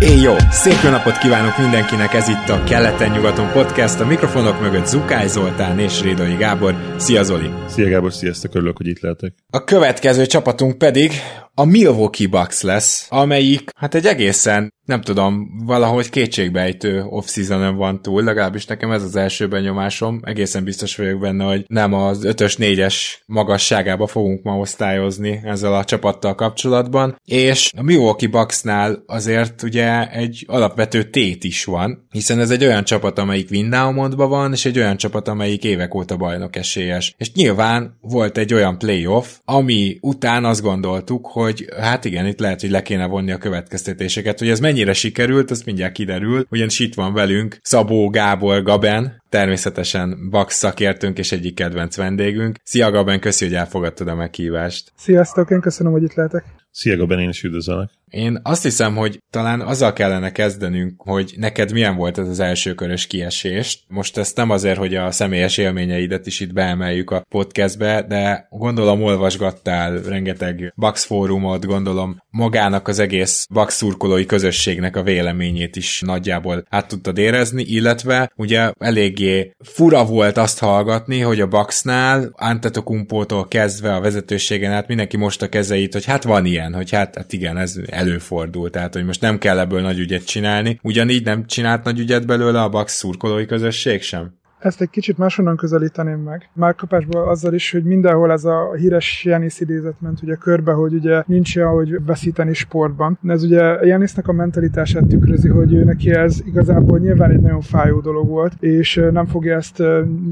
Éj 0.00 0.20
jó! 0.20 0.34
Szép 0.50 0.74
jó 0.84 0.90
napot 0.90 1.18
kívánok 1.18 1.58
mindenkinek, 1.58 2.14
ez 2.14 2.28
itt 2.28 2.48
a 2.48 2.64
Keleten-nyugaton 2.64 3.52
podcast, 3.52 4.00
a 4.00 4.06
mikrofonok 4.06 4.60
mögött 4.60 4.86
Zukály 4.86 5.28
Zoltán 5.28 5.78
és 5.78 6.02
Rédai 6.02 6.34
Gábor. 6.34 6.74
Szia 6.96 7.22
Zoli! 7.22 7.50
Szia 7.68 7.88
Gábor, 7.88 8.12
sziasztok, 8.12 8.54
örülök, 8.54 8.76
hogy 8.76 8.86
itt 8.86 9.00
lehetek. 9.00 9.34
A 9.50 9.64
következő 9.64 10.26
csapatunk 10.26 10.78
pedig 10.78 11.12
a 11.60 11.64
Milwaukee 11.64 12.28
Bucks 12.28 12.62
lesz, 12.62 13.06
amelyik 13.10 13.70
hát 13.76 13.94
egy 13.94 14.06
egészen, 14.06 14.74
nem 14.84 15.00
tudom, 15.00 15.62
valahogy 15.64 16.10
kétségbejtő 16.10 17.02
off-seasonon 17.02 17.76
van 17.76 18.02
túl, 18.02 18.22
legalábbis 18.22 18.66
nekem 18.66 18.90
ez 18.90 19.02
az 19.02 19.16
első 19.16 19.48
benyomásom, 19.48 20.20
egészen 20.24 20.64
biztos 20.64 20.96
vagyok 20.96 21.20
benne, 21.20 21.44
hogy 21.44 21.64
nem 21.66 21.92
az 21.92 22.20
5-ös, 22.22 22.54
4-es 22.58 22.94
magasságába 23.26 24.06
fogunk 24.06 24.42
ma 24.42 24.58
osztályozni 24.58 25.40
ezzel 25.44 25.74
a 25.74 25.84
csapattal 25.84 26.34
kapcsolatban, 26.34 27.16
és 27.24 27.72
a 27.76 27.82
Milwaukee 27.82 28.28
Bucksnál 28.28 29.02
azért 29.06 29.62
ugye 29.62 30.10
egy 30.10 30.44
alapvető 30.48 31.02
tét 31.02 31.44
is 31.44 31.64
van, 31.64 32.06
hiszen 32.10 32.40
ez 32.40 32.50
egy 32.50 32.64
olyan 32.64 32.84
csapat, 32.84 33.18
amelyik 33.18 33.50
Window 33.50 34.16
van, 34.16 34.52
és 34.52 34.64
egy 34.64 34.78
olyan 34.78 34.96
csapat, 34.96 35.28
amelyik 35.28 35.64
évek 35.64 35.94
óta 35.94 36.16
bajnok 36.16 36.56
esélyes. 36.56 37.14
És 37.16 37.32
nyilván 37.32 37.98
volt 38.00 38.38
egy 38.38 38.54
olyan 38.54 38.78
playoff, 38.78 39.26
ami 39.44 39.98
után 40.00 40.44
azt 40.44 40.62
gondoltuk, 40.62 41.26
hogy 41.26 41.49
hogy 41.50 41.68
hát 41.80 42.04
igen, 42.04 42.26
itt 42.26 42.38
lehet, 42.38 42.60
hogy 42.60 42.70
le 42.70 42.82
kéne 42.82 43.06
vonni 43.06 43.32
a 43.32 43.38
következtetéseket, 43.38 44.38
hogy 44.38 44.48
ez 44.48 44.60
mennyire 44.60 44.92
sikerült, 44.92 45.50
az 45.50 45.62
mindjárt 45.62 45.92
kiderül, 45.92 46.46
ugyanis 46.50 46.78
itt 46.78 46.94
van 46.94 47.12
velünk 47.12 47.58
Szabó 47.62 48.08
Gábor 48.08 48.62
Gaben, 48.62 49.19
természetesen 49.30 50.30
Bax 50.30 50.56
szakértőnk 50.56 51.18
és 51.18 51.32
egyik 51.32 51.54
kedvenc 51.54 51.96
vendégünk. 51.96 52.56
Szia 52.62 52.90
Gaben, 52.90 53.20
köszi, 53.20 53.44
hogy 53.44 53.54
elfogadtad 53.54 54.08
a 54.08 54.14
meghívást. 54.14 54.92
Sziasztok, 54.96 55.50
én 55.50 55.60
köszönöm, 55.60 55.92
hogy 55.92 56.02
itt 56.02 56.14
lehetek. 56.14 56.44
Szia 56.70 56.96
Gaben, 56.96 57.18
én 57.18 57.28
is 57.28 57.42
üdvözöllek. 57.42 57.90
Én 58.10 58.40
azt 58.42 58.62
hiszem, 58.62 58.96
hogy 58.96 59.22
talán 59.30 59.60
azzal 59.60 59.92
kellene 59.92 60.32
kezdenünk, 60.32 61.02
hogy 61.02 61.34
neked 61.36 61.72
milyen 61.72 61.96
volt 61.96 62.18
ez 62.18 62.28
az 62.28 62.40
első 62.40 62.74
körös 62.74 63.06
kiesést. 63.06 63.84
Most 63.88 64.16
ezt 64.18 64.36
nem 64.36 64.50
azért, 64.50 64.78
hogy 64.78 64.94
a 64.94 65.10
személyes 65.10 65.58
élményeidet 65.58 66.26
is 66.26 66.40
itt 66.40 66.52
beemeljük 66.52 67.10
a 67.10 67.24
podcastbe, 67.28 68.02
de 68.08 68.46
gondolom 68.50 69.02
olvasgattál 69.02 69.98
rengeteg 69.98 70.72
Bax 70.76 71.04
fórumot, 71.04 71.66
gondolom 71.66 72.22
magának 72.30 72.88
az 72.88 72.98
egész 72.98 73.46
Bax 73.50 73.76
szurkolói 73.76 74.26
közösségnek 74.26 74.96
a 74.96 75.02
véleményét 75.02 75.76
is 75.76 76.00
nagyjából 76.00 76.64
át 76.68 76.88
tudtad 76.88 77.18
érezni, 77.18 77.62
illetve 77.62 78.32
ugye 78.36 78.72
eléggé 78.78 79.52
fura 79.58 80.04
volt 80.04 80.36
azt 80.36 80.58
hallgatni, 80.58 81.20
hogy 81.20 81.40
a 81.40 81.46
Baxnál 81.46 82.30
Antetokumpótól 82.32 83.48
kezdve 83.48 83.94
a 83.94 84.00
vezetőségen 84.00 84.72
át 84.72 84.88
mindenki 84.88 85.16
most 85.16 85.42
a 85.42 85.48
kezeit, 85.48 85.92
hogy 85.92 86.04
hát 86.04 86.24
van 86.24 86.44
ilyen, 86.44 86.74
hogy 86.74 86.90
hát, 86.90 87.16
hát 87.16 87.32
igen, 87.32 87.58
ez 87.58 87.76
előfordul, 87.86 88.70
tehát 88.70 88.94
hogy 88.94 89.04
most 89.04 89.20
nem 89.20 89.38
kell 89.38 89.58
ebből 89.58 89.80
nagy 89.80 89.98
ügyet 89.98 90.24
csinálni. 90.24 90.78
Ugyanígy 90.82 91.24
nem 91.24 91.46
csinált 91.46 91.84
nagy 91.84 91.98
ügyet 91.98 92.26
belőle 92.26 92.62
a 92.62 92.68
Bax 92.68 92.96
szurkolói 92.96 93.46
közösség 93.46 94.02
sem? 94.02 94.39
Ezt 94.60 94.80
egy 94.80 94.90
kicsit 94.90 95.18
máshonnan 95.18 95.56
közelíteném 95.56 96.18
meg. 96.18 96.48
Már 96.52 96.74
kapásból 96.74 97.28
azzal 97.28 97.54
is, 97.54 97.72
hogy 97.72 97.84
mindenhol 97.84 98.32
ez 98.32 98.44
a 98.44 98.72
híres 98.76 99.24
Janis 99.24 99.60
idézet 99.60 100.00
ment 100.00 100.22
ugye 100.22 100.34
körbe, 100.34 100.72
hogy 100.72 100.94
ugye 100.94 101.22
nincs 101.26 101.56
olyan, 101.56 101.72
hogy 101.72 102.04
veszíteni 102.04 102.52
sportban. 102.52 103.18
Ez 103.26 103.42
ugye 103.42 103.86
Janisnek 103.86 104.28
a 104.28 104.32
mentalitását 104.32 105.06
tükrözi, 105.06 105.48
hogy 105.48 105.74
ő 105.74 105.84
neki 105.84 106.10
ez 106.10 106.40
igazából 106.44 106.98
nyilván 106.98 107.30
egy 107.30 107.40
nagyon 107.40 107.60
fájó 107.60 108.00
dolog 108.00 108.28
volt, 108.28 108.52
és 108.62 109.06
nem 109.12 109.26
fogja 109.26 109.56
ezt 109.56 109.82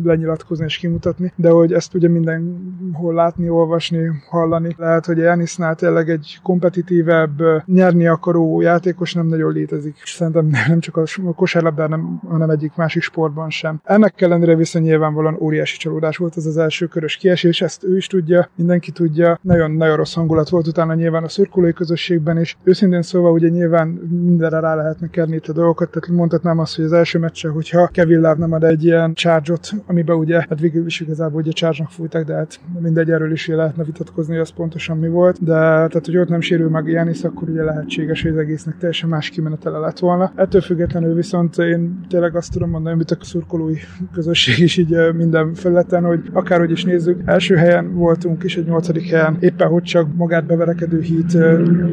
lenyilatkozni 0.05 0.65
és 0.65 0.77
kimutatni, 0.77 1.33
de 1.37 1.51
hogy 1.51 1.73
ezt 1.73 1.95
ugye 1.95 2.09
mindenhol 2.09 3.15
látni, 3.15 3.49
olvasni, 3.49 4.11
hallani. 4.29 4.75
Lehet, 4.79 5.07
hogy 5.07 5.19
Janisnál 5.19 5.75
tényleg 5.75 6.09
egy 6.09 6.39
kompetitívebb, 6.43 7.43
nyerni 7.65 8.07
akaró 8.07 8.61
játékos 8.61 9.15
nem 9.15 9.27
nagyon 9.27 9.53
létezik. 9.53 9.97
Szerintem 10.05 10.47
nem 10.69 10.81
csak 10.81 10.97
a 10.97 11.05
kosárlabdán, 11.37 12.21
hanem 12.29 12.51
egyik 12.51 12.77
másik 12.77 13.03
sportban 13.03 13.51
sem. 13.51 13.81
Ennek 13.85 14.15
ellenére 14.23 14.57
viszont 14.57 14.85
nyilvánvalóan 14.85 15.37
óriási 15.41 15.77
csalódás 15.77 16.17
volt 16.17 16.37
ez 16.37 16.47
az 16.47 16.57
első 16.57 16.87
körös 16.87 17.17
kiesés, 17.17 17.61
ezt 17.61 17.85
ő 17.85 17.97
is 17.97 18.07
tudja, 18.07 18.51
mindenki 18.55 18.91
tudja. 18.91 19.39
Nagyon-nagyon 19.43 19.97
rossz 19.97 20.15
hangulat 20.15 20.49
volt 20.49 20.67
utána 20.67 20.95
nyilván 20.95 21.25
a 21.25 21.29
szurkolói 21.29 21.73
közösségben 21.73 22.41
is. 22.41 22.57
Őszintén 22.65 23.03
szóval 23.03 23.33
ugye 23.33 23.49
nyilván 23.49 23.89
mindenre 24.11 24.61
rá 24.61 24.75
lehetne 24.75 25.09
kerni 25.11 25.35
itt 25.35 25.47
a 25.47 25.53
dolgokat, 25.53 25.91
tehát 25.91 26.09
mondhatnám 26.19 26.59
azt, 26.59 26.77
hogy 26.77 26.85
az 26.85 26.93
első 26.93 27.19
meccse, 27.19 27.49
hogyha 27.49 27.87
Kevin 27.87 28.21
Love 28.21 28.35
nem 28.39 28.53
ad 28.53 28.65
egy 28.65 28.85
ilyen 28.85 29.15
charge-ot, 29.15 29.71
amiben 29.87 30.17
ugye, 30.17 30.45
hát 30.49 30.61
végül 30.61 30.87
is 30.87 31.01
igazából 31.01 31.41
ugye 31.41 31.53
charge-nak 31.53 31.91
fújtak, 31.91 32.25
de 32.25 32.35
hát 32.35 32.61
mindegy, 32.81 33.11
erről 33.11 33.33
is 33.33 33.47
lehetne 33.47 33.85
vitatkozni, 33.85 34.33
hogy 34.33 34.43
az 34.43 34.51
pontosan 34.51 34.99
mi 34.99 35.09
volt. 35.09 35.45
De 35.45 35.53
tehát, 35.53 36.07
hogy 36.07 36.17
ott 36.17 36.29
nem 36.29 36.41
sérül 36.41 36.69
meg 36.69 36.87
Janis, 36.87 37.25
akkor 37.25 37.49
ugye 37.49 37.63
lehetséges, 37.63 38.23
hogy 38.23 38.31
az 38.31 38.37
egésznek 38.37 38.79
teljesen 38.79 39.09
más 39.09 39.31
kimenetele 39.31 39.79
lett 39.79 39.99
volna. 39.99 40.33
Ettől 40.35 40.61
függetlenül 40.61 41.15
viszont 41.15 41.59
én 41.59 42.01
tényleg 42.09 42.37
azt 42.37 42.53
tudom 42.53 42.71
mondani, 42.71 42.95
amit 42.95 43.11
a 43.11 43.17
szurkolói 43.21 43.75
közösség 44.13 44.59
is 44.59 44.77
így 44.77 44.97
minden 45.17 45.55
felületen, 45.55 46.05
hogy 46.05 46.21
akárhogy 46.33 46.71
is 46.71 46.85
nézzük, 46.85 47.21
első 47.25 47.55
helyen 47.55 47.95
voltunk 47.95 48.45
és 48.45 48.57
egy 48.57 48.67
nyolcadik 48.67 49.09
helyen 49.11 49.37
éppen 49.41 49.69
hogy 49.69 49.83
csak 49.83 50.15
magát 50.15 50.47
beverekedő 50.47 51.01
hit 51.01 51.39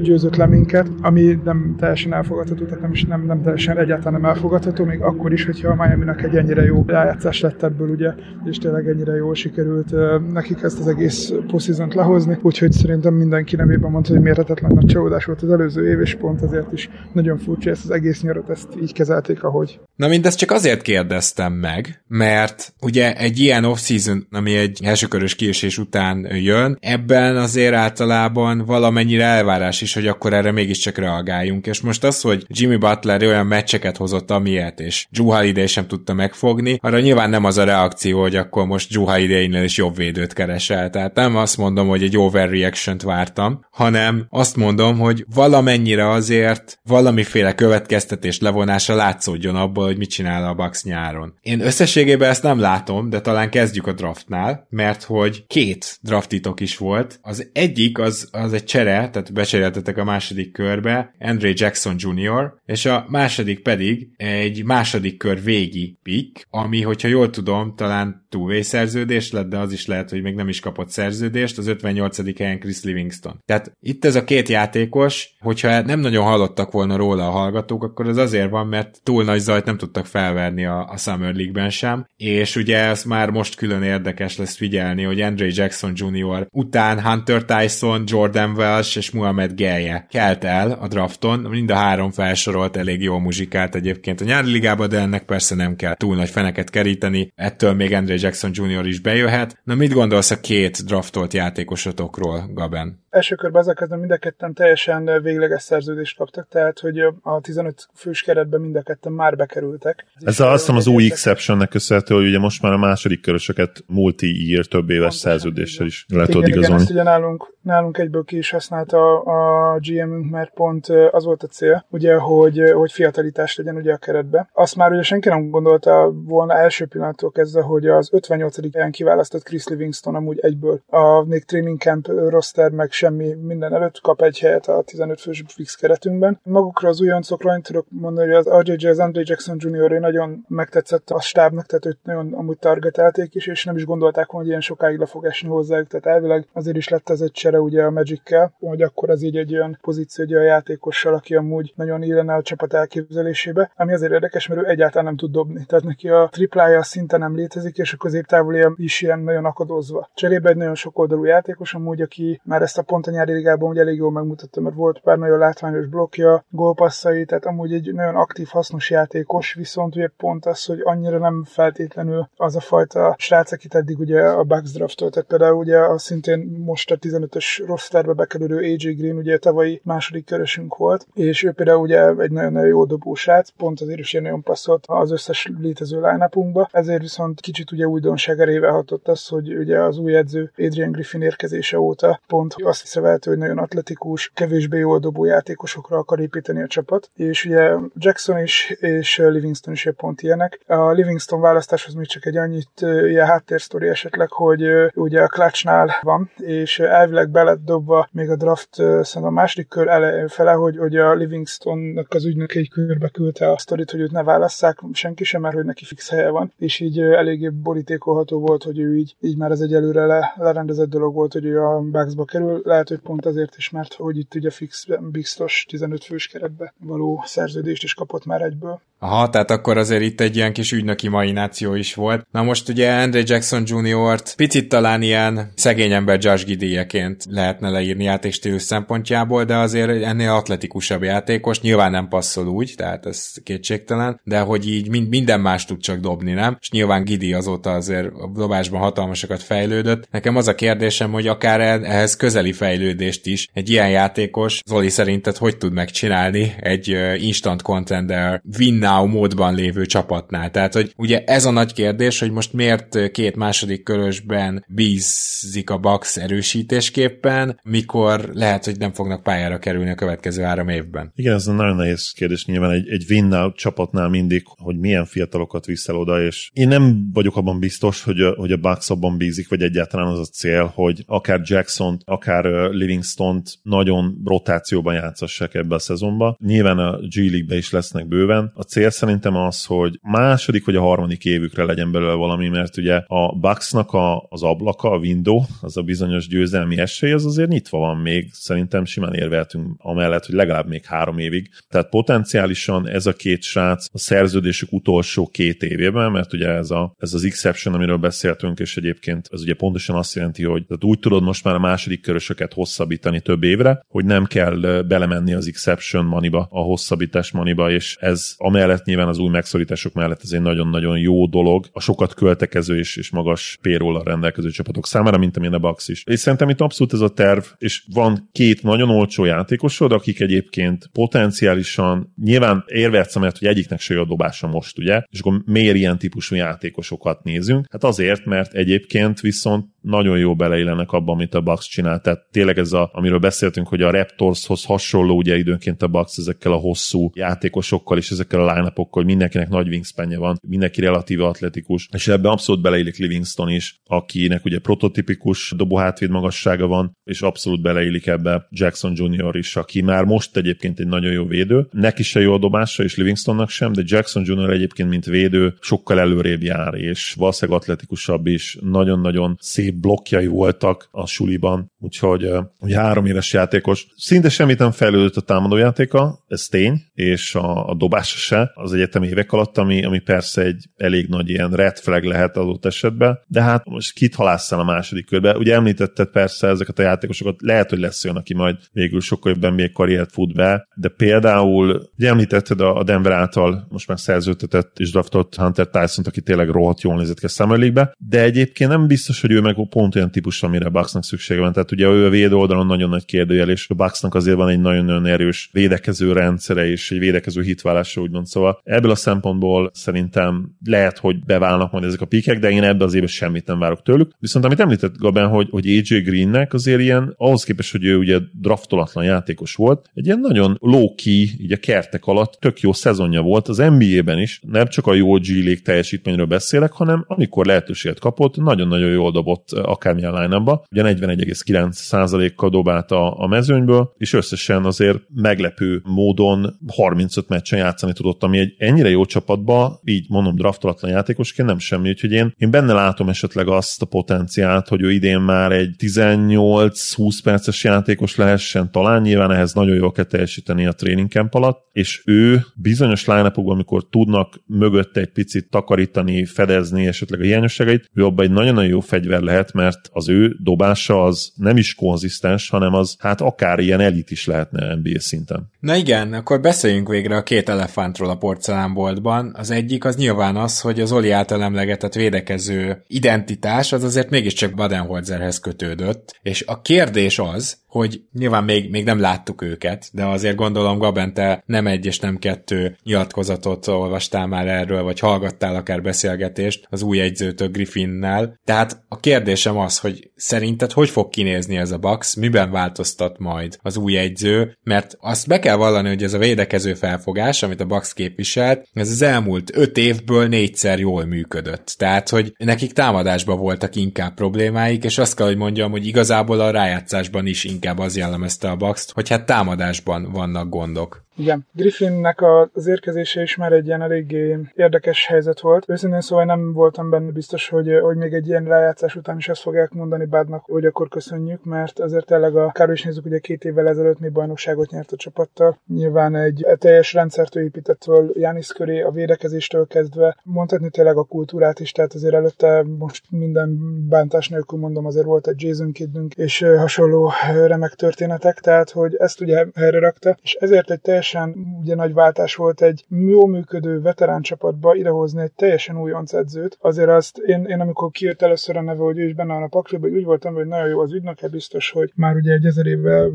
győzött 0.02 0.36
le 0.36 0.46
minket, 0.46 0.88
ami 1.02 1.40
nem 1.44 1.76
teljesen 1.80 2.14
elfogadható, 2.14 2.66
tehát 2.66 2.81
nem, 2.81 2.92
is 2.92 3.06
nem, 3.06 3.26
nem 3.26 3.42
teljesen 3.42 3.78
egyáltalán 3.78 4.22
nem 4.22 4.30
elfogadható, 4.30 4.84
még 4.84 5.02
akkor 5.02 5.34
is, 5.34 5.46
hogyha 5.46 5.70
a 5.70 5.76
Miami-nak 5.76 6.24
egy 6.24 6.36
ennyire 6.36 6.64
jó 6.64 6.84
rájátszás 6.88 7.42
lett 7.42 7.64
ebből, 7.64 7.90
ugye, 7.90 8.14
és 8.46 8.58
tényleg 8.58 8.88
ennyire 8.88 9.16
jól 9.16 9.36
sikerült 9.36 9.94
nekik 10.32 10.62
ezt 10.62 10.80
az 10.80 10.88
egész 10.88 11.34
postseason 11.47 11.92
lehozni, 11.96 12.38
úgyhogy 12.42 12.72
szerintem 12.72 13.14
mindenki 13.14 13.56
nevében 13.56 13.92
mondta, 13.92 14.14
hogy 14.14 14.22
mérhetetlen 14.22 14.72
nagy 14.74 14.86
csalódás 14.86 15.26
volt 15.26 15.42
az 15.42 15.52
előző 15.52 15.90
év, 15.90 16.00
és 16.00 16.16
pont 16.16 16.42
azért 16.42 16.72
is 16.72 16.90
nagyon 17.14 17.38
furcsa, 17.38 17.70
ezt 17.70 17.84
az 17.84 17.92
egész 17.92 18.22
nyarat 18.22 18.50
ezt 18.50 18.68
így 18.82 18.94
kezelték, 18.94 19.44
ahogy. 19.44 19.80
Na 19.96 20.08
mindezt 20.08 20.38
csak 20.38 20.52
azért 20.52 20.82
kérdeztem 20.82 21.53
meg, 21.53 22.03
mert 22.08 22.74
ugye 22.82 23.16
egy 23.16 23.40
ilyen 23.40 23.64
off-season, 23.64 24.28
ami 24.32 24.56
egy 24.56 24.80
elsőkörös 24.84 25.36
kiesés 25.36 25.78
után 25.78 26.28
jön, 26.36 26.78
ebben 26.82 27.38
azért 27.38 27.74
általában 27.74 28.66
valamennyire 28.66 29.24
elvárás 29.24 29.82
is, 29.82 29.94
hogy 29.94 30.08
akkor 30.08 30.34
erre 30.34 30.52
mégiscsak 30.52 30.98
reagáljunk, 30.98 31.68
és 31.68 31.82
most 31.82 32.04
az, 32.04 32.22
hogy 32.22 32.46
Jimmy 32.48 32.76
Butler 32.76 33.24
olyan 33.24 33.46
meccseket 33.46 33.98
hozott, 33.98 34.32
amilyet, 34.32 34.80
és 34.80 35.08
Drew 35.10 35.30
Holiday 35.30 35.68
sem 35.68 35.88
tudta 35.88 36.14
megfogni, 36.14 36.80
arra 36.82 37.00
nyilván 37.00 37.30
nem 37.30 37.44
az 37.44 37.58
a 37.58 37.64
reakció, 37.64 38.22
hogy 38.22 38.36
akkor 38.36 38.66
most 38.66 38.90
Drew 38.90 39.04
Holiday-nél 39.06 39.64
is 39.64 39.78
jobb 39.78 39.96
védőt 39.96 40.34
keresel, 40.34 40.90
tehát 40.90 41.16
nem 41.16 41.36
azt 41.36 41.58
mondom, 41.58 41.88
hogy 41.88 42.04
egy 42.04 42.18
overreaction-t 42.18 43.02
vártam, 43.02 43.66
hanem 43.72 44.26
azt 44.30 44.56
mondom, 44.56 44.98
hogy 44.98 45.26
valamennyire 45.34 46.10
azért 46.10 46.80
valamiféle 46.84 47.56
következtetés 47.56 48.40
levonása 48.40 48.96
látszódjon 48.96 49.56
abból, 49.56 49.86
hogy 49.86 49.98
mit 49.98 50.10
csinál 50.10 50.48
a 50.48 50.54
Bucks 50.54 50.84
nyáron. 50.84 51.34
Én 51.42 51.62
összességében 51.62 51.95
összességében 51.96 52.30
ezt 52.30 52.44
nem 52.44 52.60
látom, 52.60 53.10
de 53.10 53.22
talán 53.22 53.50
kezdjük 53.50 53.88
a 53.88 53.94
draftnál, 53.94 54.68
mert 54.70 55.04
hogy 55.04 55.46
két 55.48 55.98
draftitok 56.02 56.60
is 56.60 56.78
volt. 56.78 57.20
Az 57.22 57.50
egyik 57.54 58.00
az, 58.00 58.30
az 58.32 58.54
egy 58.54 58.64
csere, 58.64 59.10
tehát 59.10 59.34
becseréltetek 59.34 59.97
a 59.97 60.03
második 60.03 60.52
körbe, 60.52 61.16
Andre 61.20 61.52
Jackson 61.53 61.96
Jr., 61.97 62.53
és 62.66 62.86
a 62.86 63.06
második 63.09 63.62
pedig 63.62 64.09
egy 64.18 64.64
második 64.64 65.18
kör 65.18 65.44
végi 65.44 66.00
pick, 66.03 66.47
ami, 66.50 66.82
hogyha 66.82 67.08
jól 67.08 67.30
tudom, 67.30 67.76
talán 67.76 68.26
two 68.30 68.62
szerződés 68.62 69.32
lett, 69.32 69.50
de 69.50 69.58
az 69.58 69.72
is 69.72 69.86
lehet, 69.86 70.09
hogy 70.09 70.22
még 70.22 70.36
nem 70.36 70.48
is 70.48 70.59
kapott 70.59 70.90
szerződést, 70.90 71.58
az 71.58 71.68
58. 71.68 72.38
helyen 72.38 72.59
Chris 72.59 72.84
Livingston. 72.84 73.41
Tehát 73.46 73.72
itt 73.80 74.06
ez 74.06 74.16
a 74.16 74.24
két 74.24 74.50
játékos, 74.50 75.36
hogyha 75.40 75.82
nem 75.82 76.00
nagyon 76.00 76.24
hallottak 76.24 76.72
volna 76.72 76.96
róla 76.96 77.28
a 77.28 77.32
hallgatók, 77.32 77.84
akkor 77.84 78.08
az 78.08 78.18
azért 78.18 78.50
van, 78.50 78.68
mert 78.68 79.00
túl 79.03 79.24
nagy 79.24 79.40
zajt 79.40 79.66
nem 79.66 79.78
tudtak 79.78 80.06
felverni 80.06 80.66
a, 80.66 80.88
a 80.90 80.98
Summer 80.98 81.34
League-ben 81.34 81.70
sem, 81.70 81.84
sem, 81.85 82.08
és 82.17 82.55
ugye 82.55 82.78
ez 82.78 83.03
már 83.03 83.29
most 83.29 83.55
külön 83.55 83.84
érdekes 83.84 84.37
lesz 84.37 84.55
figyelni, 84.55 85.03
hogy 85.03 85.22
Andre 85.22 85.47
Jackson 85.49 85.91
Jr. 85.96 86.47
után 86.52 87.02
Hunter 87.02 87.43
Tyson, 87.46 88.03
Jordan 88.05 88.52
Welsh 88.52 88.97
és 88.97 89.11
Muhammad 89.11 89.52
Gelje 89.53 90.05
kelt 90.09 90.43
el 90.43 90.72
a 90.72 90.87
drafton, 90.87 91.40
mind 91.40 91.72
a 91.72 91.76
három 91.76 92.11
felsorolt 92.11 92.78
elég 92.78 93.02
jó 93.02 93.17
muzsikát 93.17 93.76
egyébként 93.76 94.22
a 94.22 94.26
nyári 94.26 94.52
ligában, 94.52 94.90
de 94.90 94.99
ennek 94.99 95.23
persze 95.23 95.55
nem 95.55 95.76
kell 95.76 95.96
túl 95.96 96.16
nagy 96.16 96.29
feneket 96.29 96.70
keríteni, 96.70 97.32
ettől 97.35 97.73
még 97.73 97.93
Andre 97.93 98.16
Jackson 98.17 98.52
Jr. 98.53 98.85
is 98.85 98.99
bejöhet. 98.99 99.59
Na 99.64 99.76
mit 99.76 99.93
gondolsz 99.93 100.31
a 100.31 100.40
két 100.40 100.85
draftolt 100.85 101.34
játékosotokról, 101.34 102.49
Gaben? 102.53 103.03
első 103.16 103.35
körben 103.35 103.61
ezzel 103.61 103.73
kezdve 103.73 103.97
mind 103.97 104.11
a 104.11 104.17
ketten 104.17 104.53
teljesen 104.53 105.22
végleges 105.22 105.64
szerződést 105.64 106.17
kaptak, 106.17 106.47
tehát 106.49 106.79
hogy 106.79 106.99
a 107.22 107.41
15 107.41 107.88
fős 107.93 108.22
keretben 108.22 108.61
mind 108.61 108.76
a 108.76 108.81
ketten 108.81 109.11
már 109.11 109.35
bekerültek. 109.35 110.05
Ez 110.20 110.40
azt 110.40 110.59
hiszem 110.59 110.76
az 110.76 110.88
új 110.88 111.05
exceptionnek 111.05 111.75
köszönhető, 111.76 112.16
hogy 112.16 112.28
ugye 112.28 112.40
most 112.40 112.62
már 112.62 112.74
a 112.74 112.78
második 112.78 113.22
körösöket 113.22 113.84
multi-year 113.88 114.66
több 114.66 114.90
éves 114.90 115.02
Pontosan, 115.02 115.32
szerződéssel 115.32 115.86
is 115.86 116.06
le 116.08 116.26
tudod 116.26 116.48
igazolni. 116.48 116.66
Igen, 116.66 116.80
ezt 116.80 116.90
ugye 116.90 117.04
nálunk, 117.04 117.54
nálunk 117.62 117.98
egyből 117.98 118.24
ki 118.24 118.38
is 118.38 118.50
használta 118.50 119.22
a 119.22 119.80
GM-ünk, 119.80 120.32
mert 120.32 120.54
pont 120.54 120.88
az 121.12 121.26
volt 121.26 121.44
a 121.44 121.48
cél, 121.48 121.86
ugye, 121.90 122.16
hogy, 122.16 122.72
hogy 122.74 122.92
fiatalitás 122.92 123.56
legyen 123.56 123.76
ugye 123.76 123.94
a 123.94 123.98
keretbe. 123.98 124.50
Azt 124.54 124.76
már 124.76 124.92
ugye 124.92 125.02
senki 125.02 125.30
nem 125.30 125.50
gondolta 125.50 126.12
volna 126.14 126.54
első 126.54 126.86
pillanattól 126.86 127.32
kezdve, 127.32 127.62
hogy 127.62 127.88
az 127.88 128.10
58. 128.12 128.74
helyen 128.74 128.92
kiválasztott 128.92 129.44
Chris 129.44 129.68
Livingston 129.68 130.16
amúgy 130.16 130.40
egyből 130.40 130.82
a 130.88 131.26
még 131.26 131.44
training 131.44 131.80
camp 131.80 132.08
roster 132.08 132.72
meg 132.72 132.92
semmi 132.92 133.34
minden 133.34 133.74
előtt 133.74 134.02
kap 134.02 134.22
egy 134.22 134.40
helyet 134.40 134.68
a 134.68 134.82
15 134.86 135.22
fős 135.22 135.44
fix 135.48 135.76
keretünkben. 135.76 136.40
Magukra 136.44 136.90
az 136.90 137.02
újoncokra 137.02 137.54
én 137.56 137.62
tudok 137.62 137.86
mondani, 137.90 138.34
hogy 138.34 138.46
az 138.46 138.62
RJJ, 138.62 138.88
az 138.88 139.00
Andre 139.00 139.22
Jackson 139.26 139.58
Jr. 139.60 139.92
nagyon 139.92 140.46
megtetszett 140.48 141.10
a 141.10 141.22
stábnak, 141.22 141.65
tehát 141.66 141.85
őt 141.85 142.00
nagyon 142.03 142.34
amúgy 142.34 142.58
targetelték 142.58 143.35
is, 143.35 143.47
és 143.47 143.66
nem 143.66 143.76
is 143.76 143.85
gondolták, 143.85 144.29
hogy 144.29 144.47
ilyen 144.47 144.62
sokáig 144.62 144.97
le 144.97 145.06
fog 145.06 145.26
esni 145.26 145.50
hozzájuk, 145.50 145.88
tehát 145.88 146.06
elvileg 146.06 146.47
azért 146.53 146.78
is 146.78 146.88
lett 146.88 147.09
ez 147.09 147.22
egy 147.22 147.32
csere 147.32 147.59
ugye 147.59 147.84
a 147.84 147.91
Magic-kel, 147.91 148.53
hogy 148.59 148.82
akkor 148.82 149.09
ez 149.09 149.22
így 149.22 149.38
egy 149.38 149.56
olyan 149.56 149.78
pozíció 149.82 150.26
hogy 150.26 150.34
a 150.34 150.41
játékossal, 150.41 151.14
aki 151.14 151.35
amúgy 151.35 151.73
nagyon 151.76 152.03
illene 152.03 152.34
a 152.34 152.41
csapat 152.41 152.73
elképzelésébe, 152.73 153.72
ami 153.76 153.94
azért 153.94 154.12
érdekes, 154.12 154.47
mert 154.47 154.62
ő 154.62 154.67
egyáltalán 154.67 155.06
nem 155.06 155.16
tud 155.16 155.32
dobni. 155.32 155.66
Tehát 155.66 155.84
neki 155.84 156.09
a 156.09 156.29
triplája 156.32 156.84
szinte 156.84 157.17
nem 157.17 157.35
létezik, 157.35 157.78
és 157.78 157.94
a 157.94 157.97
középtávolja 157.97 158.73
is 158.76 159.02
ilyen 159.02 159.20
nagyon 159.20 159.46
akadozva. 159.46 160.09
Cserébe 160.14 160.50
egy 160.50 160.56
nagyon 160.56 160.76
sok 160.76 161.00
oldalú 161.00 161.23
játékos 161.23 161.73
amúgy, 161.73 162.02
aki 162.02 162.41
már 162.44 162.62
ezt 162.62 162.78
a 162.78 162.82
pont 162.82 163.08
a 163.08 163.12
nyári 163.12 163.34
ligában 163.34 163.70
ugye 163.70 163.82
elég 163.82 163.97
jól 163.97 164.12
megmutatta, 164.12 164.62
mert 164.62 164.76
volt 164.76 165.00
pár 165.00 165.17
nagyon 165.17 165.40
látványos 165.40 165.85
blokkja, 165.85 166.46
gólpasszai, 166.50 167.26
tehát 167.26 167.46
amúgy 167.46 167.73
egy 167.73 167.94
nagyon 167.94 168.16
aktív, 168.16 168.47
hasznos 168.47 168.90
játékos, 168.90 169.53
viszont 169.53 169.96
ugye 169.96 170.09
pont 170.17 170.46
az, 170.46 170.66
hogy 170.66 170.79
annyira 170.84 171.17
nem 171.17 171.44
feltétlenül 171.55 172.29
az 172.35 172.55
a 172.55 172.59
fajta 172.59 173.16
srác, 173.17 173.52
akit 173.52 173.75
eddig 173.75 173.99
ugye 173.99 174.22
a 174.22 174.43
Bucks 174.43 174.72
draftolt, 174.72 175.25
például 175.28 175.57
ugye 175.57 175.78
a 175.78 175.97
szintén 175.97 176.40
most 176.66 176.91
a 176.91 176.97
15-ös 176.97 177.63
rosterbe 177.66 178.13
bekerülő 178.13 178.57
AJ 178.57 178.93
Green, 178.93 179.17
ugye 179.17 179.37
tavalyi 179.37 179.81
második 179.84 180.25
körösünk 180.25 180.75
volt, 180.78 181.07
és 181.13 181.43
ő 181.43 181.52
például 181.52 181.81
ugye 181.81 182.07
egy 182.07 182.31
nagyon-nagyon 182.31 182.67
jó 182.67 182.85
dobó 182.85 183.13
srác, 183.13 183.49
pont 183.49 183.81
azért 183.81 183.99
is 183.99 184.11
nagyon 184.11 184.41
passzolt 184.41 184.84
az 184.87 185.11
összes 185.11 185.52
létező 185.59 186.02
line 186.02 186.29
ezért 186.72 187.02
viszont 187.02 187.41
kicsit 187.41 187.72
ugye 187.72 187.87
újdonság 187.87 188.40
erével 188.40 188.72
hatott 188.72 189.07
az, 189.07 189.28
hogy 189.28 189.57
ugye 189.57 189.79
az 189.79 189.97
új 189.97 190.16
edző 190.16 190.52
Adrian 190.57 190.91
Griffin 190.91 191.22
érkezése 191.22 191.79
óta 191.79 192.19
pont 192.28 192.55
azt 192.63 192.84
észrevehető, 192.84 193.29
hogy 193.31 193.40
nagyon 193.40 193.57
atletikus, 193.57 194.31
kevésbé 194.34 194.78
jól 194.78 194.99
dobó 194.99 195.25
játékosokra 195.25 195.97
akar 195.97 196.19
építeni 196.19 196.61
a 196.61 196.67
csapat, 196.67 197.09
és 197.16 197.46
ugye 197.46 197.73
Jackson 197.96 198.40
is 198.40 198.69
és 198.79 199.17
Livingston 199.17 199.73
is 199.73 199.90
pont 199.97 200.22
ilyenek. 200.22 200.59
A 200.67 200.91
Livingston 200.91 201.41
választáshoz 201.46 201.94
még 201.94 202.08
csak 202.08 202.26
egy 202.26 202.38
annyit 202.38 202.82
ilyen 202.82 203.26
háttérsztori 203.26 203.88
esetleg, 203.88 204.32
hogy 204.32 204.64
ugye 204.94 205.22
a 205.22 205.28
Clutchnál 205.28 205.96
van, 206.02 206.32
és 206.38 206.80
elvileg 206.80 207.30
be 207.30 207.58
dobva 207.66 208.08
még 208.12 208.30
a 208.30 208.36
draft 208.36 208.74
szerintem 208.76 209.24
a 209.24 209.30
második 209.30 209.68
kör 209.68 209.88
ele, 209.88 210.28
fele, 210.28 210.52
hogy, 210.52 210.78
hogy 210.78 210.96
a 210.96 211.14
Livingstonnak 211.14 212.14
az 212.14 212.26
ügynök 212.26 212.56
egy 212.56 212.70
körbe 212.70 213.09
küldte 213.09 213.52
a 213.52 213.58
sztorit, 213.58 213.92
hogy 213.92 214.00
őt 214.00 214.12
ne 214.12 214.24
válasszák 214.24 214.80
senki 214.94 215.24
sem, 215.24 215.42
mert 215.42 215.56
hogy 215.56 215.66
neki 215.66 215.86
fix 215.86 216.09
helye 216.09 216.30
van, 216.30 216.53
és 216.58 216.80
így 216.80 217.00
eléggé 217.00 217.50
borítékolható 217.50 218.40
volt, 218.40 218.64
hogy 218.64 218.80
ő 218.80 218.98
így, 218.98 219.16
így 219.22 219.38
már 219.38 219.52
ez 219.52 219.59
egy 219.59 219.74
előre 219.74 220.06
le, 220.06 220.34
lerendezett 220.38 220.90
dolog 220.90 221.14
volt, 221.14 221.34
hogy 221.34 221.46
ő 221.46 221.62
a 221.62 221.80
Bucksba 221.80 222.26
kerül. 222.26 222.62
Lehet, 222.64 222.88
hogy 222.88 223.00
pont 223.00 223.26
azért 223.26 223.58
is, 223.58 223.70
mert 223.70 223.94
hogy 223.94 224.18
itt 224.18 224.36
ugye 224.36 224.50
fix, 224.50 224.88
biztos 225.12 225.66
15 225.70 226.03
fős 226.03 226.28
keretbe 226.28 226.74
való 226.80 227.24
szerződést 227.26 227.84
is 227.84 227.94
kapott 227.94 228.26
már 228.26 228.41
egyből. 228.41 228.82
Aha, 229.00 229.30
tehát 229.30 229.52
akkor 229.52 229.78
azért 229.78 230.02
itt 230.02 230.22
egy 230.22 230.36
ilyen 230.36 230.53
kis 230.53 230.72
ügynöki 230.72 231.08
maináció 231.08 231.74
is 231.74 231.94
volt. 231.94 232.28
Na 232.32 232.44
most 232.44 232.70
ugye 232.70 232.92
Andre 232.92 233.22
Jackson 233.26 233.64
Jr.-t 233.66 234.34
picit 234.36 234.70
talán 234.70 235.02
ilyen 235.02 235.52
szegény 235.56 235.92
ember 235.92 236.20
Josh 236.22 236.46
Gidieként 236.46 237.24
lehetne 237.30 237.70
leírni 237.70 238.03
játékstílus 238.03 238.62
szempontjából, 238.62 239.44
de 239.44 239.56
azért 239.56 240.03
ennél 240.03 240.30
atletikusabb 240.30 241.03
játékos, 241.03 241.62
nyilván 241.62 241.92
nem 241.92 242.08
passzol 242.08 242.47
úgy, 242.47 242.74
tehát 242.78 243.06
ez 243.06 243.34
kétségtelen, 243.44 244.20
de 244.24 244.40
hogy 244.40 244.70
így 244.70 244.90
mind, 244.90 245.09
minden 245.09 245.40
más 245.40 245.66
tud 245.66 245.80
csak 245.80 246.00
dobni, 246.00 246.32
nem? 246.32 246.58
És 246.59 246.70
nyilván 246.70 247.03
Gidi 247.03 247.34
azóta 247.34 247.72
azért 247.72 248.08
a 248.08 248.32
dobásban 248.36 248.80
hatalmasokat 248.80 249.44
fejlődött. 249.44 250.08
Nekem 250.12 250.36
az 250.36 250.48
a 250.48 250.56
kérdésem, 250.56 251.12
hogy 251.12 251.28
akár 251.28 251.59
ehhez 251.59 252.16
közeli 252.16 252.53
fejlődést 252.53 253.26
is 253.26 253.48
egy 253.53 253.70
ilyen 253.70 253.90
játékos, 253.90 254.62
Zoli 254.66 254.90
szerinted 254.90 255.38
hogy 255.38 255.58
tud 255.58 255.74
megcsinálni 255.74 256.53
egy 256.60 256.98
instant 257.18 257.62
contender 257.62 258.41
win 258.58 258.84
now 258.86 259.05
módban 259.05 259.55
lévő 259.55 259.86
csapatnál. 259.86 260.51
Tehát, 260.51 260.74
hogy 260.74 260.93
ugye 260.98 261.24
ez 261.24 261.46
a 261.46 261.51
nagy 261.51 261.74
kérdés, 261.74 262.20
hogy 262.20 262.32
most 262.32 262.53
miért 262.53 263.12
két 263.12 263.36
második 263.36 263.84
körösben 263.84 264.65
bízik 264.67 265.70
a 265.70 265.77
Bucks 265.77 266.17
erősítésképpen, 266.17 267.60
mikor 267.63 268.29
lehet, 268.34 268.65
hogy 268.65 268.77
nem 268.77 268.93
fognak 268.93 269.24
pályára 269.24 269.60
kerülni 269.60 269.89
a 269.89 269.96
következő 269.96 270.43
három 270.43 270.70
évben. 270.70 271.12
Igen, 271.15 271.34
ez 271.34 271.46
nagyon 271.46 271.75
nehéz 271.75 272.12
kérdés. 272.15 272.46
Nyilván 272.46 272.72
egy, 272.72 272.89
egy 272.89 273.05
win 273.10 273.53
csapatnál 273.55 274.10
mindig, 274.10 274.43
hogy 274.46 274.77
milyen 274.77 275.05
fiatalokat 275.05 275.65
viszel 275.65 275.96
oda, 275.96 276.24
és 276.24 276.50
én 276.53 276.67
nem 276.67 277.10
vagyok 277.13 277.38
abban 277.38 277.60
biztos, 277.60 278.03
hogy 278.03 278.20
a, 278.20 278.34
hogy 278.34 278.51
a 278.51 278.58
Bucks 278.58 278.89
abban 278.89 279.17
bízik, 279.17 279.50
vagy 279.50 279.62
egyáltalán 279.62 280.08
az 280.08 280.20
a 280.20 280.25
cél, 280.25 280.72
hogy 280.75 281.03
akár 281.08 281.41
Jackson, 281.43 281.98
akár 282.05 282.43
Livingston-t 282.72 283.53
nagyon 283.63 284.22
rotációban 284.25 284.93
játszassák 284.93 285.53
ebbe 285.53 285.75
a 285.75 285.79
szezonba. 285.79 286.38
Nyilván 286.46 286.77
a 286.77 286.98
G 286.98 287.15
League-be 287.15 287.58
is 287.58 287.72
lesznek 287.72 288.08
bőven. 288.08 288.51
A 288.53 288.63
cél 288.75 288.89
szerintem 288.89 289.36
az, 289.36 289.66
hogy 289.66 290.00
második 290.01 290.66
vagy 290.66 290.75
a 290.75 290.82
harmadik 290.82 291.25
évükre 291.25 291.63
legyen 291.63 291.92
belőle 291.92 292.13
valami, 292.13 292.48
mert 292.48 292.77
ugye 292.77 292.96
a 293.08 293.36
Bucksnak 293.36 293.92
a, 293.92 294.25
az 294.30 294.44
ablaka, 294.44 294.92
a 294.92 294.98
window, 294.98 295.42
az 295.62 295.77
a 295.77 295.82
bizonyos 295.82 296.27
győzelmi 296.27 296.77
esély, 296.77 297.12
az 297.12 297.25
azért 297.25 297.50
nyitva 297.50 297.77
van 297.77 297.98
még. 297.98 298.30
Szerintem 298.34 298.86
simán 298.86 299.13
érveltünk 299.13 299.75
amellett, 299.77 300.25
hogy 300.25 300.36
legalább 300.36 300.68
még 300.68 300.86
három 300.86 301.18
évig. 301.18 301.50
Tehát 301.70 301.89
potenciálisan 301.89 302.88
ez 302.88 303.06
a 303.06 303.13
két 303.13 303.42
srác 303.42 303.86
a 303.92 303.98
szerződésük 303.98 304.72
utolsó 304.72 305.27
két 305.27 305.63
évében, 305.63 306.12
mert 306.12 306.34
ugye 306.34 306.48
ez, 306.48 306.72
a, 306.72 306.96
ez 306.98 307.13
az 307.13 307.24
exception, 307.24 307.74
amiről 307.74 307.98
beszéltünk, 307.98 308.60
és 308.60 308.77
egyébként 308.77 309.27
ez 309.32 309.42
ugye 309.42 309.54
pontosan 309.54 309.96
azt 309.96 310.16
jelenti, 310.16 310.44
hogy 310.44 310.66
tehát 310.66 310.84
úgy 310.84 311.00
tudod 311.00 311.24
most 311.24 311.44
már 311.44 311.56
a 311.56 311.60
második 311.60 312.01
körösöket 312.01 312.54
hosszabbítani 312.54 313.22
több 313.22 313.44
évre, 313.44 313.86
hogy 313.88 314.06
nem 314.06 314.25
kell 314.25 314.82
belemenni 314.88 315.34
az 315.34 315.48
exception 315.48 316.05
maniba, 316.05 316.48
a 316.51 316.60
hosszabbítás 316.60 317.32
maniba, 317.32 317.72
és 317.72 317.98
ez 318.00 318.34
amellett 318.38 318.63
nyilván 318.86 319.07
az 319.07 319.17
új 319.17 319.29
megszorítások 319.29 319.93
mellett 319.93 320.22
ez 320.24 320.31
egy 320.31 320.41
nagyon-nagyon 320.41 320.98
jó 320.98 321.25
dolog 321.27 321.65
a 321.72 321.79
sokat 321.79 322.13
költekező 322.13 322.77
és, 322.77 322.98
és 322.98 323.10
magas 323.10 323.57
péróla 323.62 324.03
rendelkező 324.03 324.50
csapatok 324.50 324.88
számára, 324.88 325.17
mint 325.17 325.38
amilyen 325.38 325.53
a 325.53 325.60
Bucks 325.60 325.88
is. 325.88 326.03
És 326.05 326.19
szerintem 326.19 326.50
itt 326.50 326.62
abszolút 326.62 326.93
ez 326.93 327.00
a 327.00 327.10
terv, 327.10 327.43
és 327.57 327.84
van 327.93 328.29
két 328.31 328.63
nagyon 328.63 328.89
olcsó 328.89 329.25
játékosod, 329.25 329.91
akik 329.91 330.19
egyébként 330.19 330.89
potenciálisan 330.93 332.13
nyilván 332.24 332.63
érvetsz, 332.67 333.15
mert 333.15 333.38
hogy 333.38 333.48
egyiknek 333.48 333.79
se 333.79 333.93
jó 333.93 334.01
a 334.01 334.05
dobása 334.05 334.48
most, 334.48 334.77
ugye, 334.77 335.03
és 335.10 335.19
akkor 335.19 335.41
miért 335.45 335.75
ilyen 335.75 335.98
típusú 335.98 336.36
játékosokat 336.36 337.24
nézünk? 337.24 337.65
Hát 337.72 337.84
azért, 337.84 338.25
mert 338.25 338.53
egyébként 338.53 339.19
viszont 339.19 339.65
nagyon 339.81 340.17
jó 340.17 340.36
beleillenek 340.36 340.91
abba, 340.91 341.12
amit 341.12 341.34
a 341.34 341.41
Bucks 341.41 341.67
csinál. 341.67 342.00
Tehát 342.01 342.27
tényleg 342.31 342.57
ez 342.57 342.72
a, 342.74 342.89
amiről 342.93 343.19
beszéltünk, 343.19 343.67
hogy 343.67 343.81
a 343.81 343.91
Raptorshoz 343.91 344.65
hasonló 344.65 345.15
ugye 345.15 345.38
időnként 345.38 345.81
a 345.81 345.88
Bucks 345.88 346.17
ezekkel 346.17 346.51
a 346.51 346.55
hosszú 346.57 347.10
játékosokkal 347.13 347.98
és 347.98 348.12
ezekkel 348.12 348.39
a 348.39 348.45
line 348.55 348.74
hogy 348.89 349.05
mindenkinek 349.05 349.50
nagy 349.50 349.67
wingspanje 349.67 350.17
van, 350.17 350.39
mindenki 350.47 350.81
relatíve 350.81 351.25
atletikus, 351.25 351.88
és 351.93 352.07
ebben 352.07 352.31
abszolút 352.31 352.62
beleillik 352.62 352.97
Livingston 352.97 353.50
is, 353.50 353.79
akinek 353.85 354.45
ugye 354.45 354.59
prototipikus 354.59 355.53
dobóhátvéd 355.55 356.09
magassága 356.09 356.67
van, 356.67 356.97
és 357.03 357.21
abszolút 357.21 357.62
beleillik 357.62 358.07
ebbe 358.07 358.47
Jackson 358.50 358.93
Jr. 358.95 359.35
is, 359.35 359.55
aki 359.55 359.81
már 359.81 360.03
most 360.03 360.38
egyébként 360.38 360.79
egy 360.79 360.88
nagyon 360.88 361.12
jó 361.12 361.25
védő. 361.25 361.67
Neki 361.71 362.03
se 362.03 362.19
jó 362.19 362.33
a 362.33 362.38
dobása, 362.38 362.83
és 362.83 362.95
Livingstonnak 362.95 363.50
sem, 363.50 363.71
de 363.71 363.81
Jackson 363.85 364.24
Jr. 364.25 364.50
egyébként, 364.50 364.89
mint 364.89 365.05
védő, 365.05 365.53
sokkal 365.59 366.00
előrébb 366.00 366.41
jár, 366.41 366.74
és 366.74 367.13
valószínűleg 367.17 367.62
atletikusabb 367.62 368.27
is, 368.27 368.57
nagyon-nagyon 368.62 369.38
szép 369.39 369.75
blokkjai 369.75 370.27
voltak 370.27 370.88
a 370.91 371.07
suliban, 371.07 371.71
úgyhogy 371.79 372.29
ugye 372.59 372.79
három 372.79 373.05
éves 373.05 373.33
játékos. 373.33 373.88
Szinte 373.95 374.29
semmit 374.29 374.59
nem 374.59 374.71
fejlődött 374.71 375.15
a 375.15 375.21
támadójátéka, 375.21 376.24
ez 376.27 376.41
tény, 376.41 376.81
és 376.93 377.35
a, 377.35 377.69
a 377.69 377.75
dobása 377.75 378.17
se 378.17 378.44
az 378.53 378.73
egyetemi 378.73 379.07
évek 379.07 379.31
alatt, 379.31 379.57
ami, 379.57 379.83
ami 379.85 379.99
persze 379.99 380.41
egy 380.41 380.65
elég 380.77 381.07
nagy 381.07 381.29
ilyen 381.29 381.51
red 381.51 381.77
flag 381.77 382.03
lehet 382.03 382.37
adott 382.37 382.65
esetben, 382.65 383.19
de 383.27 383.41
hát 383.41 383.65
most 383.65 383.93
kit 383.93 384.15
halásszál 384.15 384.59
a 384.59 384.63
második 384.63 385.05
körbe? 385.05 385.37
Ugye 385.37 385.53
említetted 385.53 386.07
persze 386.07 386.47
ezeket 386.47 386.79
a 386.79 386.83
játékosokat, 386.83 387.41
lehet, 387.41 387.69
hogy 387.69 387.79
lesz 387.79 388.05
olyan, 388.05 388.17
aki 388.17 388.33
majd 388.33 388.57
végül 388.71 389.01
sokkal 389.01 389.31
jobban 389.31 389.53
még 389.53 389.71
karriert 389.71 390.11
fut 390.11 390.33
be, 390.33 390.67
de 390.75 390.87
például 390.87 391.89
ugye 391.97 392.09
említetted 392.09 392.61
a 392.61 392.83
Denver 392.83 393.11
által 393.11 393.67
most 393.69 393.87
már 393.87 393.99
szerződtetett 393.99 394.79
és 394.79 394.91
draftott 394.91 395.35
Hunter 395.35 395.67
tyson 395.67 396.05
aki 396.05 396.21
tényleg 396.21 396.49
rohadt 396.49 396.81
jól 396.81 396.95
nézett 396.95 397.19
ki 397.19 397.25
a 397.25 397.29
Summer 397.29 397.57
League-be, 397.57 397.95
de 397.97 398.21
egyébként 398.21 398.69
nem 398.69 398.87
biztos, 398.87 399.21
hogy 399.21 399.31
ő 399.31 399.41
meg 399.41 399.55
pont 399.69 399.95
olyan 399.95 400.11
típus, 400.11 400.43
amire 400.43 400.69
Bucksnak 400.69 401.03
szüksége 401.03 401.39
van. 401.39 401.53
Tehát 401.53 401.71
ugye 401.71 401.87
ő 401.87 402.05
a 402.05 402.09
védő 402.09 402.35
oldalon 402.35 402.65
nagyon 402.65 402.89
nagy 402.89 403.05
kérdőjel, 403.05 403.49
és 403.49 403.69
a 403.69 403.73
Bucksnak 403.73 404.15
azért 404.15 404.37
van 404.37 404.49
egy 404.49 404.59
nagyon-nagyon 404.59 405.05
erős 405.05 405.49
védekező 405.51 406.13
rendszere 406.13 406.67
és 406.67 406.91
egy 406.91 406.99
védekező 406.99 407.41
hitválása 407.41 408.01
úgymond 408.01 408.27
Szóval 408.36 408.62
ebből 408.63 408.92
a 408.92 408.96
szempontból 408.96 409.72
szerintem 409.74 410.56
lehet, 410.65 410.98
hogy 410.98 411.24
beválnak 411.25 411.72
majd 411.72 411.84
ezek 411.84 412.01
a 412.01 412.06
pikek, 412.06 412.39
de 412.39 412.50
én 412.50 412.63
ebbe 412.63 412.84
az 412.84 412.94
évben 412.94 413.08
semmit 413.08 413.48
nem 413.48 413.60
várok 413.60 413.82
tőlük. 413.82 414.12
Viszont 414.20 414.46
amit 414.46 414.60
említett 414.60 414.98
Gaben, 414.98 415.27
hogy, 415.27 415.48
hogy 415.50 415.68
AJ 415.68 416.00
Greennek 416.00 416.54
azért 416.54 416.80
ilyen, 416.80 417.13
ahhoz 417.18 417.44
képest, 417.44 417.72
hogy 417.72 417.86
ő 417.86 417.98
ugye 417.98 418.20
draftolatlan 418.42 419.04
játékos 419.04 419.56
volt, 419.56 419.89
egy 419.94 420.06
ilyen 420.06 420.20
nagyon 420.20 420.58
low-key, 420.60 421.30
így 421.38 421.51
a 421.51 421.58
kertek 421.58 422.06
alatt 422.06 422.38
tök 422.39 422.60
jó 422.60 422.74
szezonja 422.74 423.22
volt 423.22 423.48
az 423.48 423.58
NBA-ben 423.58 424.20
is, 424.20 424.39
nem 424.48 424.68
csak 424.68 424.88
a 424.88 424.94
jó 424.94 425.13
G 425.13 425.27
League 425.27 425.62
teljesítményről 425.63 426.25
beszélek, 426.25 426.72
hanem 426.72 427.06
amikor 427.08 427.46
lehetőséget 427.46 428.00
kapott, 428.00 428.36
nagyon-nagyon 428.36 428.92
jól 428.92 429.12
dobott 429.12 429.51
akármilyen 429.51 430.13
line 430.13 430.38
ugye 430.72 430.84
41,9%-kal 430.84 432.50
dobált 432.50 432.92
a, 432.92 433.20
a 433.20 433.27
mezőnyből, 433.27 433.94
és 433.98 434.13
összesen 434.13 434.65
azért 434.65 435.00
meglepő 435.13 435.82
módon 435.84 436.60
35 436.68 437.27
meccsen 437.27 437.60
játszani 437.60 437.94
tudott, 437.94 438.24
ami 438.25 438.39
egy 438.39 438.55
ennyire 438.58 438.89
jó 438.89 439.05
csapatba, 439.05 439.79
így 439.84 440.05
mondom 440.10 440.36
draftolatlan 440.36 440.91
játékosként 440.91 441.48
nem 441.48 441.60
semmi, 441.60 441.89
úgyhogy 441.89 442.12
én, 442.12 442.34
én 442.38 442.51
benne 442.51 442.74
látom 442.74 443.10
esetleg 443.10 443.48
azt 443.48 443.82
a 443.82 443.86
potenciált, 443.86 444.67
hogy 444.67 444.82
ő 444.82 444.91
idén 444.91 445.20
már 445.20 445.51
egy 445.51 445.75
18-20 445.77 447.17
perces 447.24 447.63
játékos 447.63 448.15
lehessen, 448.15 448.72
talán 448.72 449.01
nyilván 449.01 449.32
ehhez 449.32 449.53
nagyon 449.53 449.75
jól 449.75 449.91
kell 449.91 450.05
teljesíteni 450.05 450.65
a 450.65 450.72
training 450.72 451.10
camp 451.10 451.34
alatt, 451.34 451.67
és 451.72 452.01
ő 452.05 452.46
bizonyos 452.55 453.05
line 453.05 453.32
amikor 453.36 453.89
tudnak 453.89 454.41
mögötte 454.46 455.00
egy 455.00 455.12
picit 455.12 455.50
takarítani, 455.50 456.25
fedezni 456.25 456.88
esetleg 456.88 457.20
a 457.20 457.24
hiányosságait, 457.24 457.89
ő 457.94 458.05
abban 458.05 458.25
egy 458.25 458.32
nagyon-nagyon 458.32 458.70
jó 458.70 458.79
fegyver 458.79 459.22
lehet, 459.22 459.53
mert 459.53 459.89
az 459.91 460.10
ő 460.10 460.36
dobása 460.44 461.03
az 461.03 461.32
nem 461.36 461.58
is 461.58 461.75
konzisztens, 461.75 462.50
hanem 462.50 462.74
az 462.74 462.96
hát 463.00 463.22
akár 463.22 463.60
ilyen 463.60 463.79
elit 463.79 464.12
is 464.12 464.25
lehetne 464.25 464.75
NBA 464.75 465.00
szinten. 465.00 465.51
Na 465.60 465.75
igen, 465.75 466.13
akkor 466.13 466.41
beszéljünk 466.41 466.88
végre 466.88 467.15
a 467.15 467.24
két 467.24 467.50
elefántról 467.50 468.10
a 468.15 468.17
porcelánboltban. 468.17 469.34
Az 469.38 469.51
egyik 469.51 469.86
az 469.86 469.95
nyilván 469.95 470.36
az, 470.36 470.62
hogy 470.62 470.79
az 470.79 470.91
Oli 470.91 471.12
által 471.12 471.43
emlegetett 471.43 471.93
védekező 471.93 472.84
identitás 472.88 473.74
az 473.74 473.84
azért 473.84 474.10
mégiscsak 474.10 474.53
Badenholzerhez 474.53 475.39
kötődött, 475.39 476.19
és 476.22 476.43
a 476.48 476.62
kérdés 476.62 477.19
az, 477.19 477.57
hogy 477.75 478.01
nyilván 478.13 478.44
még, 478.44 478.70
még 478.70 478.84
nem 478.84 479.00
láttuk 479.00 479.41
őket, 479.41 479.89
de 479.91 480.05
azért 480.05 480.36
gondolom 480.36 480.77
Gabente 480.77 481.44
nem 481.46 481.67
egy 481.67 481.86
és 481.86 482.00
nem 482.00 482.17
kettő 482.17 482.77
nyilatkozatot 482.84 483.67
olvastál 483.67 484.27
már 484.27 484.48
erről, 484.48 484.84
vagy 484.84 485.00
hallgattál 485.00 485.55
akár 485.55 485.82
beszélgetést 485.82 486.67
az 486.70 486.82
új 486.82 487.00
egyzőtől 487.00 487.48
Griffinnel. 487.48 488.39
Tehát 488.44 488.84
a 488.88 489.00
kérdésem 489.00 489.58
az, 489.58 489.79
hogy 489.79 490.12
szerinted 490.15 490.72
hogy 490.72 490.89
fog 490.89 491.10
kinézni 491.10 491.58
ez 491.58 491.72
a 491.72 491.77
Bax, 491.77 492.15
miben 492.15 492.51
változtat 492.51 493.20
majd 493.20 493.58
az 493.62 493.77
új 493.77 493.98
egyző, 493.98 494.58
mert 494.63 494.98
azt 495.00 495.27
be 495.27 495.39
kell 495.39 495.55
vallani, 495.55 495.88
hogy 495.88 496.03
ez 496.03 496.13
a 496.13 496.17
védekező 496.17 496.74
felfogás, 496.74 497.44
amit 497.44 497.62
a 497.62 497.65
Bax 497.65 497.94
képviselt, 497.94 498.67
ez 498.74 498.89
az 498.89 499.01
elmúlt 499.01 499.58
öt 499.58 499.77
évből 499.77 500.27
négyszer 500.27 500.79
jól 500.79 501.05
működött. 501.05 501.75
Tehát, 501.77 502.10
hogy 502.10 502.34
nekik 502.38 502.74
támadásban 502.74 503.38
voltak 503.38 503.75
inkább 503.75 504.13
problémáik, 504.13 504.84
és 504.84 504.98
azt 504.98 505.15
kell, 505.15 505.27
hogy 505.27 505.38
mondjam, 505.38 505.72
hogy 505.72 505.88
igazából 505.88 506.39
a 506.39 506.51
rájátszásban 506.51 507.25
is 507.25 507.44
inkább 507.44 507.63
inkább 507.65 507.86
az 507.86 507.98
jellemezte 507.98 508.50
a 508.50 508.55
Bucks-t, 508.55 508.91
hogy 508.91 509.10
hát 509.10 509.25
támadásban 509.25 510.12
vannak 510.12 510.50
gondok. 510.50 511.03
Igen, 511.17 511.48
Griffinnek 511.51 512.22
az 512.53 512.67
érkezése 512.67 513.22
is 513.22 513.36
már 513.36 513.51
egy 513.51 513.65
ilyen 513.65 513.81
eléggé 513.81 514.38
érdekes 514.55 515.05
helyzet 515.05 515.39
volt. 515.39 515.69
Őszintén 515.69 516.01
szóval 516.01 516.25
nem 516.25 516.53
voltam 516.53 516.89
benne 516.89 517.12
biztos, 517.12 517.50
hogy, 517.50 517.79
hogy 517.81 517.95
még 517.95 518.13
egy 518.13 518.27
ilyen 518.27 518.43
rájátszás 518.43 518.95
után 518.95 519.17
is 519.17 519.29
ezt 519.29 519.41
fogják 519.41 519.72
mondani 519.72 520.05
Bádnak, 520.05 520.43
hogy 520.45 520.65
akkor 520.65 520.88
köszönjük, 520.88 521.43
mert 521.43 521.79
azért 521.79 522.05
tényleg 522.05 522.36
a 522.36 522.51
Károly 522.51 522.74
is 522.74 522.84
nézzük, 522.84 523.05
ugye 523.05 523.19
két 523.19 523.43
évvel 523.45 523.67
ezelőtt 523.67 524.00
még 524.00 524.12
bajnokságot 524.12 524.69
nyert 524.69 524.91
a 524.91 524.95
csapattal. 524.95 525.60
Nyilván 525.67 526.15
egy 526.15 526.45
teljes 526.57 526.93
rendszert 526.93 527.36
épített 527.36 527.84
föl 527.84 528.12
Jánisz 528.13 528.51
köré, 528.51 528.81
a 528.81 528.91
védekezéstől 528.91 529.67
kezdve, 529.67 530.17
mondhatni 530.24 530.69
tényleg 530.69 530.98
a 530.98 531.03
kultúrát 531.03 531.60
is, 531.60 531.72
tehát 531.72 531.93
azért 531.93 532.13
előtte 532.13 532.63
most 532.77 533.03
minden 533.10 533.60
bántás 533.89 534.29
nélkül 534.29 534.60
mondom, 534.60 534.86
azért 534.86 535.05
volt 535.05 535.27
egy 535.27 535.41
Jason 535.41 535.72
Kiddünk 535.72 536.13
és 536.13 536.45
hasonló 536.57 537.12
remek 537.45 537.74
történetek, 537.74 538.39
tehát 538.39 538.69
hogy 538.69 538.95
ezt 538.95 539.22
ugye 539.22 539.45
helyre 539.55 539.79
rakta, 539.79 540.17
és 540.22 540.34
ezért 540.34 540.72
egy 540.72 540.81
teljes 540.81 541.04
teljesen 541.12 541.57
ugye 541.62 541.75
nagy 541.75 541.93
váltás 541.93 542.35
volt 542.35 542.62
egy 542.62 542.85
jó 542.89 543.25
működő 543.25 543.81
veterán 543.81 544.21
csapatba 544.21 544.75
idehozni 544.75 545.21
egy 545.21 545.31
teljesen 545.31 545.81
új 545.81 545.93
edzőt. 546.12 546.57
Azért 546.62 546.89
azt 546.89 547.17
én, 547.17 547.45
én 547.45 547.59
amikor 547.59 547.91
kijött 547.91 548.21
először 548.21 548.57
a 548.57 548.62
neve, 548.62 548.83
hogy 548.83 548.97
ő 548.97 549.05
is 549.05 549.13
benne 549.13 549.33
van 549.33 549.43
a 549.43 549.47
pakliba, 549.47 549.88
úgy 549.88 550.03
voltam, 550.03 550.33
hogy 550.33 550.45
nagyon 550.45 550.67
jó 550.67 550.79
az 550.79 550.93
ügynöke, 550.93 551.27
biztos, 551.27 551.71
hogy 551.71 551.91
már 551.95 552.15
ugye 552.15 552.33
egy 552.33 552.45
ezer 552.45 552.65
évvel 552.65 553.12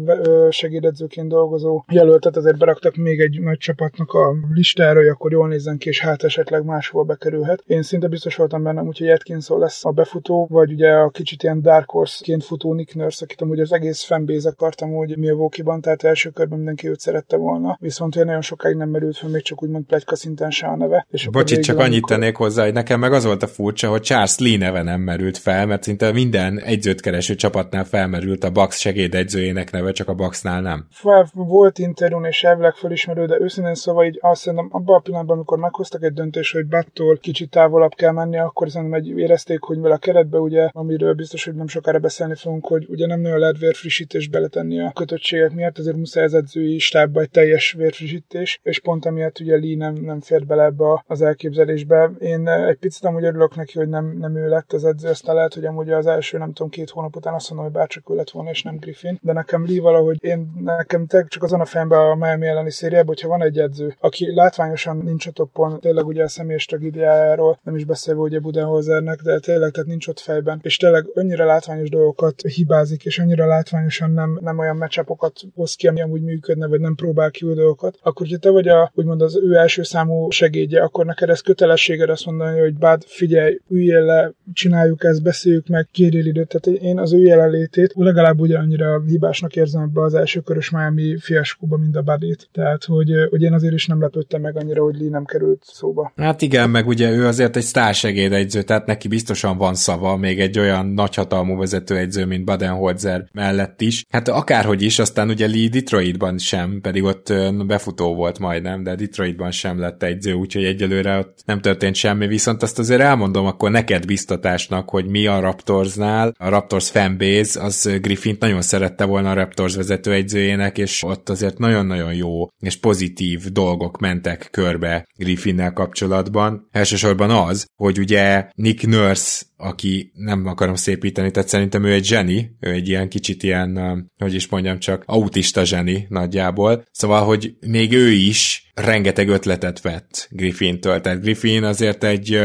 segédedzőként 0.50 1.28
dolgozó 1.28 1.84
jelöltet 1.88 2.36
azért 2.36 2.58
beraktak 2.58 2.96
még 2.96 3.20
egy 3.20 3.40
nagy 3.40 3.58
csapatnak 3.58 4.12
a 4.12 4.34
listára, 4.52 4.98
hogy 4.98 5.08
akkor 5.08 5.32
jól 5.32 5.48
nézzen 5.48 5.78
ki, 5.78 5.88
és 5.88 6.00
hát 6.00 6.22
esetleg 6.22 6.64
máshol 6.64 7.04
bekerülhet. 7.04 7.62
Én 7.66 7.82
szinte 7.82 8.08
biztos 8.08 8.36
voltam 8.36 8.62
benne, 8.62 8.82
úgyhogy 8.82 9.08
Atkinson 9.08 9.58
lesz 9.58 9.84
a 9.84 9.90
befutó, 9.90 10.46
vagy 10.50 10.72
ugye 10.72 10.92
a 10.92 11.08
kicsit 11.08 11.42
ilyen 11.42 11.62
Dark 11.62 11.90
Horse-ként 11.90 12.44
futó 12.44 12.74
Nick 12.74 12.94
Nurse, 12.94 13.24
akit 13.24 13.40
amúgy 13.40 13.60
az 13.60 13.72
egész 13.72 14.02
fanbase 14.02 14.48
akartam 14.48 14.94
úgy 14.94 15.16
Milwaukee-ban, 15.16 15.80
tehát 15.80 16.02
első 16.02 16.30
körben 16.30 16.56
mindenki 16.56 16.88
őt 16.88 17.00
szerette 17.00 17.36
volna 17.36 17.78
viszont 17.80 18.14
olyan 18.14 18.26
nagyon 18.26 18.42
sokáig 18.42 18.76
nem 18.76 18.88
merült 18.88 19.16
fel, 19.16 19.28
még 19.28 19.42
csak 19.42 19.62
úgymond 19.62 19.84
plegyka 19.84 20.16
szinten 20.16 20.50
se 20.50 20.66
a 20.66 20.76
neve. 20.76 21.06
És 21.10 21.28
Bocsi, 21.28 21.58
csak 21.58 21.78
annyit 21.78 21.92
amikor... 21.92 22.10
tennék 22.10 22.36
hozzá, 22.36 22.64
hogy 22.64 22.72
nekem 22.72 23.00
meg 23.00 23.12
az 23.12 23.24
volt 23.24 23.42
a 23.42 23.46
furcsa, 23.46 23.88
hogy 23.88 24.02
Charles 24.02 24.38
Lee 24.38 24.58
neve 24.58 24.82
nem 24.82 25.00
merült 25.00 25.38
fel, 25.38 25.66
mert 25.66 25.82
szinte 25.82 26.12
minden 26.12 26.60
egyzőt 26.60 27.00
kereső 27.00 27.34
csapatnál 27.34 27.84
felmerült 27.84 28.44
a 28.44 28.50
Bax 28.50 28.78
segédegyzőjének 28.78 29.70
neve, 29.70 29.92
csak 29.92 30.08
a 30.08 30.14
Baxnál 30.14 30.60
nem. 30.60 30.86
Fel, 30.90 31.30
volt 31.32 31.78
interjún 31.78 32.24
és 32.24 32.44
elvileg 32.44 32.74
felismerő, 32.74 33.26
de 33.26 33.40
őszintén 33.40 33.74
szóval 33.74 34.04
így 34.04 34.18
azt 34.20 34.40
szerintem 34.40 34.68
abban 34.70 34.96
a 34.96 35.00
pillanatban, 35.00 35.36
amikor 35.36 35.58
meghoztak 35.58 36.02
egy 36.02 36.12
döntést, 36.12 36.52
hogy 36.52 36.66
Battól 36.66 37.18
kicsit 37.18 37.50
távolabb 37.50 37.94
kell 37.94 38.12
menni, 38.12 38.38
akkor 38.38 38.70
szerintem 38.70 39.00
egy 39.00 39.08
érezték, 39.18 39.60
hogy 39.60 39.78
vele 39.78 39.94
a 39.94 39.98
keretbe, 39.98 40.38
ugye, 40.38 40.68
amiről 40.72 41.14
biztos, 41.14 41.44
hogy 41.44 41.54
nem 41.54 41.68
sokára 41.68 41.98
beszélni 41.98 42.34
fogunk, 42.34 42.66
hogy 42.66 42.86
ugye 42.88 43.06
nem 43.06 43.20
nagyon 43.20 43.38
lehet 43.38 43.58
vérfrissítést 43.58 44.30
beletenni 44.30 44.80
a 44.80 44.92
kötöttségek 44.94 45.52
miatt, 45.52 45.78
ezért 45.78 45.96
muszáj 45.96 46.24
az 46.24 46.34
edzői 46.34 46.78
stábba 46.78 47.20
egy 47.20 47.30
teljes 47.30 47.69
vérfrissítés, 47.72 48.60
és 48.62 48.80
pont 48.80 49.06
emiatt 49.06 49.40
ugye 49.40 49.56
Lee 49.56 49.76
nem, 49.76 49.94
nem 49.94 50.20
fért 50.20 50.46
bele 50.46 50.64
ebbe 50.64 51.04
az 51.06 51.22
elképzelésbe. 51.22 52.10
Én 52.18 52.48
eh, 52.48 52.68
egy 52.68 52.78
picit 52.78 53.04
amúgy 53.04 53.24
örülök 53.24 53.56
neki, 53.56 53.78
hogy 53.78 53.88
nem, 53.88 54.16
nem 54.18 54.36
ő 54.36 54.48
lett 54.48 54.72
az 54.72 54.84
edző, 54.84 55.08
aztán 55.08 55.34
lehet, 55.34 55.54
hogy 55.54 55.64
amúgy 55.64 55.90
az 55.90 56.06
első, 56.06 56.38
nem 56.38 56.52
tudom, 56.52 56.70
két 56.70 56.90
hónap 56.90 57.16
után 57.16 57.34
azt 57.34 57.48
mondom, 57.50 57.66
hogy 57.66 57.76
bárcsak 57.76 58.10
ő 58.10 58.14
lett 58.14 58.30
volna, 58.30 58.50
és 58.50 58.62
nem 58.62 58.76
Griffin, 58.76 59.18
de 59.22 59.32
nekem 59.32 59.66
Lee 59.66 59.80
valahogy 59.80 60.24
én 60.24 60.52
nekem 60.64 61.06
csak 61.06 61.42
az 61.42 61.52
a 61.52 61.64
fejembe 61.64 61.98
a 61.98 62.14
Miami 62.14 62.46
elleni 62.46 62.70
szériában, 62.70 63.06
hogyha 63.06 63.28
van 63.28 63.42
egy 63.42 63.58
edző, 63.58 63.94
aki 64.00 64.34
látványosan 64.34 64.96
nincs 64.96 65.26
a 65.26 65.30
toppon, 65.30 65.80
tényleg 65.80 66.06
ugye 66.06 66.22
a 66.22 66.28
személyes 66.28 66.64
tragédiájáról, 66.64 67.58
nem 67.62 67.76
is 67.76 67.84
beszélve 67.84 68.20
ugye 68.20 68.38
Budenholzernek, 68.38 69.20
de 69.20 69.38
tényleg 69.38 69.70
tehát 69.70 69.88
nincs 69.88 70.08
ott 70.08 70.18
fejben, 70.18 70.60
és 70.62 70.76
tényleg 70.76 71.06
annyira 71.14 71.44
látványos 71.44 71.88
dolgokat 71.88 72.40
hibázik, 72.40 73.04
és 73.04 73.18
annyira 73.18 73.46
látványosan 73.46 74.10
nem, 74.10 74.38
nem 74.40 74.58
olyan 74.58 74.76
meccsapokat 74.76 75.40
hoz 75.54 75.74
ki, 75.74 75.86
ami 75.86 76.00
amúgy 76.00 76.22
működne, 76.22 76.66
vagy 76.66 76.80
nem 76.80 76.94
próbál 76.94 77.30
ki 77.30 77.44
dolgokat, 77.60 77.98
akkor 78.02 78.26
hogyha 78.26 78.38
te 78.38 78.50
vagy 78.50 78.68
a, 78.68 78.92
úgymond 78.94 79.22
az 79.22 79.36
ő 79.36 79.54
első 79.54 79.82
számú 79.82 80.30
segédje, 80.30 80.82
akkor 80.82 81.04
neked 81.04 81.28
ez 81.28 81.40
kötelességed 81.40 82.10
azt 82.10 82.26
mondani, 82.26 82.60
hogy 82.60 82.74
bád, 82.74 83.02
figyelj, 83.06 83.60
üljél 83.68 84.04
le, 84.04 84.32
csináljuk 84.52 85.04
ezt, 85.04 85.22
beszéljük 85.22 85.66
meg, 85.66 85.88
kérjél 85.92 86.26
időt. 86.26 86.48
Tehát 86.48 86.80
én 86.80 86.98
az 86.98 87.12
ő 87.12 87.22
jelenlétét 87.22 87.92
legalább 87.96 88.40
ugyanannyira 88.40 89.02
hibásnak 89.06 89.56
érzem 89.56 89.82
ebbe 89.82 90.02
az 90.02 90.14
első 90.14 90.40
körös 90.40 90.70
Miami 90.70 91.16
fiaskóba, 91.18 91.76
mint 91.76 91.96
a 91.96 92.02
Badét. 92.02 92.48
Tehát, 92.52 92.84
hogy, 92.84 93.10
hogy 93.30 93.42
én 93.42 93.52
azért 93.52 93.74
is 93.74 93.86
nem 93.86 94.00
lepődtem 94.00 94.40
meg 94.40 94.56
annyira, 94.56 94.82
hogy 94.82 94.96
Lee 95.00 95.10
nem 95.10 95.24
került 95.24 95.62
szóba. 95.64 96.12
Hát 96.16 96.42
igen, 96.42 96.70
meg 96.70 96.86
ugye 96.86 97.10
ő 97.10 97.26
azért 97.26 97.56
egy 97.56 97.62
sztársegédegyző, 97.62 98.62
tehát 98.62 98.86
neki 98.86 99.08
biztosan 99.08 99.58
van 99.58 99.74
szava, 99.74 100.16
még 100.16 100.40
egy 100.40 100.58
olyan 100.58 100.86
nagyhatalmú 100.86 101.58
vezetőegyző, 101.58 102.24
mint 102.24 102.44
Badenholzer 102.44 103.28
mellett 103.32 103.80
is. 103.80 104.04
Hát 104.08 104.28
akárhogy 104.28 104.82
is, 104.82 104.98
aztán 104.98 105.28
ugye 105.28 105.46
Lee 105.46 105.68
Detroitban 105.68 106.38
sem, 106.38 106.80
pedig 106.80 107.04
ott 107.04 107.32
befutó 107.66 108.14
volt 108.14 108.38
majdnem, 108.38 108.82
de 108.82 108.94
Detroitban 108.94 109.50
sem 109.50 109.78
lett 109.78 110.02
egyző, 110.02 110.32
úgyhogy 110.32 110.64
egyelőre 110.64 111.18
ott 111.18 111.38
nem 111.44 111.60
történt 111.60 111.94
semmi, 111.94 112.26
viszont 112.26 112.62
azt 112.62 112.78
azért 112.78 113.00
elmondom 113.00 113.46
akkor 113.46 113.70
neked 113.70 114.06
biztatásnak, 114.06 114.88
hogy 114.88 115.06
mi 115.06 115.26
a 115.26 115.40
Raptorsnál, 115.40 116.34
a 116.38 116.48
Raptors 116.48 116.90
fanbase, 116.90 117.62
az 117.62 117.90
Griffint 118.00 118.40
nagyon 118.40 118.62
szerette 118.62 119.04
volna 119.04 119.30
a 119.30 119.34
Raptors 119.34 119.74
vezetőegyzőjének, 119.74 120.78
és 120.78 121.02
ott 121.02 121.28
azért 121.28 121.58
nagyon-nagyon 121.58 122.14
jó 122.14 122.46
és 122.60 122.76
pozitív 122.76 123.44
dolgok 123.44 123.98
mentek 123.98 124.48
körbe 124.50 125.06
Griffinnel 125.16 125.72
kapcsolatban. 125.72 126.68
Elsősorban 126.70 127.30
az, 127.30 127.66
hogy 127.76 127.98
ugye 127.98 128.48
Nick 128.54 128.86
Nurse 128.86 129.48
aki 129.60 130.12
nem 130.14 130.46
akarom 130.46 130.74
szépíteni, 130.74 131.30
tehát 131.30 131.48
szerintem 131.48 131.84
ő 131.84 131.92
egy 131.92 132.04
zseni, 132.04 132.56
ő 132.60 132.72
egy 132.72 132.88
ilyen 132.88 133.08
kicsit 133.08 133.42
ilyen, 133.42 133.78
hogy 134.18 134.34
is 134.34 134.48
mondjam 134.48 134.78
csak, 134.78 135.02
autista 135.06 135.64
zseni 135.64 136.06
nagyjából. 136.08 136.84
Szóval, 136.90 137.24
hogy 137.24 137.39
még 137.60 137.92
ő 137.92 138.10
is 138.10 138.70
rengeteg 138.74 139.28
ötletet 139.28 139.80
vett 139.80 140.28
Griffintől, 140.30 141.00
tehát 141.00 141.20
Griffin 141.20 141.64
azért 141.64 142.04
egy 142.04 142.40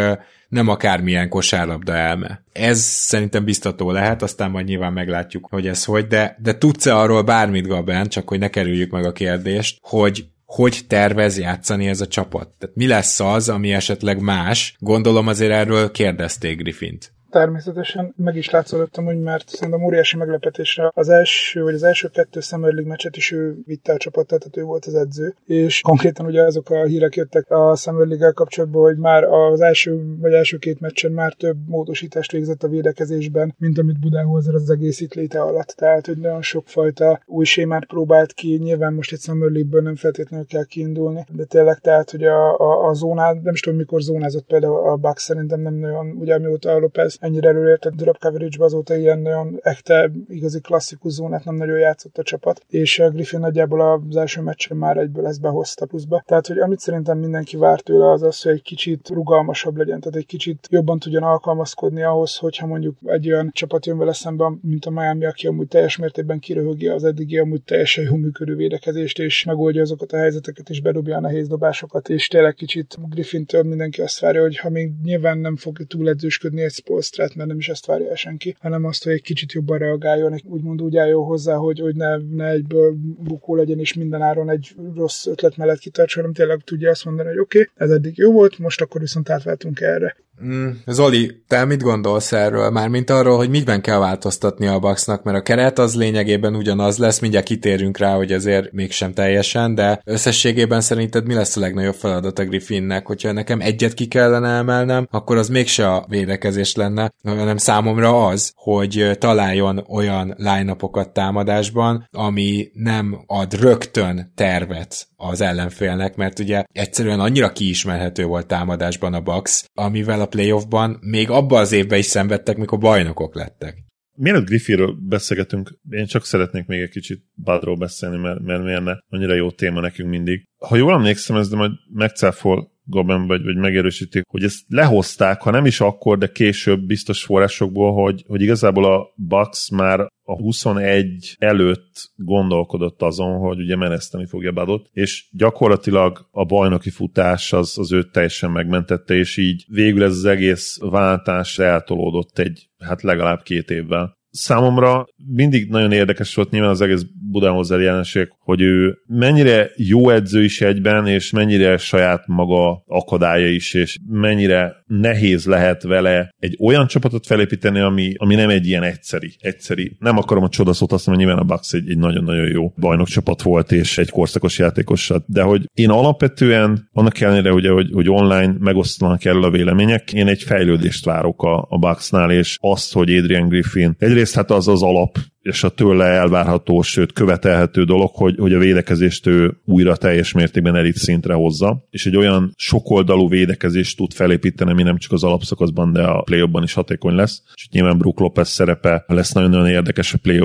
nem 0.50 0.68
akármilyen 0.68 1.30
kosárlabda 1.30 1.94
elme. 1.94 2.44
Ez 2.52 2.80
szerintem 2.80 3.44
biztató 3.44 3.92
lehet, 3.92 4.22
aztán 4.22 4.52
majd 4.52 4.66
nyilván 4.66 4.94
meglátjuk, 4.94 5.48
hogy 5.50 5.68
ez 5.68 5.84
hogy, 5.84 6.08
de, 6.08 6.38
de 6.42 6.58
tudsz-e 6.58 6.98
arról 6.98 7.22
bármit, 7.22 7.68
Gaben, 7.68 8.08
csak 8.08 8.28
hogy 8.28 8.40
ne 8.40 8.50
kerüljük 8.50 8.92
meg 8.92 9.06
a 9.06 9.12
kérdést, 9.12 9.78
hogy 9.82 10.26
hogy 10.46 10.80
tervez 10.88 11.40
játszani 11.40 11.88
ez 11.88 12.02
a 12.02 12.08
csapat. 12.08 12.50
Tehát 12.60 12.76
mi 12.76 12.88
lesz 12.88 13.20
az, 13.20 13.50
ami 13.50 13.74
esetleg 13.74 14.20
más? 14.20 14.76
Gondolom 14.80 15.28
azért 15.28 15.52
erről 15.52 15.92
kérdezték 15.92 16.58
Griffint 16.58 17.15
természetesen 17.30 18.14
meg 18.18 18.36
is 18.36 18.50
látszolottam, 18.50 19.06
hogy 19.06 19.20
mert 19.20 19.50
szerintem 19.50 19.84
óriási 19.84 20.18
meglepetésre 20.18 20.92
az 20.94 21.10
első, 21.10 21.64
vagy 21.64 21.74
az 21.74 21.84
első 21.84 22.08
kettő 22.08 22.40
Summer 22.40 22.74
League 22.74 22.90
meccset 22.90 23.18
is 23.18 23.32
ő 23.32 23.58
vitte 23.66 23.94
a 23.94 23.98
csapatot, 23.98 24.40
tehát 24.40 24.58
ő 24.58 24.64
volt 24.64 24.86
az 24.86 24.96
edző, 24.96 25.36
és 25.46 25.82
konkrétan 25.82 26.26
ugye 26.26 26.42
azok 26.42 26.70
a 26.70 26.84
hírek 26.84 27.16
jöttek 27.16 27.52
a 27.52 27.76
Summer 27.76 28.08
League-el 28.08 28.34
kapcsolatban, 28.34 28.82
hogy 28.82 28.98
már 28.98 29.24
az 29.24 29.62
első, 29.62 30.18
vagy 30.20 30.34
első 30.34 30.58
két 30.58 30.80
meccsen 30.80 31.12
már 31.12 31.34
több 31.34 31.58
módosítást 31.68 32.32
végzett 32.32 32.64
a 32.64 32.68
védekezésben, 32.68 33.56
mint 33.58 33.78
amit 33.78 34.00
Budenholzer 34.00 34.54
az 34.54 34.70
egész 34.70 35.00
itt 35.00 35.14
léte 35.14 35.42
alatt. 35.42 35.68
Tehát, 35.68 36.06
hogy 36.06 36.18
nagyon 36.18 36.42
sokfajta 36.42 37.22
új 37.26 37.46
sémát 37.46 37.86
próbált 37.86 38.34
ki, 38.34 38.58
nyilván 38.58 38.94
most 38.94 39.12
egy 39.12 39.20
Summer 39.20 39.50
League-ből 39.50 39.82
nem 39.82 39.96
feltétlenül 39.96 40.46
kell 40.46 40.66
kiindulni, 40.66 41.26
de 41.32 41.44
tényleg 41.44 41.80
tehát, 41.80 42.12
hogy 42.12 42.24
a, 42.24 42.60
a, 42.60 42.88
a 42.88 42.94
zónád, 42.94 43.42
nem 43.42 43.54
is 43.54 43.60
tudom 43.60 43.78
mikor 43.78 44.02
zónázott 44.02 44.46
például 44.46 44.90
a 44.90 44.96
Bucks, 44.96 45.24
szerintem 45.24 45.62
nem 45.62 45.74
nagyon, 45.74 46.08
ugye 46.20 46.34
amióta 46.34 46.72
a 46.72 46.80
Lopez 46.80 47.18
ennyire 47.26 47.50
előért 47.50 47.86
a 47.86 47.90
drop 47.90 48.18
coverage 48.20 48.64
azóta 48.64 48.96
ilyen 48.96 49.20
nagyon 49.20 49.60
echte, 49.62 50.12
igazi 50.28 50.60
klasszikus 50.60 51.12
zónát 51.12 51.46
nem 51.46 51.56
nagyon 51.56 51.78
játszott 51.78 52.18
a 52.18 52.24
csapat, 52.24 52.66
és 52.70 53.00
a 53.00 53.10
Griffin 53.10 53.40
nagyjából 53.40 53.82
az 54.10 54.16
első 54.16 54.42
meccsen 54.42 54.78
már 54.78 54.98
egyből 54.98 55.28
ezt 55.28 55.42
behozta 55.42 55.86
pluszba. 55.86 56.24
Tehát, 56.26 56.48
hogy 56.48 56.58
amit 56.58 56.80
szerintem 56.80 57.18
mindenki 57.18 57.58
vár 57.58 57.80
tőle 57.80 58.12
az 58.12 58.24
az, 58.24 58.42
hogy 58.42 58.52
egy 58.52 58.62
kicsit 58.62 59.10
rugalmasabb 59.10 59.78
legyen, 59.78 60.00
tehát 60.00 60.18
egy 60.18 60.26
kicsit 60.26 60.68
jobban 60.70 61.00
tudjon 61.00 61.24
alkalmazkodni 61.24 62.04
ahhoz, 62.04 62.36
hogyha 62.36 62.68
mondjuk 62.68 62.98
egy 63.06 63.32
olyan 63.32 63.50
csapat 63.54 63.86
jön 63.86 63.98
vele 63.98 64.14
szemben, 64.14 64.60
mint 64.62 64.86
a 64.86 64.90
Miami, 64.90 65.26
aki 65.26 65.48
amúgy 65.48 65.68
teljes 65.68 65.98
mértékben 65.98 66.40
kiröhögi 66.40 66.88
az 66.88 67.04
eddigi 67.04 67.38
amúgy 67.38 67.64
teljesen 67.64 68.04
jó 68.04 68.16
működő 68.16 68.56
védekezést, 68.56 69.20
és 69.20 69.44
megoldja 69.44 69.82
azokat 69.82 70.12
a 70.12 70.18
helyzeteket, 70.18 70.70
és 70.70 70.82
bedobja 70.82 71.18
a 71.18 71.20
nehéz 71.20 71.48
dobásokat, 71.48 72.10
és 72.10 72.28
tényleg 72.28 72.54
kicsit 72.54 72.98
Griffintől 73.10 73.64
mindenki 73.64 74.02
azt 74.02 74.20
várja, 74.20 74.42
hogy 74.42 74.58
ha 74.58 74.70
még 74.70 74.92
nyilván 75.04 75.38
nem 75.38 75.56
fog 75.56 75.78
túl 75.88 76.10
edzősködni 76.10 76.62
egy 76.62 76.72
Spolstrát, 77.06 77.36
mert 77.36 77.50
nem 77.50 77.58
is 77.58 77.70
ezt 77.70 77.86
várja 77.86 78.16
senki, 78.16 78.56
hanem 78.60 78.86
azt, 78.86 79.04
hogy 79.04 79.14
egy 79.14 79.22
kicsit 79.22 79.52
jobban 79.52 79.78
reagáljon, 79.78 80.42
úgymond 80.44 80.82
úgy 80.82 80.98
álljon 80.98 81.24
hozzá, 81.24 81.56
hogy, 81.56 81.80
hogy 81.80 81.96
ne, 81.96 82.18
ne 82.18 82.48
egyből 82.48 82.96
bukó 83.20 83.56
legyen, 83.56 83.80
és 83.80 83.94
minden 83.94 84.22
áron 84.22 84.50
egy 84.50 84.76
rossz 84.96 85.26
ötlet 85.26 85.58
mellett 85.58 85.80
kitartsa, 85.80 86.20
hanem 86.20 86.34
tényleg 86.34 86.62
tudja 86.64 86.90
azt 86.90 87.06
mondani, 87.06 87.28
hogy 87.28 87.40
oké, 87.40 87.60
okay, 87.60 87.72
ez 87.76 87.90
eddig 87.90 88.18
jó 88.18 88.32
volt, 88.32 88.60
most 88.60 88.82
akkor 88.82 89.02
viszont 89.02 89.30
átváltunk 89.30 89.82
erre. 89.82 90.16
Mm, 90.44 90.70
Zoli, 90.86 91.44
te 91.48 91.66
mit 91.66 91.82
gondolsz 91.82 92.32
erről? 92.32 92.70
Mármint 92.70 93.10
arról, 93.10 93.38
hogy 93.38 93.50
mitben 93.50 93.82
kell 93.82 93.98
változtatni 93.98 94.68
a 94.68 94.80
Bucksnak, 94.80 95.24
mert 95.24 95.38
a 95.38 95.42
keret 95.42 95.80
az 95.80 95.96
lényegében 95.96 96.56
ugyanaz 96.56 96.98
lesz, 96.98 97.20
mindjárt 97.20 97.46
kitérünk 97.46 97.98
rá, 97.98 98.16
hogy 98.16 98.32
azért 98.32 98.72
mégsem 98.72 99.14
teljesen, 99.14 99.76
de 99.76 100.02
összességében 100.06 100.82
szerinted 100.82 101.26
mi 101.26 101.34
lesz 101.34 101.56
a 101.56 101.60
legnagyobb 101.60 101.94
feladat 101.94 102.40
a 102.40 102.46
Griffinnek? 102.46 103.06
Hogyha 103.06 103.32
nekem 103.32 103.62
egyet 103.62 103.94
ki 103.94 104.08
kellene 104.08 104.50
emelnem, 104.50 105.08
akkor 105.12 105.38
az 105.38 105.50
mégse 105.50 105.92
a 105.92 106.06
védekezés 106.08 106.76
lenne, 106.76 107.12
hanem 107.24 107.58
számomra 107.58 108.28
az, 108.28 108.52
hogy 108.56 109.12
találjon 109.20 109.86
olyan 109.90 110.34
line 110.38 110.76
támadásban, 111.14 112.08
ami 112.12 112.70
nem 112.74 113.24
ad 113.28 113.54
rögtön 113.54 114.32
tervet 114.36 115.08
az 115.18 115.42
ellenfélnek, 115.42 116.16
mert 116.16 116.40
ugye 116.40 116.64
egyszerűen 116.72 117.20
annyira 117.20 117.52
kiismerhető 117.52 118.26
volt 118.26 118.48
támadásban 118.48 119.14
a 119.14 119.20
Bucks, 119.20 119.66
amivel 119.74 120.22
a 120.22 120.25
playoffban 120.26 120.98
még 121.02 121.30
abban 121.30 121.60
az 121.60 121.72
évben 121.72 122.00
is 122.00 122.06
szenvedtek, 122.06 122.58
mikor 122.58 122.80
bajnokok 122.80 123.36
lettek. 123.36 123.84
Mielőtt 124.18 124.46
Griffinről 124.46 124.98
beszélgetünk, 125.08 125.80
én 125.90 126.06
csak 126.06 126.26
szeretnék 126.26 126.66
még 126.66 126.82
egy 126.82 126.90
kicsit 126.90 127.24
Badról 127.36 127.78
beszélni, 127.78 128.18
mert, 128.18 128.40
mert 128.40 128.64
miért 128.64 128.84
ne? 128.84 128.94
Annyira 129.10 129.34
jó 129.34 129.52
téma 129.52 129.80
nekünk 129.80 130.10
mindig. 130.10 130.44
Ha 130.58 130.76
jól 130.76 130.94
emlékszem, 130.94 131.36
ez 131.36 131.50
de 131.50 131.56
majd 131.56 131.72
megcáfol 131.94 132.72
Goben 132.88 133.28
vagy, 133.28 133.44
vagy 133.44 133.56
megerősítik, 133.56 134.24
hogy 134.28 134.44
ezt 134.44 134.64
lehozták, 134.68 135.42
ha 135.42 135.52
nem 135.52 135.66
is 135.66 135.80
akkor, 135.80 136.18
de 136.18 136.28
később 136.28 136.80
biztos 136.80 137.24
forrásokból, 137.24 137.94
hogy, 137.94 138.24
hogy 138.28 138.42
igazából 138.42 138.86
a 138.86 139.14
Bucks 139.16 139.70
már 139.70 140.00
a 140.28 140.36
21 140.36 141.36
előtt 141.40 142.12
gondolkodott 142.16 143.02
azon, 143.02 143.38
hogy 143.38 143.60
ugye 143.60 143.76
meneszteni 143.76 144.26
fogja 144.26 144.52
Badot, 144.52 144.90
és 144.92 145.28
gyakorlatilag 145.32 146.28
a 146.32 146.46
bajnoki 146.46 146.90
futás 146.90 147.54
az, 147.54 147.78
az 147.78 147.92
őt 147.92 148.12
teljesen 148.12 148.52
megmentette, 148.52 149.14
és 149.14 149.38
így 149.38 149.66
végül 149.68 150.04
ez 150.04 150.12
az 150.12 150.26
egész 150.26 150.78
váltás 150.82 151.60
eltolódott 151.60 152.40
egy, 152.40 152.70
hát 152.78 153.02
legalább 153.02 153.42
két 153.42 153.70
évvel 153.70 154.15
számomra 154.36 155.06
mindig 155.34 155.70
nagyon 155.70 155.92
érdekes 155.92 156.36
volt 156.36 156.50
nyilván 156.50 156.70
az 156.70 156.82
egész 156.82 157.06
Budenholzer 157.32 157.80
jelenség, 157.80 158.28
hogy 158.40 158.62
ő 158.62 158.98
mennyire 159.08 159.70
jó 159.76 160.10
edző 160.10 160.44
is 160.44 160.62
egyben, 160.62 161.08
és 161.08 161.32
mennyire 161.32 161.78
saját 161.78 162.24
maga 162.28 162.84
akadálya 162.88 163.48
is, 163.48 163.74
és 163.74 163.98
mennyire 164.10 164.76
nehéz 164.86 165.46
lehet 165.46 165.84
vele 165.84 166.34
egy 166.40 166.58
olyan 166.60 166.88
csapatot 166.88 167.26
felépíteni, 167.26 167.80
ami, 167.80 168.14
ami 168.18 168.36
nem 168.36 168.50
egy 168.50 168.68
ilyen 168.68 168.84
egyszeri. 168.84 169.36
egyszeri. 169.40 169.96
Nem 170.00 170.18
akarom 170.18 170.44
a 170.44 170.50
csodaszót 170.50 170.92
azt 170.92 171.06
hogy 171.06 171.18
nyilván 171.18 171.38
a 171.38 171.44
Bucks 171.44 171.74
egy, 171.74 171.90
egy 171.90 171.98
nagyon-nagyon 171.98 172.48
jó 172.48 172.74
bajnokcsapat 172.78 173.42
volt, 173.42 173.72
és 173.72 173.98
egy 173.98 174.10
korszakos 174.10 174.58
játékosat, 174.58 175.24
de 175.28 175.42
hogy 175.42 175.70
én 175.74 175.90
alapvetően, 175.90 176.90
annak 176.92 177.20
ellenére 177.20 177.52
ugye, 177.52 177.70
hogy, 177.70 177.90
hogy 177.94 178.10
online 178.10 178.56
megosztanak 178.60 179.26
erről 179.26 179.44
a 179.44 179.52
vélemények, 179.52 180.14
én 180.14 180.28
egy 180.28 180.44
fejlődést 180.44 181.06
várok 181.06 181.44
a, 181.44 181.68
a 181.70 181.78
Bucksnál, 181.78 182.32
és 182.32 182.58
azt, 182.62 182.94
hogy 182.94 183.16
Adrian 183.16 183.48
Griffin 183.48 183.96
egyrészt 183.98 184.25
hát 184.34 184.52
az 184.52 184.68
az 184.68 184.84
alap 184.84 185.18
és 185.46 185.64
a 185.64 185.70
tőle 185.70 186.06
elvárható, 186.06 186.82
sőt 186.82 187.14
követelhető 187.14 187.84
dolog, 187.84 188.10
hogy, 188.14 188.36
hogy 188.38 188.54
a 188.54 188.60
védekezést 188.60 189.28
ő 189.28 189.58
újra 189.66 189.96
teljes 189.96 190.32
mértékben 190.32 190.76
elit 190.76 190.96
szintre 190.96 191.34
hozza, 191.34 191.88
és 191.90 192.06
egy 192.06 192.16
olyan 192.16 192.54
sokoldalú 192.56 193.30
védekezést 193.30 193.98
tud 193.98 194.14
felépíteni, 194.14 194.72
ami 194.72 194.84
nem 194.84 194.98
csak 194.98 195.12
az 195.12 195.24
alapszakaszban, 195.24 195.94
de 195.94 196.04
a 196.04 196.22
play 196.22 196.50
is 196.62 196.74
hatékony 196.74 197.16
lesz. 197.16 197.42
És 197.54 197.68
nyilván 197.72 197.98
Brook 197.98 198.20
Lopez 198.20 198.50
szerepe 198.50 199.04
lesz 199.08 199.32
nagyon-nagyon 199.32 199.68
érdekes 199.68 200.14
a 200.14 200.18
play 200.18 200.40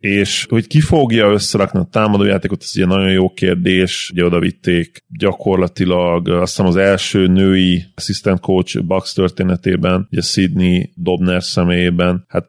és 0.00 0.46
hogy 0.48 0.66
ki 0.66 0.80
fogja 0.80 1.30
összerakni 1.30 1.78
a 1.78 1.88
támadójátékot, 1.90 2.62
ez 2.62 2.72
ugye 2.76 2.86
nagyon 2.86 3.10
jó 3.10 3.30
kérdés, 3.30 4.10
ugye 4.12 4.24
oda 4.24 4.38
vitték 4.38 5.04
gyakorlatilag 5.18 6.28
azt 6.28 6.56
hiszem 6.56 6.66
az 6.66 6.76
első 6.76 7.26
női 7.26 7.84
assistant 7.94 8.40
coach 8.40 8.82
Bucks 8.82 9.12
történetében, 9.12 10.08
ugye 10.10 10.20
Sydney 10.20 10.92
Dobner 10.94 11.42
személyében, 11.42 12.24
hát 12.28 12.48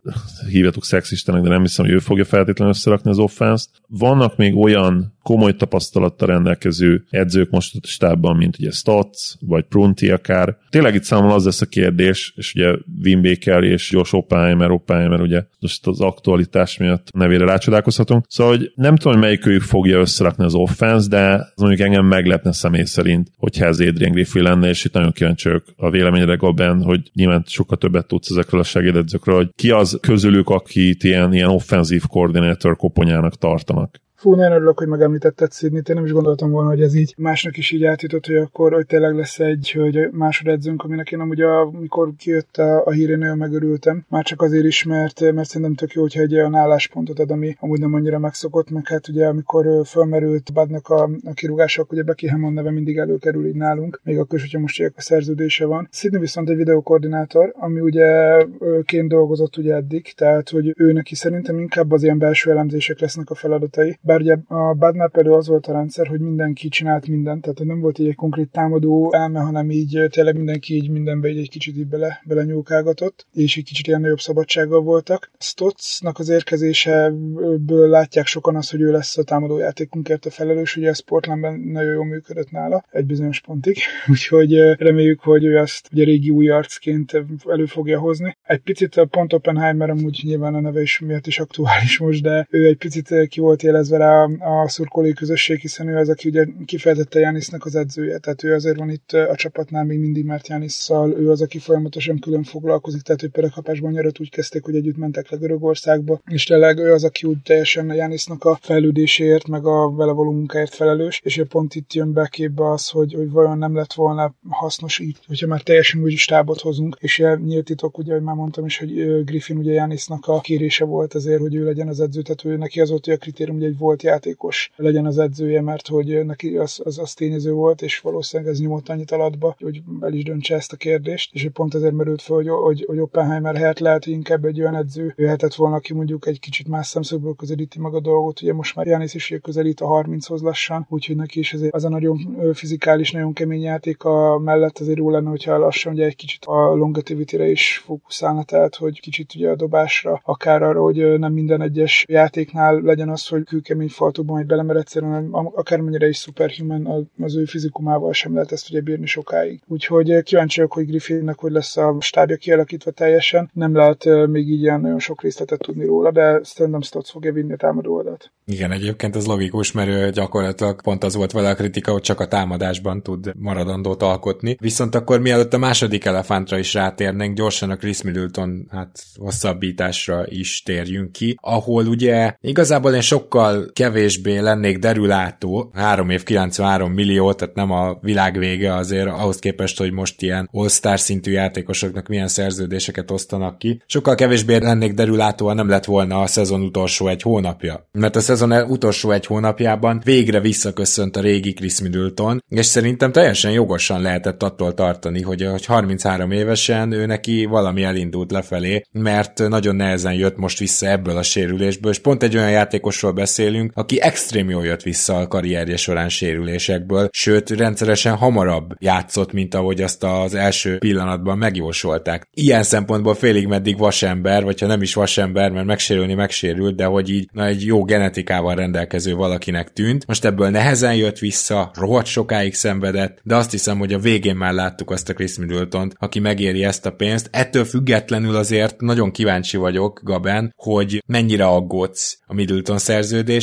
hívjatok 0.50 0.86
szexistenek, 0.86 1.42
de 1.42 1.50
nem 1.50 1.62
hiszem, 1.62 1.86
hogy 1.86 1.97
ő 1.98 2.00
fogja 2.00 2.26
feltétlenül 2.26 2.74
összerakni 2.74 3.10
az 3.10 3.20
offense 3.20 3.66
Vannak 3.88 4.38
még 4.38 4.56
olyan 4.56 5.18
komoly 5.22 5.56
tapasztalattal 5.56 6.28
rendelkező 6.28 7.06
edzők 7.10 7.50
most 7.50 7.76
a 7.76 7.88
stábban, 7.88 8.36
mint 8.36 8.60
ugye 8.60 8.72
Stotz, 8.72 9.38
vagy 9.40 9.64
Prunti 9.64 10.10
akár. 10.10 10.58
Tényleg 10.70 10.96
itt 10.96 11.04
számomra 11.04 11.34
az 11.34 11.46
lesz 11.46 11.62
a 11.62 11.66
kérdés, 11.66 12.34
és 12.36 12.54
ugye 12.56 12.76
Wim 13.04 13.22
Baker 13.22 13.64
és 13.64 13.92
Josh 13.92 14.16
Oppenheimer, 14.16 14.72
Oppenheimer 14.72 15.22
ugye 15.22 15.44
most 15.60 15.88
az 15.88 16.02
aktualitás 16.02 16.78
miatt 16.78 17.08
nevére 17.14 17.46
rácsodálkozhatunk. 17.46 18.26
Szóval, 18.28 18.58
hogy 18.58 18.72
nem 18.76 18.96
tudom, 18.96 19.14
hogy 19.14 19.22
melyikőjük 19.22 19.62
fogja 19.62 20.00
összerakni 20.00 20.44
az 20.44 20.54
offense, 20.54 21.08
de 21.08 21.34
az 21.34 21.62
mondjuk 21.62 21.88
engem 21.88 22.06
meglepne 22.06 22.52
személy 22.52 22.84
szerint, 22.84 23.32
hogyha 23.38 23.66
ez 23.66 23.80
Adrian 23.80 24.12
Griffin 24.12 24.44
lenne, 24.44 24.70
és 24.70 24.86
itt 24.86 24.94
nagyon 24.94 25.12
kíváncsi 25.12 25.50
a 25.76 25.90
véleményre 25.90 26.36
Gabben, 26.36 26.84
hogy 26.84 27.12
nyilván 27.14 27.44
sokkal 27.48 27.78
többet 27.78 28.08
tudsz 28.08 28.30
ezekről 28.30 28.60
a 28.60 28.64
segédedzőkről, 28.64 29.36
hogy 29.36 29.50
ki 29.56 29.70
az 29.70 29.98
közülük, 30.02 30.50
akit 30.50 31.04
ilyen, 31.04 31.34
ilyen 31.34 31.50
offenzív 31.88 32.08
koordinátor 32.08 32.76
koponyának 32.76 33.36
tartanak. 33.36 34.02
Fú, 34.20 34.36
nagyon 34.36 34.52
örülök, 34.52 34.78
hogy 34.78 34.88
megemlítetted 34.88 35.54
Sydney, 35.54 35.82
én 35.90 35.96
nem 35.96 36.06
is 36.06 36.12
gondoltam 36.12 36.52
volna, 36.52 36.70
hogy 36.70 36.82
ez 36.82 36.96
így 36.96 37.14
másnak 37.18 37.58
is 37.58 37.72
így 37.72 37.84
átjutott, 37.84 38.26
hogy 38.26 38.36
akkor 38.36 38.74
hogy 38.74 38.86
tényleg 38.86 39.16
lesz 39.16 39.40
egy 39.40 39.72
hogy 39.72 40.10
másodedzőnk, 40.12 40.84
aminek 40.84 41.12
én 41.12 41.20
amúgy, 41.20 41.42
amikor 41.42 42.12
kijött 42.18 42.58
a, 42.58 42.86
a 42.86 42.92
hír, 42.92 43.10
én 43.10 43.18
nagyon 43.18 43.38
megörültem. 43.38 44.06
Már 44.10 44.24
csak 44.24 44.42
azért 44.42 44.66
is, 44.66 44.84
mert, 44.84 45.20
mert 45.20 45.48
szerintem 45.48 45.76
tök 45.76 45.94
jó, 45.94 46.02
hogyha 46.02 46.22
egy 46.22 46.34
olyan 46.34 46.56
álláspontot 46.56 47.20
ad, 47.20 47.32
ami 47.32 47.56
amúgy 47.60 47.80
nem 47.80 47.94
annyira 47.94 48.20
megszokott, 48.20 48.70
meg 48.70 48.88
hát 48.88 49.08
ugye 49.08 49.28
amikor 49.28 49.86
fölmerült 49.86 50.54
Badnak 50.54 50.90
a, 50.90 51.04
a 51.04 51.34
kirúgása, 51.34 51.82
akkor 51.82 51.98
ugye 51.98 52.08
Becky 52.08 52.28
Hammond 52.28 52.54
neve 52.54 52.72
mindig 52.72 52.98
előkerül 52.98 53.48
így 53.48 53.56
nálunk, 53.56 54.02
még 54.04 54.18
akkor 54.18 54.38
is, 54.38 54.42
hogyha 54.44 54.60
most 54.60 54.92
a 54.96 55.02
szerződése 55.02 55.66
van. 55.66 55.88
Sydney 55.92 56.20
viszont 56.20 56.50
egy 56.50 56.58
videokoordinátor, 56.58 57.54
ami 57.58 57.80
ugye 57.80 58.38
ként 58.84 59.10
dolgozott 59.10 59.58
ugye 59.58 59.74
eddig, 59.74 60.14
tehát 60.16 60.50
hogy 60.50 60.74
ő 60.78 60.92
neki 60.92 61.16
szerintem 61.16 61.60
inkább 61.60 61.92
az 61.92 62.04
ilyen 62.04 62.18
belső 62.18 62.52
elemzések 62.52 63.00
lesznek 63.00 63.30
a 63.30 63.36
feladatai, 63.36 63.98
bár 64.08 64.22
ugye 64.22 64.38
a 64.48 64.74
Badnap 64.74 65.18
elő 65.18 65.32
az 65.32 65.48
volt 65.48 65.68
a 65.68 65.72
rendszer, 65.74 66.08
hogy 66.08 66.20
mindenki 66.20 66.68
csinált 66.68 67.08
mindent, 67.08 67.42
tehát 67.42 67.64
nem 67.64 67.80
volt 67.80 68.00
egy 68.00 68.16
konkrét 68.16 68.50
támadó 68.50 69.14
elme, 69.14 69.40
hanem 69.40 69.72
így 69.72 70.08
tényleg 70.10 70.36
mindenki 70.36 70.76
így 70.76 70.90
mindenbe 70.90 71.30
így 71.30 71.38
egy 71.38 71.50
kicsit 71.50 71.78
így 71.78 71.88
bele, 71.88 72.22
bele 72.26 72.44
nyúlkálgatott, 72.44 73.26
és 73.34 73.58
egy 73.58 73.64
kicsit 73.64 73.88
ilyen 73.88 74.02
nagyobb 74.02 74.20
szabadsággal 74.20 74.82
voltak. 74.82 75.32
Stotznak 75.40 76.20
az 76.20 76.30
érkezéseből 76.30 77.90
látják 77.90 78.26
sokan 78.26 78.56
azt, 78.56 78.72
hogy 78.72 78.82
ő 78.82 78.92
lesz 78.92 79.18
a 79.18 79.24
támadó 79.24 79.58
játékunkért 79.58 80.26
a 80.26 80.30
felelős, 80.30 80.76
ugye 80.76 80.90
ez 80.90 81.00
Portlandben 81.00 81.60
nagyon 81.60 81.94
jól 81.94 82.06
működött 82.06 82.52
nála, 82.52 82.84
egy 82.92 83.06
bizonyos 83.06 83.42
pontig, 83.42 83.78
úgyhogy 84.12 84.54
reméljük, 84.78 85.20
hogy 85.20 85.44
ő 85.44 85.58
azt 85.58 85.90
ugye 85.92 86.04
régi 86.04 86.30
új 86.30 86.50
arcként 86.50 87.24
elő 87.46 87.66
fogja 87.66 88.00
hozni. 88.00 88.38
Egy 88.44 88.60
picit 88.60 88.96
a 88.96 89.06
pont 89.06 89.34
Oppenheimer 89.34 89.90
amúgy 89.90 90.22
nyilván 90.24 90.56
a 90.56 90.60
neve 90.60 90.82
is 90.82 91.00
miatt 91.00 91.28
is 91.28 91.40
aktuális 91.40 91.98
most, 92.00 92.22
de 92.22 92.48
ő 92.50 92.66
egy 92.66 92.78
picit 92.78 93.28
ki 93.28 93.40
volt 93.40 93.64
élezve 93.64 93.97
rá 93.98 94.24
a, 94.24 94.62
a 94.62 94.70
szurkolói 94.70 95.14
közösség, 95.14 95.60
hiszen 95.60 95.88
ő 95.88 95.98
az, 95.98 96.10
aki 96.10 96.30
ugye 96.30 96.46
kifejtette 96.66 97.20
Jánisznak 97.20 97.66
az 97.66 97.76
edzője, 97.76 98.18
tehát 98.18 98.44
ő 98.44 98.54
azért 98.54 98.78
van 98.78 98.90
itt 98.90 99.12
a 99.12 99.36
csapatnál 99.36 99.84
még 99.84 100.00
mindig, 100.00 100.26
mert 100.26 100.48
Jánisszal 100.48 101.12
ő 101.12 101.30
az, 101.30 101.42
aki 101.42 101.60
folyamatosan 101.60 102.20
külön 102.20 102.44
foglalkozik, 102.44 103.02
tehát 103.02 103.24
ő 103.24 103.30
például 103.30 103.54
kapásban 103.54 103.92
nyarat 103.92 104.20
úgy 104.20 104.30
kezdték, 104.30 104.64
hogy 104.64 104.76
együtt 104.76 104.98
mentek 104.98 105.30
le 105.30 105.38
Görögországba, 105.38 106.22
és 106.26 106.44
tényleg 106.44 106.78
ő 106.78 106.94
az, 106.94 107.04
aki 107.04 107.28
úgy 107.28 107.42
teljesen 107.44 107.94
Jánisznak 107.94 108.44
a 108.44 108.60
fejlődéséért, 108.62 109.48
meg 109.48 109.66
a 109.66 109.92
vele 109.96 110.12
való 110.12 110.32
munkáért 110.32 110.74
felelős, 110.74 111.22
és 111.24 111.42
pont 111.50 111.76
itt 111.76 111.94
jön 111.94 112.14
be 112.14 112.28
képbe 112.28 112.72
az, 112.72 112.90
hogy, 112.90 113.14
hogy 113.14 113.32
vajon 113.32 113.58
nem 113.58 113.76
lett 113.76 113.94
volna 113.94 114.36
hasznos 114.50 115.00
így, 115.00 115.18
hogyha 115.28 115.48
már 115.48 115.62
teljesen 115.62 116.02
új 116.02 116.16
stábot 116.16 116.62
hozunk, 116.62 116.98
és 117.00 117.24
nyílt 117.46 117.66
titok, 117.66 117.98
ugye, 117.98 118.14
hogy 118.14 118.22
már 118.22 118.36
mondtam 118.36 118.66
is, 118.66 118.78
hogy 118.78 119.24
Griffin 119.24 119.58
ugye 119.58 119.72
Jánisznak 119.72 120.28
a 120.28 120.40
kérése 120.40 120.86
volt 120.86 121.14
azért, 121.14 121.40
hogy 121.40 121.56
ő 121.56 121.64
legyen 121.64 121.88
az 121.88 122.00
edző, 122.00 122.22
tehát 122.22 122.46
ő 122.46 122.58
neki 122.58 122.82
az 122.82 122.90
volt 122.90 123.08
a 123.08 123.18
kritérium, 123.18 123.56
hogy 123.56 123.66
egy 123.66 123.78
volt 123.88 124.04
játékos 124.04 124.72
legyen 124.76 125.06
az 125.06 125.18
edzője, 125.18 125.62
mert 125.62 125.88
hogy 125.88 126.26
neki 126.26 126.58
az, 126.58 126.82
az, 126.84 127.00
az 127.00 127.14
tényező 127.14 127.52
volt, 127.52 127.82
és 127.82 128.00
valószínűleg 128.00 128.52
ez 128.52 128.60
nyomott 128.60 128.90
annyit 128.90 129.12
alatba, 129.12 129.56
hogy 129.60 129.82
el 130.02 130.14
is 130.14 130.24
döntse 130.24 130.56
ezt 130.56 130.74
a 130.74 130.78
kérdést, 130.78 131.34
és 131.34 131.50
pont 131.54 131.74
ezért 131.74 131.94
merült 131.94 132.22
fel, 132.22 132.36
hogy, 132.36 132.48
hogy, 132.48 132.84
hogy 132.88 133.00
Oppenheimer 133.00 133.56
helyett 133.56 133.80
lehet, 133.80 134.04
hogy 134.04 134.14
inkább 134.14 134.46
egy 134.46 134.60
olyan 134.60 134.76
edző 134.76 135.14
jöhetett 135.18 135.54
volna, 135.54 135.76
aki 135.76 135.94
mondjuk 135.94 136.28
egy 136.28 136.40
kicsit 136.40 136.68
más 136.68 136.88
szemszögből 136.88 137.34
közelíti 137.34 137.80
meg 137.80 137.94
a 137.94 138.00
dolgot. 138.00 138.42
Ugye 138.42 138.54
most 138.54 138.76
már 138.76 138.86
Janis 138.86 139.14
is 139.14 139.34
közelít 139.42 139.82
a 139.82 139.86
30-hoz 139.86 140.42
lassan, 140.42 140.86
úgyhogy 140.90 141.16
neki 141.16 141.40
is 141.40 141.54
azért 141.54 141.74
az 141.74 141.84
a 141.84 141.90
nagyon 141.90 142.18
fizikális, 142.54 143.12
nagyon 143.12 143.34
kemény 143.34 143.62
játék 143.62 144.04
a 144.04 144.40
mellett 144.40 144.80
azért 144.80 144.98
jó 144.98 145.10
lenne, 145.10 145.30
hogyha 145.30 145.58
lassan 145.58 145.94
ugye 145.94 146.06
egy 146.06 146.16
kicsit 146.16 146.46
a 146.46 146.76
longevity-re 146.76 147.48
is 147.50 147.78
fókuszálna, 147.86 148.44
tehát 148.44 148.76
hogy 148.76 149.00
kicsit 149.00 149.36
ugye 149.36 149.50
a 149.50 149.56
dobásra, 149.56 150.22
akár 150.24 150.64
arra, 150.64 150.82
hogy 150.82 151.20
nem 151.20 151.34
minden 151.34 151.62
egyes 151.62 152.06
játéknál 152.08 152.80
legyen 152.82 153.10
az, 153.10 153.28
hogy 153.28 153.44
kőkemény 153.44 153.77
faltóban 153.88 154.36
majd 154.36 154.48
belemer 154.48 154.76
egyszerűen, 154.76 155.30
akármennyire 155.32 156.08
is 156.08 156.18
superhuman, 156.18 157.10
az 157.22 157.36
ő 157.36 157.46
fizikumával 157.46 158.14
sem 158.14 158.34
lehet 158.34 158.52
ezt 158.52 158.70
ugye 158.70 158.82
bírni 158.82 159.06
sokáig. 159.06 159.62
Úgyhogy 159.68 160.24
kíváncsi 160.24 160.60
vagyok, 160.60 160.74
hogy 160.74 160.86
Griffinnek 160.86 161.40
hogy 161.40 161.52
lesz 161.52 161.78
a 161.78 161.96
stábja 162.00 162.36
kialakítva 162.36 162.92
teljesen. 162.92 163.50
Nem 163.54 163.76
lehet 163.76 164.28
még 164.28 164.50
így 164.50 164.62
ilyen 164.62 164.82
nagyon 164.82 165.00
sok 165.00 165.22
részletet 165.22 165.60
tudni 165.60 165.86
róla, 165.86 166.12
de 166.12 166.40
szerintem 166.44 166.82
Stotts 166.82 167.10
fogja 167.10 167.34
vinni 167.34 167.54
a 167.54 167.58
támadó 167.58 167.94
oldalt. 167.94 168.32
Igen, 168.46 168.72
egyébként 168.72 169.16
ez 169.16 169.26
logikus, 169.26 169.72
mert 169.72 169.90
ő 169.90 170.10
gyakorlatilag 170.10 170.82
pont 170.82 171.04
az 171.04 171.16
volt 171.16 171.32
vele 171.32 171.50
a 171.50 171.56
kritika, 171.56 171.92
hogy 171.92 172.02
csak 172.02 172.20
a 172.20 172.28
támadásban 172.28 173.02
tud 173.04 173.32
maradandót 173.36 174.02
alkotni. 174.02 174.58
Viszont 174.60 174.96
akkor 174.96 175.20
mielőtt 175.20 175.54
a 175.54 175.58
második 175.58 176.06
elefántra 176.06 176.58
is 176.58 176.74
rátérnénk, 176.74 177.36
gyorsan 177.36 177.70
a 177.70 177.76
Chris 177.76 178.02
Middleton 178.02 178.68
hát 178.70 179.04
hosszabbításra 179.16 180.24
is 180.28 180.64
térjünk 180.64 181.12
ki, 181.12 181.38
ahol 181.42 181.86
ugye 181.86 182.36
igazából 182.42 182.94
én 182.94 183.02
sokkal 183.02 183.67
kevésbé 183.74 184.38
lennék 184.38 184.78
derülátó, 184.78 185.72
3 185.74 186.10
év 186.10 186.24
93 186.24 186.92
millió, 186.92 187.34
tehát 187.34 187.56
nem 187.56 187.72
a 187.72 187.98
világ 188.02 188.38
vége 188.38 188.76
azért 188.76 189.08
ahhoz 189.08 189.40
képest, 189.40 189.78
hogy 189.78 189.92
most 189.92 190.22
ilyen 190.22 190.50
all-star 190.52 191.00
szintű 191.00 191.32
játékosoknak 191.32 192.08
milyen 192.08 192.28
szerződéseket 192.28 193.12
osztanak 193.12 193.58
ki. 193.58 193.82
Sokkal 193.86 194.16
kevésbé 194.16 194.58
lennék 194.58 194.94
derülátó, 194.94 195.48
ha 195.48 195.54
nem 195.54 195.70
lett 195.70 195.86
volna 195.86 196.22
a 196.22 196.28
szezon 196.28 196.62
utolsó 196.62 197.08
egy 197.08 197.22
hónapja. 197.22 197.90
Mert 197.92 198.16
a 198.16 198.20
szezon 198.20 198.52
utolsó 198.52 199.12
egy 199.12 199.26
hónapjában 199.26 200.02
végre 200.04 200.40
visszaköszönt 200.40 201.16
a 201.16 201.22
régi 201.22 201.54
Chris 201.54 201.82
Middleton, 201.82 202.44
és 202.50 202.66
szerintem 202.66 203.12
teljesen 203.12 203.52
jogosan 203.52 204.02
lehetett 204.02 204.44
attól 204.44 204.74
tartani, 204.74 205.22
hogy 205.22 205.48
33 205.66 206.32
évesen 206.32 206.92
ő 206.92 207.06
neki 207.06 207.46
valami 207.46 207.84
elindult 207.84 208.32
lefelé, 208.32 208.82
mert 208.92 209.48
nagyon 209.48 209.76
nehezen 209.76 210.14
jött 210.14 210.38
most 210.38 210.60
vissza 210.60 210.88
ebből 210.88 211.18
a 211.18 211.24
sérülésből, 211.24 211.92
és 211.92 212.00
pont 212.00 212.24
egy 212.24 212.36
olyan 212.36 212.50
játékosról 212.50 213.12
beszélünk, 213.12 213.57
aki 213.74 214.02
extrém 214.02 214.50
jól 214.50 214.66
jött 214.66 214.82
vissza 214.82 215.18
a 215.18 215.28
karrierje 215.28 215.78
során 215.78 216.10
sérülésekből, 216.10 217.10
sőt 217.12 217.50
rendszeresen 217.50 218.16
hamarabb 218.16 218.74
játszott, 218.80 219.32
mint 219.32 219.54
ahogy 219.54 219.82
azt 219.82 220.04
az 220.04 220.36
első 220.36 220.78
pillanatban 220.78 221.38
megjósolták. 221.38 222.28
Ilyen 222.34 222.64
szempontból 222.64 223.16
félig 223.16 223.48
meddig 223.48 223.78
vasember, 223.78 224.44
vagy 224.44 224.60
ha 224.60 224.68
nem 224.68 224.82
is 224.82 224.94
vasember, 224.94 225.52
mert 225.52 225.66
megsérülni 225.66 226.14
megsérült, 226.14 226.76
de 226.76 226.86
hogy 226.86 227.10
így 227.10 227.30
na, 227.32 227.46
egy 227.46 227.66
jó 227.66 227.84
genetikával 227.84 228.56
rendelkező 228.56 229.14
valakinek 229.14 229.74
tűnt. 229.74 230.08
Most 230.08 230.26
ebből 230.26 230.50
nehezen 230.50 230.96
jött 230.96 231.18
vissza, 231.18 231.72
rohadt 231.74 232.06
sokáig 232.06 232.54
szenvedett, 232.54 233.20
de 233.24 233.36
azt 233.36 233.52
hiszem, 233.52 233.78
hogy 233.78 233.94
a 233.94 234.00
végén 234.00 234.36
már 234.36 234.54
láttuk 234.54 234.92
azt 234.92 235.10
a 235.10 235.14
Chris 235.14 235.38
middleton 235.38 235.92
aki 236.00 236.20
megéri 236.20 236.64
ezt 236.64 236.86
a 236.86 236.92
pénzt. 236.92 237.30
Ettől 237.32 237.66
függetlenül 237.66 238.36
azért 238.36 238.82
nagyon 238.82 239.12
kíváncsi 239.12 239.58
vagyok, 239.58 240.02
Gaben, 240.04 240.54
hogy 240.56 241.04
mennyire 241.06 241.46
aggódsz 241.46 242.18
a 242.26 242.34
Middleton 242.34 242.78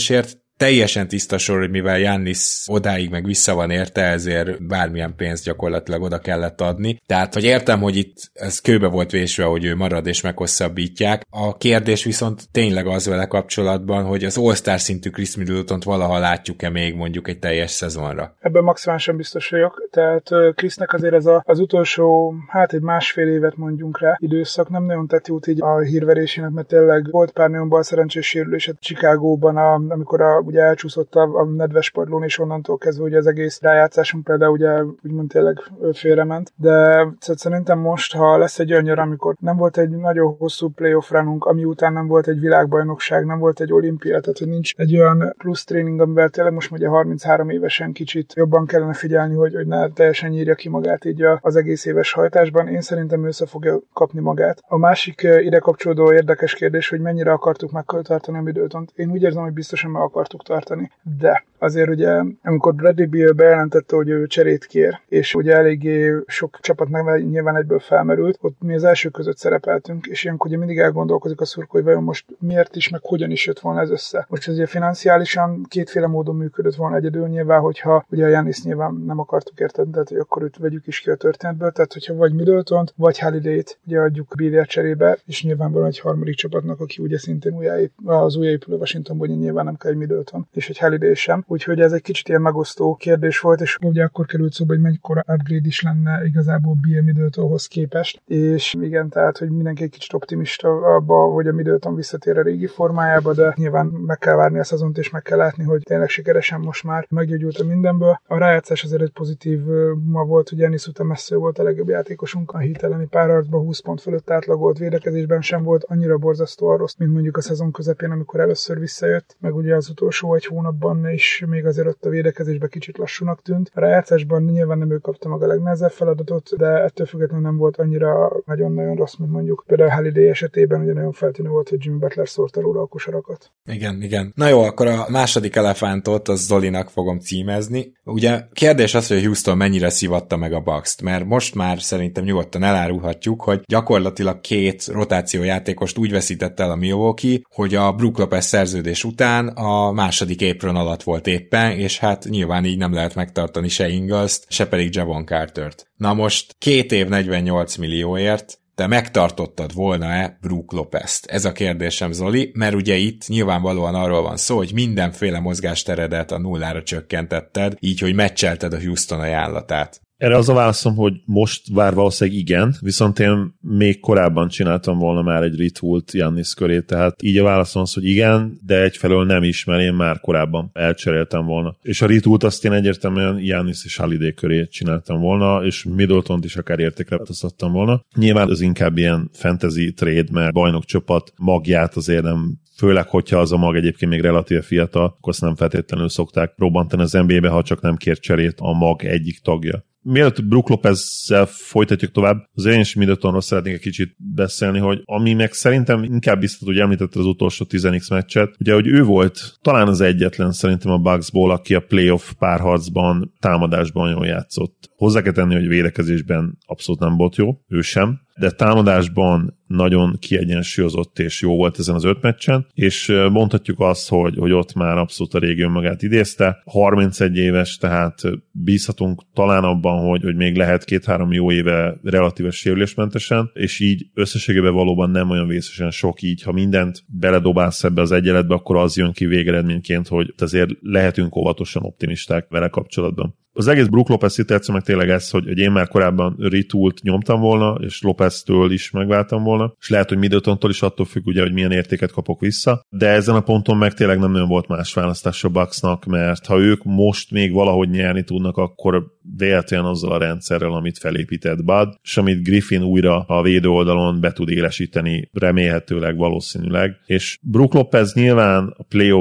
Richard 0.05 0.44
teljesen 0.57 1.09
tiszta 1.09 1.39
sor, 1.39 1.59
hogy 1.59 1.71
mivel 1.71 1.99
Jannis 1.99 2.65
odáig 2.67 3.11
meg 3.11 3.25
vissza 3.25 3.55
van 3.55 3.71
érte, 3.71 4.03
ezért 4.03 4.67
bármilyen 4.67 5.15
pénzt 5.17 5.45
gyakorlatilag 5.45 6.03
oda 6.03 6.19
kellett 6.19 6.61
adni. 6.61 7.03
Tehát, 7.07 7.35
hogy 7.35 7.45
értem, 7.45 7.81
hogy 7.81 7.97
itt 7.97 8.31
ez 8.33 8.61
kőbe 8.61 8.87
volt 8.87 9.11
vésve, 9.11 9.45
hogy 9.45 9.65
ő 9.65 9.75
marad 9.75 10.07
és 10.07 10.21
meghosszabbítják. 10.21 11.23
A 11.31 11.57
kérdés 11.57 12.05
viszont 12.05 12.43
tényleg 12.53 12.87
az 12.87 13.07
vele 13.07 13.27
kapcsolatban, 13.27 14.05
hogy 14.05 14.25
az 14.25 14.39
All-Star 14.39 14.81
szintű 14.81 15.11
Chris 15.11 15.37
middleton 15.37 15.81
valaha 15.85 16.19
látjuk-e 16.19 16.71
még 16.71 16.95
mondjuk 16.95 17.29
egy 17.29 17.39
teljes 17.39 17.71
szezonra. 17.71 18.35
Ebben 18.41 18.65
maximálisan 18.65 19.17
biztos 19.17 19.49
vagyok. 19.49 19.89
Tehát 19.91 20.31
Chrisnek 20.55 20.93
azért 20.93 21.15
ez 21.15 21.27
a, 21.27 21.43
az 21.47 21.59
utolsó, 21.59 22.35
hát 22.49 22.73
egy 22.73 22.81
másfél 22.81 23.29
évet 23.29 23.57
mondjunk 23.57 24.01
rá 24.01 24.17
időszak 24.21 24.69
nem 24.69 24.85
nagyon 24.85 25.07
tett 25.07 25.27
jót 25.27 25.47
így 25.47 25.63
a 25.63 25.79
hírverésének, 25.79 26.51
mert 26.51 26.67
tényleg 26.67 27.11
volt 27.11 27.31
pár 27.31 27.51
nagyon 27.51 27.69
bal 27.69 27.83
szerencsés 27.83 28.27
sérülése 28.27 28.73
Chicagóban, 28.81 29.57
a, 29.57 29.73
amikor 29.75 30.21
a 30.21 30.44
ugye 30.47 30.61
elcsúszott 30.63 31.15
a, 31.15 31.23
a 31.23 31.45
nedves 31.45 31.91
padlón, 31.91 32.23
és 32.23 32.39
onnantól 32.39 32.79
kezdve 32.79 33.05
ugye 33.05 33.17
az 33.17 33.27
egész 33.27 33.61
rájátszásunk 33.61 34.25
például 34.25 34.53
ugye 34.53 34.83
úgymond 35.05 35.29
tényleg 35.29 35.63
félrement. 35.93 36.53
De 36.57 37.07
szerintem 37.19 37.79
most, 37.79 38.15
ha 38.15 38.37
lesz 38.37 38.59
egy 38.59 38.73
olyan 38.73 38.99
amikor 38.99 39.35
nem 39.41 39.57
volt 39.57 39.79
egy 39.79 39.91
nagyon 39.91 40.37
hosszú 40.39 40.69
playoff 40.69 41.11
rununk, 41.11 41.45
ami 41.45 41.65
után 41.65 41.93
nem 41.93 42.07
volt 42.07 42.29
egy 42.29 42.41
világbajnokság, 42.41 43.25
nem 43.25 43.39
volt 43.39 43.61
egy 43.61 43.73
olimpia, 43.73 44.21
tehát 44.21 44.39
hogy 44.39 44.49
nincs 44.49 44.75
egy 44.77 44.97
olyan 44.99 45.35
plusz 45.39 45.65
tréning, 45.65 46.01
amivel 46.01 46.29
tényleg 46.29 46.53
most 46.53 46.71
ugye 46.71 46.89
33 46.89 47.51
évesen 47.51 47.93
kicsit 47.93 48.33
jobban 48.35 48.67
kellene 48.67 48.93
figyelni, 48.93 49.35
hogy, 49.35 49.55
hogy 49.55 49.67
ne 49.67 49.89
teljesen 49.89 50.31
nyírja 50.31 50.55
ki 50.55 50.69
magát 50.69 51.05
így 51.05 51.25
az 51.41 51.57
egész 51.57 51.85
éves 51.85 52.13
hajtásban. 52.13 52.69
Én 52.69 52.81
szerintem 52.81 53.25
össze 53.25 53.47
fogja 53.47 53.79
kapni 53.93 54.21
magát. 54.21 54.63
A 54.69 54.77
másik 54.77 55.23
ide 55.23 55.59
kapcsolódó 55.59 56.13
érdekes 56.13 56.55
kérdés, 56.55 56.89
hogy 56.89 57.01
mennyire 57.01 57.33
akartuk 57.33 57.71
megtartani 57.71 58.39
a 58.39 58.43
Middletont. 58.43 58.93
Én 58.95 59.11
úgy 59.11 59.23
érzem, 59.23 59.43
hogy 59.43 59.53
biztosan 59.53 59.91
meg 59.91 60.03
akartuk 60.03 60.34
tartani. 60.43 60.91
De 61.03 61.43
azért 61.65 61.89
ugye, 61.89 62.23
amikor 62.43 62.75
Bradley 62.75 63.09
Beal 63.09 63.33
bejelentette, 63.33 63.97
hogy 63.97 64.09
ő 64.09 64.27
cserét 64.27 64.65
kér, 64.65 65.01
és 65.09 65.35
ugye 65.35 65.55
eléggé 65.55 66.13
sok 66.27 66.59
csapat 66.61 66.89
neve 66.89 67.19
nyilván 67.19 67.57
egyből 67.57 67.79
felmerült, 67.79 68.39
ott 68.41 68.57
mi 68.61 68.75
az 68.75 68.85
első 68.85 69.09
között 69.09 69.37
szerepeltünk, 69.37 70.07
és 70.07 70.25
ilyenkor 70.25 70.47
ugye 70.49 70.59
mindig 70.59 70.79
elgondolkozik 70.79 71.41
a 71.41 71.45
szurkó, 71.45 71.71
hogy 71.71 71.85
vajon 71.85 72.03
most 72.03 72.25
miért 72.39 72.77
is, 72.77 72.89
meg 72.89 73.01
hogyan 73.03 73.31
is 73.31 73.47
jött 73.47 73.61
volna 73.61 73.81
ez 73.81 73.91
össze. 73.91 74.27
Most 74.29 74.49
ez 74.49 74.55
ugye 74.55 74.67
financiálisan 74.67 75.67
kétféle 75.69 76.07
módon 76.07 76.37
működött 76.37 76.75
volna 76.75 76.97
egyedül 76.97 77.29
nyilván, 77.29 77.61
hogyha 77.61 78.07
ugye 78.11 78.25
a 78.25 78.29
Janis 78.29 78.63
nyilván 78.63 79.03
nem 79.07 79.19
akartuk 79.19 79.61
érteni, 79.61 79.91
tehát 79.91 80.09
hogy 80.09 80.19
akkor 80.19 80.43
őt 80.43 80.57
vegyük 80.57 80.87
is 80.87 81.01
ki 81.01 81.11
a 81.11 81.15
történetből, 81.15 81.71
tehát 81.71 81.93
hogyha 81.93 82.15
vagy 82.15 82.33
middleton 82.33 82.87
vagy 82.97 83.19
Halliday-t 83.19 83.79
ugye 83.87 84.01
adjuk 84.01 84.35
Beal 84.37 84.65
cserébe, 84.65 85.19
és 85.27 85.43
nyilvánvalóan 85.43 85.89
egy 85.89 86.01
harmadik 86.01 86.35
csapatnak, 86.35 86.81
aki 86.81 87.03
ugye 87.03 87.19
szintén 87.19 87.57
újjáép, 87.57 87.93
az 88.05 88.37
újjáépülő 88.37 88.77
Washingtonból 88.77 89.27
nyilván 89.27 89.65
nem 89.65 89.77
kell 89.77 89.91
egy 89.91 89.97
Middleton, 89.97 90.47
és 90.53 90.69
egy 90.69 90.79
Halliday 90.79 91.15
sem. 91.15 91.45
Úgyhogy 91.55 91.81
ez 91.81 91.93
egy 91.93 92.03
kicsit 92.03 92.29
ilyen 92.29 92.41
megosztó 92.41 92.95
kérdés 92.95 93.41
volt, 93.41 93.61
és 93.61 93.79
ugye 93.83 94.05
akkor 94.05 94.27
került 94.27 94.53
szóba, 94.53 94.73
hogy 94.73 94.83
mennyikora 94.83 95.25
upgrade 95.27 95.67
is 95.67 95.83
lenne 95.83 96.25
igazából 96.25 96.75
B.A. 96.75 97.03
Middletonhoz 97.03 97.67
képest. 97.67 98.23
És 98.27 98.75
igen, 98.81 99.09
tehát, 99.09 99.39
hogy 99.39 99.51
mindenki 99.51 99.83
egy 99.83 99.91
kicsit 99.91 100.13
optimista 100.13 100.69
abba, 100.69 101.15
hogy 101.15 101.47
a 101.47 101.53
Middleton 101.53 101.95
visszatér 101.95 102.39
a 102.39 102.43
régi 102.43 102.67
formájába, 102.67 103.35
de 103.35 103.55
nyilván 103.57 103.87
meg 103.87 104.19
kell 104.19 104.35
várni 104.35 104.59
a 104.59 104.65
szezont, 104.65 104.99
és 104.99 105.11
meg 105.11 105.23
kell 105.23 105.39
látni, 105.39 105.65
hogy 105.65 105.83
tényleg 105.83 106.09
sikeresen 106.09 106.61
most 106.61 106.85
már 106.85 107.07
meggyógyult 107.11 107.59
a 107.59 107.65
mindenből. 107.65 108.21
A 108.27 108.39
rájátszás 108.39 108.85
azért 108.85 109.03
egy 109.03 109.13
pozitív 109.13 109.61
ma 110.05 110.25
volt, 110.25 110.49
hogy 110.49 110.63
Ennis 110.63 110.87
után 110.87 111.07
messze 111.07 111.37
volt 111.37 111.59
a 111.59 111.63
legjobb 111.63 111.89
játékosunk 111.89 112.51
a 112.51 112.59
hitelemi 112.59 113.07
párharcban 113.07 113.61
20 113.61 113.81
pont 113.81 114.01
fölött 114.01 114.31
átlagolt 114.31 114.79
védekezésben 114.79 115.41
sem 115.41 115.63
volt 115.63 115.85
annyira 115.85 116.17
borzasztó 116.19 116.77
rossz, 116.77 116.95
mint 116.99 117.13
mondjuk 117.13 117.37
a 117.37 117.43
szezon 117.43 117.73
közepén, 117.73 118.11
amikor 118.11 118.41
először 118.41 118.79
visszajött, 118.79 119.37
meg 119.41 119.55
ugye 119.55 119.75
az 119.75 119.89
utolsó 119.89 120.35
egy 120.35 120.47
hónapban 120.47 121.09
is 121.09 121.44
még 121.47 121.67
azért 121.67 121.87
ott 121.87 122.05
a 122.05 122.09
védekezésben 122.09 122.69
kicsit 122.69 122.99
lassúnak 122.99 123.43
tűnt. 123.43 123.71
A 123.75 123.81
rájátszásban 123.81 124.43
nyilván 124.43 124.79
nem 124.79 124.91
ő 124.91 124.99
kapta 124.99 125.29
meg 125.29 125.43
a 125.43 125.47
legnehezebb 125.47 125.91
feladatot, 125.91 126.57
de 126.57 126.67
ettől 126.67 127.07
függetlenül 127.07 127.45
nem 127.45 127.57
volt 127.57 127.77
annyira 127.77 128.33
nagyon-nagyon 128.47 128.97
rossz, 128.97 129.17
mint 129.17 129.31
mondjuk 129.31 129.65
például 129.67 129.91
Halliday 129.91 130.29
esetében, 130.29 130.81
ugye 130.81 130.93
nagyon 130.93 131.13
feltűnő 131.13 131.49
volt, 131.49 131.69
hogy 131.69 131.85
Jimmy 131.85 131.99
Butler 131.99 132.29
szórta 132.29 132.61
róla 132.61 132.81
a 132.81 132.87
kosarakat. 132.87 133.51
Igen, 133.71 134.03
igen. 134.03 134.33
Na 134.37 134.49
jó, 134.49 134.63
akkor 134.63 134.87
a 134.87 135.07
második 135.11 135.57
elefántot 135.57 136.29
az 136.29 136.41
Zolinak 136.41 136.89
fogom 136.89 137.19
címezni. 137.19 137.93
Ugye 138.05 138.43
kérdés 138.53 138.95
az, 138.95 139.09
hogy 139.09 139.25
Houston 139.25 139.57
mennyire 139.57 139.89
szivatta 139.89 140.37
meg 140.37 140.53
a 140.53 140.61
bucks 140.61 140.95
mert 141.03 141.25
most 141.25 141.55
már 141.55 141.81
szerintem 141.81 142.25
nyugodtan 142.25 142.63
elárulhatjuk, 142.63 143.43
hogy 143.43 143.61
gyakorlatilag 143.67 144.41
két 144.41 144.87
rotációjátékost 144.87 145.99
úgy 145.99 146.11
veszített 146.11 146.61
el 146.61 146.71
a 146.71 146.77
Milwaukee, 146.77 147.41
hogy 147.51 147.75
a 147.75 147.93
Brook 147.93 148.19
Lopez 148.19 148.47
szerződés 148.47 149.05
után 149.05 149.49
a 149.49 149.93
második 149.93 150.43
apron 150.51 150.77
alatt 150.77 151.03
volt 151.03 151.24
éppen, 151.27 151.79
és 151.79 151.99
hát 151.99 152.25
nyilván 152.25 152.65
így 152.65 152.79
nem 152.79 152.93
lehet 152.93 153.15
megtartani 153.15 153.69
se 153.69 153.89
Ingles-t, 153.89 154.47
se 154.49 154.67
pedig 154.67 154.95
Javon 154.95 155.27
Cartert. 155.27 155.87
Na 155.97 156.15
most 156.15 156.55
két 156.59 156.93
év 156.93 157.09
48 157.09 157.77
millióért 157.77 158.59
te 158.75 158.87
megtartottad 158.87 159.75
volna-e 159.75 160.39
Brook 160.41 160.73
Lopez-t? 160.73 161.27
Ez 161.27 161.45
a 161.45 161.53
kérdésem, 161.53 162.13
Zoli, 162.13 162.51
mert 162.55 162.75
ugye 162.75 162.95
itt 162.95 163.29
nyilvánvalóan 163.29 163.95
arról 163.95 164.23
van 164.23 164.37
szó, 164.37 164.57
hogy 164.57 164.71
mindenféle 164.75 165.41
mozgásteredet 165.41 166.33
a 166.33 166.39
nullára 166.39 166.83
csökkentetted, 166.83 167.77
így, 167.81 168.01
hogy 168.01 168.15
meccselted 168.15 168.73
a 168.73 168.81
Houston 168.81 169.21
ajánlatát. 169.21 170.01
Erre 170.17 170.37
az 170.37 170.49
a 170.49 170.55
válaszom, 170.55 170.97
hogy 170.97 171.13
most 171.25 171.63
vár 171.73 171.95
valószínűleg 171.95 172.41
igen, 172.41 172.75
viszont 172.81 173.19
én 173.19 173.55
még 173.61 174.01
korábban 174.01 174.49
csináltam 174.49 174.99
volna 174.99 175.23
már 175.23 175.43
egy 175.43 175.57
retoolt 175.57 176.13
Jannis 176.13 176.55
köré, 176.55 176.81
tehát 176.81 177.23
így 177.23 177.39
a 177.39 177.43
válaszom 177.45 177.83
az, 177.83 177.93
hogy 177.95 178.05
igen, 178.05 178.59
de 178.67 178.83
egyfelől 178.83 179.25
nem 179.25 179.43
is, 179.43 179.65
mert 179.65 179.83
én 179.83 179.93
már 179.93 180.21
korábban 180.21 180.71
elcseréltem 180.73 181.45
volna. 181.45 181.77
És 181.83 182.03
a 182.03 182.07
retoolt 182.07 182.43
azt 182.43 182.65
én 182.65 182.73
egyértelműen 182.73 183.39
Jannis 183.39 183.85
és 183.85 183.97
Holiday 183.97 184.35
köré 184.35 184.67
csináltam 184.67 185.21
volna, 185.21 185.65
és 185.65 185.85
middleton 185.85 186.41
is 186.43 186.57
akár 186.57 186.79
értékre 186.79 187.17
változtattam 187.17 187.73
volna. 187.73 188.05
Nyilván 188.17 188.49
az 188.49 188.61
inkább 188.61 188.97
ilyen 188.97 189.31
fantasy 189.33 189.93
trade, 189.93 190.29
mert 190.33 190.53
bajnok 190.53 190.85
csapat 190.85 191.33
magját 191.37 191.97
azért 191.97 192.23
nem 192.23 192.59
főleg, 192.77 193.09
hogyha 193.09 193.39
az 193.39 193.53
a 193.53 193.57
mag 193.57 193.77
egyébként 193.77 194.11
még 194.11 194.21
relatíve 194.21 194.63
fiatal, 194.63 195.05
akkor 195.05 195.33
azt 195.33 195.41
nem 195.41 195.57
feltétlenül 195.57 196.09
szokták 196.09 196.53
robbantani 196.57 197.03
az 197.03 197.13
NBA-be, 197.13 197.49
ha 197.49 197.63
csak 197.63 197.81
nem 197.81 197.97
kér 197.97 198.19
cserét 198.19 198.55
a 198.59 198.73
mag 198.73 199.05
egyik 199.05 199.39
tagja 199.39 199.85
mielőtt 200.05 200.45
Brook 200.45 200.69
Lopez-zel 200.69 201.47
folytatjuk 201.47 202.11
tovább, 202.11 202.49
az 202.55 202.65
én 202.65 202.81
is 202.81 202.95
Middletonról 202.95 203.41
szeretnék 203.41 203.75
egy 203.75 203.81
kicsit 203.81 204.15
beszélni, 204.17 204.79
hogy 204.79 205.03
ami 205.05 205.33
meg 205.33 205.53
szerintem 205.53 206.03
inkább 206.03 206.41
biztos, 206.41 206.69
hogy 206.69 206.79
említette 206.79 207.19
az 207.19 207.27
utolsó 207.27 207.67
10x 207.69 208.11
meccset, 208.11 208.57
ugye, 208.61 208.75
hogy 208.75 208.87
ő 208.87 209.03
volt 209.03 209.59
talán 209.63 209.89
az 209.89 210.01
egyetlen 210.01 210.53
szerintem 210.53 210.93
a 210.93 210.99
Bucksból, 210.99 211.51
aki 211.51 211.75
a 211.75 211.81
playoff 211.81 212.33
párharcban, 212.39 213.33
támadásban 213.39 214.11
jól 214.11 214.27
játszott. 214.27 214.91
Hozzá 214.97 215.23
kell 215.23 215.33
tenni, 215.33 215.55
hogy 215.55 215.69
védekezésben 215.69 216.59
abszolút 216.67 217.01
nem 217.01 217.17
volt 217.17 217.37
jó, 217.37 217.61
ő 217.69 217.81
sem, 217.81 218.21
de 218.39 218.51
támadásban 218.51 219.59
nagyon 219.67 220.17
kiegyensúlyozott 220.19 221.19
és 221.19 221.41
jó 221.41 221.57
volt 221.57 221.79
ezen 221.79 221.95
az 221.95 222.05
öt 222.05 222.23
meccsen, 222.23 222.67
és 222.75 223.13
mondhatjuk 223.31 223.81
azt, 223.81 224.09
hogy, 224.09 224.35
hogy 224.39 224.53
ott 224.53 224.75
már 224.75 224.99
abszolút 224.99 225.35
a 225.35 225.39
régió 225.39 225.69
magát 225.69 226.03
idézte. 226.03 226.63
31 226.65 227.37
éves, 227.37 227.77
tehát 227.77 228.23
bízhatunk 228.51 229.23
talán 229.35 229.65
abban, 229.65 230.09
hogy, 230.09 230.23
hogy 230.23 230.37
még 230.37 230.57
lehet 230.57 230.85
két-három 230.85 231.33
jó 231.33 231.53
éve 231.53 231.97
relatíve 232.03 232.51
sérülésmentesen, 232.51 233.51
és 233.53 233.81
így 233.81 234.07
összességében 234.15 234.73
valóban 234.73 235.11
nem 235.11 235.31
olyan 235.31 235.47
vészesen 235.47 235.91
sok 235.91 236.23
így, 236.23 236.43
ha 236.43 236.53
mindent 236.53 237.05
beledobálsz 237.07 237.85
ebbe 237.85 238.01
az 238.01 238.13
egyenletbe, 238.13 238.55
akkor 238.55 238.77
az 238.77 238.97
jön 238.97 239.13
ki 239.13 239.27
végeredményként, 239.27 240.09
hogy 240.09 240.35
azért 240.39 240.71
lehetünk 240.81 241.37
óvatosan 241.37 241.83
optimisták 241.83 242.47
vele 242.49 242.69
kapcsolatban 242.69 243.35
az 243.57 243.67
egész 243.67 243.87
Brook 243.87 244.09
Lopez 244.09 244.33
szituáció 244.33 244.75
meg 244.75 244.83
tényleg 244.83 245.09
ez, 245.09 245.31
hogy, 245.31 245.45
hogy 245.45 245.59
én 245.59 245.71
már 245.71 245.89
korábban 245.89 246.37
retoolt 246.39 247.03
nyomtam 247.03 247.41
volna, 247.41 247.79
és 247.81 248.03
Lopez-től 248.25 248.73
is 248.73 248.91
megváltam 248.91 249.43
volna, 249.43 249.75
és 249.81 249.89
lehet, 249.89 250.09
hogy 250.09 250.19
Middletontól 250.19 250.71
is 250.71 250.83
attól 250.83 251.07
függ, 251.07 251.27
ugye, 251.27 251.43
hogy 251.43 251.53
milyen 251.53 251.73
értéket 251.73 252.13
kapok 252.13 252.41
vissza, 252.41 252.81
de 252.89 253.09
ezen 253.09 253.35
a 253.35 253.41
ponton 253.41 253.77
meg 253.77 253.95
tényleg 253.95 254.19
nem 254.19 254.33
nagyon 254.33 254.49
volt 254.49 254.69
más 254.69 254.95
választás 254.95 255.45
a 255.45 255.49
Bucksnak, 255.49 256.05
mert 256.05 256.47
ha 256.47 256.59
ők 256.59 256.85
most 256.85 257.31
még 257.31 257.53
valahogy 257.53 257.89
nyerni 257.89 258.23
tudnak, 258.23 258.57
akkor 258.57 259.13
véletlenül 259.37 259.87
azzal 259.87 260.13
a 260.13 260.19
rendszerrel, 260.19 260.73
amit 260.73 260.99
felépített 260.99 261.65
Bud, 261.65 261.89
és 262.03 262.17
amit 262.17 262.43
Griffin 262.43 262.83
újra 262.83 263.21
a 263.21 263.43
védő 263.43 263.69
oldalon 263.69 264.21
be 264.21 264.33
tud 264.33 264.49
élesíteni, 264.49 265.29
remélhetőleg, 265.33 266.17
valószínűleg. 266.17 266.97
És 267.07 267.39
Brook 267.43 267.75
Lopez 267.75 268.15
nyilván 268.15 268.75
a 268.77 268.83
play 268.83 269.13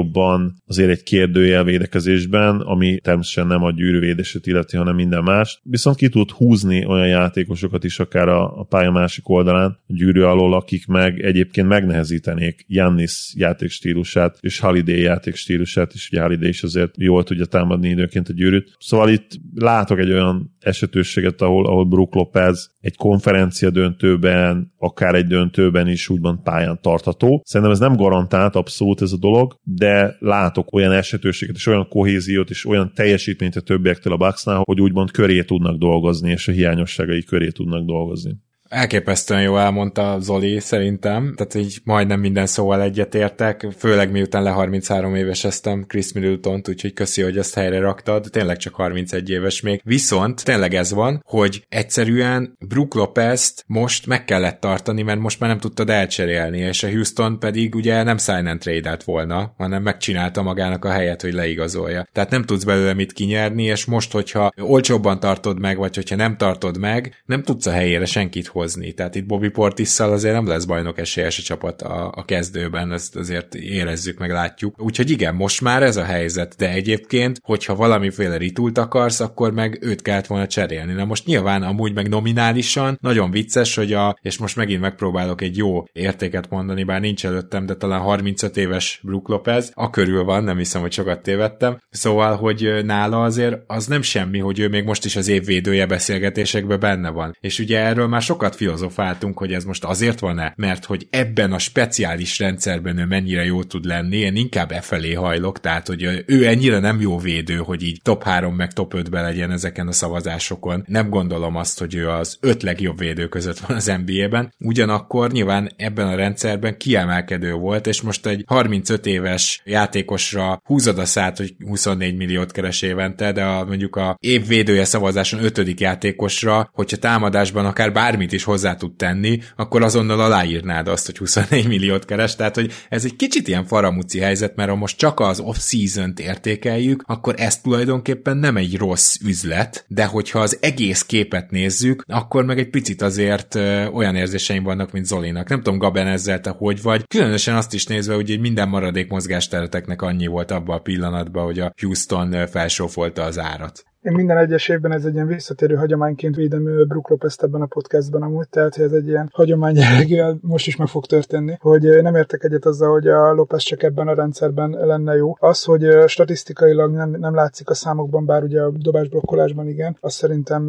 azért 0.66 0.90
egy 0.90 1.02
kérdőjel 1.02 1.64
védekezésben, 1.64 2.60
ami 2.60 2.98
természetesen 3.02 3.46
nem 3.46 3.62
a 3.62 3.70
gyűrűvédés 3.70 4.14
védését 4.14 4.46
illeti, 4.46 4.76
hanem 4.76 4.94
minden 4.94 5.22
más. 5.22 5.60
Viszont 5.62 5.96
ki 5.96 6.08
tud 6.08 6.30
húzni 6.30 6.84
olyan 6.86 7.08
játékosokat 7.08 7.84
is 7.84 7.98
akár 7.98 8.28
a, 8.28 8.58
a 8.58 8.64
pálya 8.64 8.90
másik 8.94 9.28
oldalán, 9.28 9.78
a 9.86 9.92
gyűrű 9.92 10.20
alól, 10.20 10.54
akik 10.54 10.86
meg 10.86 11.20
egyébként 11.20 11.68
megnehezítenék 11.68 12.64
Jannis 12.68 13.32
játékstílusát 13.36 14.38
és 14.40 14.58
Holiday 14.58 15.00
játékstílusát 15.00 15.94
is, 15.94 16.08
ugye 16.12 16.22
Holiday 16.22 16.48
is 16.48 16.62
azért 16.62 16.94
jól 16.96 17.22
tudja 17.22 17.44
támadni 17.44 17.88
időként 17.88 18.28
a 18.28 18.32
gyűrűt. 18.32 18.76
Szóval 18.78 19.08
itt 19.08 19.30
látok 19.54 19.98
egy 19.98 20.10
olyan 20.10 20.54
esetőséget, 20.60 21.42
ahol, 21.42 21.66
ahol 21.66 21.84
Brook 21.84 22.14
Lopez 22.14 22.70
egy 22.80 22.96
konferencia 22.96 23.70
döntőben, 23.70 24.72
akár 24.76 25.14
egy 25.14 25.26
döntőben 25.26 25.88
is 25.88 26.08
úgymond 26.08 26.42
pályán 26.42 26.78
tartható. 26.82 27.42
Szerintem 27.44 27.74
ez 27.74 27.80
nem 27.80 27.96
garantált 27.96 28.54
abszolút 28.54 29.02
ez 29.02 29.12
a 29.12 29.16
dolog, 29.16 29.56
de 29.62 30.16
látok 30.18 30.72
olyan 30.72 30.92
esetőséget 30.92 31.54
és 31.54 31.66
olyan 31.66 31.88
kohéziót 31.88 32.50
és 32.50 32.66
olyan 32.66 32.92
teljesítményt 32.94 33.56
a 33.56 33.60
többiektől 33.60 34.12
a 34.12 34.16
Bucksnál, 34.16 34.62
hogy 34.64 34.80
úgymond 34.80 35.10
köré 35.10 35.42
tudnak 35.42 35.78
dolgozni, 35.78 36.30
és 36.30 36.48
a 36.48 36.52
hiányosságai 36.52 37.24
köré 37.24 37.48
tudnak 37.48 37.84
dolgozni. 37.84 38.32
Elképesztően 38.68 39.42
jó 39.42 39.56
elmondta 39.56 40.16
Zoli 40.20 40.60
szerintem, 40.60 41.34
tehát 41.36 41.54
így 41.54 41.80
majdnem 41.84 42.20
minden 42.20 42.46
szóval 42.46 42.82
egyetértek, 42.82 43.66
főleg 43.78 44.10
miután 44.10 44.42
le 44.42 44.50
33 44.50 45.14
éveseztem 45.14 45.84
Chris 45.86 46.12
middleton 46.12 46.62
úgyhogy 46.68 46.92
köszi, 46.92 47.22
hogy 47.22 47.38
ezt 47.38 47.54
helyre 47.54 47.78
raktad, 47.78 48.26
tényleg 48.30 48.56
csak 48.56 48.74
31 48.74 49.30
éves 49.30 49.60
még. 49.60 49.80
Viszont 49.84 50.44
tényleg 50.44 50.74
ez 50.74 50.92
van, 50.92 51.22
hogy 51.26 51.64
egyszerűen 51.68 52.56
Brook 52.68 52.94
lopez 52.94 53.54
most 53.66 54.06
meg 54.06 54.24
kellett 54.24 54.60
tartani, 54.60 55.02
mert 55.02 55.20
most 55.20 55.40
már 55.40 55.50
nem 55.50 55.58
tudtad 55.58 55.90
elcserélni, 55.90 56.58
és 56.58 56.82
a 56.82 56.90
Houston 56.90 57.38
pedig 57.38 57.74
ugye 57.74 58.02
nem 58.02 58.18
sign 58.18 58.46
and 58.46 58.60
trade 58.60 58.98
volna, 59.04 59.54
hanem 59.56 59.82
megcsinálta 59.82 60.42
magának 60.42 60.84
a 60.84 60.90
helyet, 60.90 61.22
hogy 61.22 61.32
leigazolja. 61.32 62.08
Tehát 62.12 62.30
nem 62.30 62.42
tudsz 62.42 62.64
belőle 62.64 62.94
mit 62.94 63.12
kinyerni, 63.12 63.64
és 63.64 63.84
most, 63.84 64.12
hogyha 64.12 64.52
olcsóbban 64.60 65.20
tartod 65.20 65.60
meg, 65.60 65.76
vagy 65.78 65.94
hogyha 65.94 66.16
nem 66.16 66.36
tartod 66.36 66.78
meg, 66.78 67.22
nem 67.24 67.42
tudsz 67.42 67.66
a 67.66 67.70
helyére 67.70 68.04
senkit 68.04 68.52
hozni. 68.54 68.92
Tehát 68.92 69.14
itt 69.14 69.26
Bobby 69.26 69.48
Portisszal 69.48 70.12
azért 70.12 70.34
nem 70.34 70.46
lesz 70.46 70.64
bajnok 70.64 70.98
esélyes 70.98 71.38
a 71.38 71.42
csapat 71.42 71.82
a, 71.82 72.12
a 72.16 72.24
kezdőben, 72.24 72.92
ezt 72.92 73.16
azért 73.16 73.54
érezzük, 73.54 74.18
meg 74.18 74.30
látjuk. 74.30 74.82
Úgyhogy 74.82 75.10
igen, 75.10 75.34
most 75.34 75.60
már 75.60 75.82
ez 75.82 75.96
a 75.96 76.04
helyzet, 76.04 76.54
de 76.58 76.70
egyébként, 76.70 77.38
hogyha 77.42 77.74
valamiféle 77.74 78.36
ritult 78.36 78.78
akarsz, 78.78 79.20
akkor 79.20 79.52
meg 79.52 79.78
őt 79.80 80.02
kellett 80.02 80.26
volna 80.26 80.46
cserélni. 80.46 80.92
Na 80.92 81.04
most 81.04 81.26
nyilván 81.26 81.62
amúgy 81.62 81.94
meg 81.94 82.08
nominálisan 82.08 82.98
nagyon 83.00 83.30
vicces, 83.30 83.74
hogy 83.74 83.92
a, 83.92 84.18
és 84.22 84.38
most 84.38 84.56
megint 84.56 84.80
megpróbálok 84.80 85.40
egy 85.40 85.56
jó 85.56 85.84
értéket 85.92 86.50
mondani, 86.50 86.84
bár 86.84 87.00
nincs 87.00 87.26
előttem, 87.26 87.66
de 87.66 87.74
talán 87.74 88.00
35 88.00 88.56
éves 88.56 89.00
Brook 89.02 89.28
Lopez, 89.28 89.70
a 89.74 89.90
körül 89.90 90.24
van, 90.24 90.44
nem 90.44 90.56
hiszem, 90.56 90.80
hogy 90.80 90.92
sokat 90.92 91.22
tévedtem. 91.22 91.78
Szóval, 91.90 92.36
hogy 92.36 92.84
nála 92.84 93.22
azért 93.22 93.56
az 93.66 93.86
nem 93.86 94.02
semmi, 94.02 94.38
hogy 94.38 94.58
ő 94.58 94.68
még 94.68 94.84
most 94.84 95.04
is 95.04 95.16
az 95.16 95.28
évvédője 95.28 95.86
beszélgetésekben 95.86 96.80
benne 96.80 97.10
van. 97.10 97.36
És 97.40 97.58
ugye 97.58 97.78
erről 97.78 98.06
már 98.06 98.22
sokat 98.22 98.43
sokat 98.44 98.58
filozofáltunk, 98.58 99.38
hogy 99.38 99.52
ez 99.52 99.64
most 99.64 99.84
azért 99.84 100.18
van-e, 100.18 100.52
mert 100.56 100.84
hogy 100.84 101.06
ebben 101.10 101.52
a 101.52 101.58
speciális 101.58 102.38
rendszerben 102.38 102.98
ő 102.98 103.04
mennyire 103.04 103.44
jó 103.44 103.62
tud 103.62 103.84
lenni, 103.84 104.16
én 104.16 104.36
inkább 104.36 104.72
e 104.72 104.80
felé 104.80 105.12
hajlok, 105.12 105.60
tehát 105.60 105.86
hogy 105.86 106.24
ő 106.26 106.46
ennyire 106.46 106.78
nem 106.78 107.00
jó 107.00 107.18
védő, 107.18 107.56
hogy 107.56 107.82
így 107.82 108.00
top 108.02 108.22
3 108.22 108.54
meg 108.54 108.72
top 108.72 108.94
5-be 108.96 109.20
legyen 109.20 109.50
ezeken 109.50 109.88
a 109.88 109.92
szavazásokon. 109.92 110.84
Nem 110.86 111.08
gondolom 111.08 111.56
azt, 111.56 111.78
hogy 111.78 111.94
ő 111.94 112.08
az 112.08 112.36
öt 112.40 112.62
legjobb 112.62 112.98
védő 112.98 113.28
között 113.28 113.58
van 113.58 113.76
az 113.76 113.92
NBA-ben. 114.04 114.52
Ugyanakkor 114.58 115.30
nyilván 115.30 115.70
ebben 115.76 116.06
a 116.06 116.14
rendszerben 116.14 116.76
kiemelkedő 116.76 117.52
volt, 117.52 117.86
és 117.86 118.02
most 118.02 118.26
egy 118.26 118.44
35 118.46 119.06
éves 119.06 119.62
játékosra 119.64 120.60
húzod 120.64 120.98
a 120.98 121.04
szát, 121.04 121.36
hogy 121.36 121.54
24 121.58 122.16
milliót 122.16 122.52
keres 122.52 122.82
évente, 122.82 123.32
de 123.32 123.44
a, 123.44 123.64
mondjuk 123.64 123.96
a 123.96 124.16
évvédője 124.20 124.84
szavazáson 124.84 125.44
ötödik 125.44 125.80
játékosra, 125.80 126.70
hogyha 126.72 126.96
támadásban 126.96 127.66
akár 127.66 127.92
bármit 127.92 128.32
is 128.34 128.44
hozzá 128.44 128.74
tud 128.74 128.96
tenni, 128.96 129.38
akkor 129.56 129.82
azonnal 129.82 130.20
aláírnád 130.20 130.88
azt, 130.88 131.06
hogy 131.06 131.18
24 131.18 131.68
milliót 131.68 132.04
keres, 132.04 132.36
tehát 132.36 132.54
hogy 132.54 132.72
ez 132.88 133.04
egy 133.04 133.16
kicsit 133.16 133.48
ilyen 133.48 133.64
faramúci 133.64 134.18
helyzet, 134.18 134.56
mert 134.56 134.70
ha 134.70 134.76
most 134.76 134.98
csak 134.98 135.20
az 135.20 135.40
off-season-t 135.40 136.20
értékeljük, 136.20 137.02
akkor 137.06 137.34
ez 137.38 137.60
tulajdonképpen 137.60 138.36
nem 138.36 138.56
egy 138.56 138.76
rossz 138.76 139.16
üzlet, 139.24 139.84
de 139.88 140.04
hogyha 140.04 140.38
az 140.38 140.58
egész 140.60 141.02
képet 141.02 141.50
nézzük, 141.50 142.04
akkor 142.06 142.44
meg 142.44 142.58
egy 142.58 142.70
picit 142.70 143.02
azért 143.02 143.54
ö, 143.54 143.86
olyan 143.86 144.16
érzéseim 144.16 144.62
vannak, 144.62 144.92
mint 144.92 145.06
Zolinak. 145.06 145.48
Nem 145.48 145.62
tudom, 145.62 145.78
Gaben 145.78 146.06
ezzel 146.06 146.40
te 146.40 146.50
hogy 146.50 146.82
vagy. 146.82 147.06
Különösen 147.06 147.56
azt 147.56 147.74
is 147.74 147.86
nézve, 147.86 148.14
hogy 148.14 148.40
minden 148.40 148.68
maradék 148.68 149.08
mozgástereteknek 149.08 150.02
annyi 150.02 150.26
volt 150.26 150.50
abban 150.50 150.76
a 150.76 150.80
pillanatban, 150.80 151.44
hogy 151.44 151.58
a 151.58 151.72
Houston 151.80 152.46
felsófolta 152.46 153.22
az 153.22 153.38
árat. 153.38 153.84
Én 154.04 154.12
minden 154.12 154.38
egyes 154.38 154.68
évben 154.68 154.92
ez 154.92 155.04
egy 155.04 155.14
ilyen 155.14 155.26
visszatérő 155.26 155.74
hagyományként 155.74 156.36
védem 156.36 156.64
Brook 156.88 157.08
lopez 157.08 157.36
ebben 157.40 157.60
a 157.60 157.66
podcastban 157.66 158.22
amúgy, 158.22 158.48
tehát 158.48 158.74
hogy 158.74 158.84
ez 158.84 158.92
egy 158.92 159.08
ilyen 159.08 159.30
hagyomány 159.32 159.76
jellegű, 159.76 160.38
most 160.40 160.66
is 160.66 160.76
meg 160.76 160.88
fog 160.88 161.06
történni, 161.06 161.56
hogy 161.60 162.02
nem 162.02 162.14
értek 162.14 162.44
egyet 162.44 162.64
azzal, 162.64 162.92
hogy 162.92 163.08
a 163.08 163.32
Lopez 163.32 163.62
csak 163.62 163.82
ebben 163.82 164.08
a 164.08 164.14
rendszerben 164.14 164.70
lenne 164.70 165.14
jó. 165.14 165.36
Az, 165.38 165.62
hogy 165.62 165.86
statisztikailag 166.06 166.92
nem, 166.92 167.10
nem 167.10 167.34
látszik 167.34 167.70
a 167.70 167.74
számokban, 167.74 168.26
bár 168.26 168.42
ugye 168.42 168.60
a 168.60 168.70
dobásblokkolásban 168.70 169.68
igen, 169.68 169.96
az 170.00 170.14
szerintem 170.14 170.68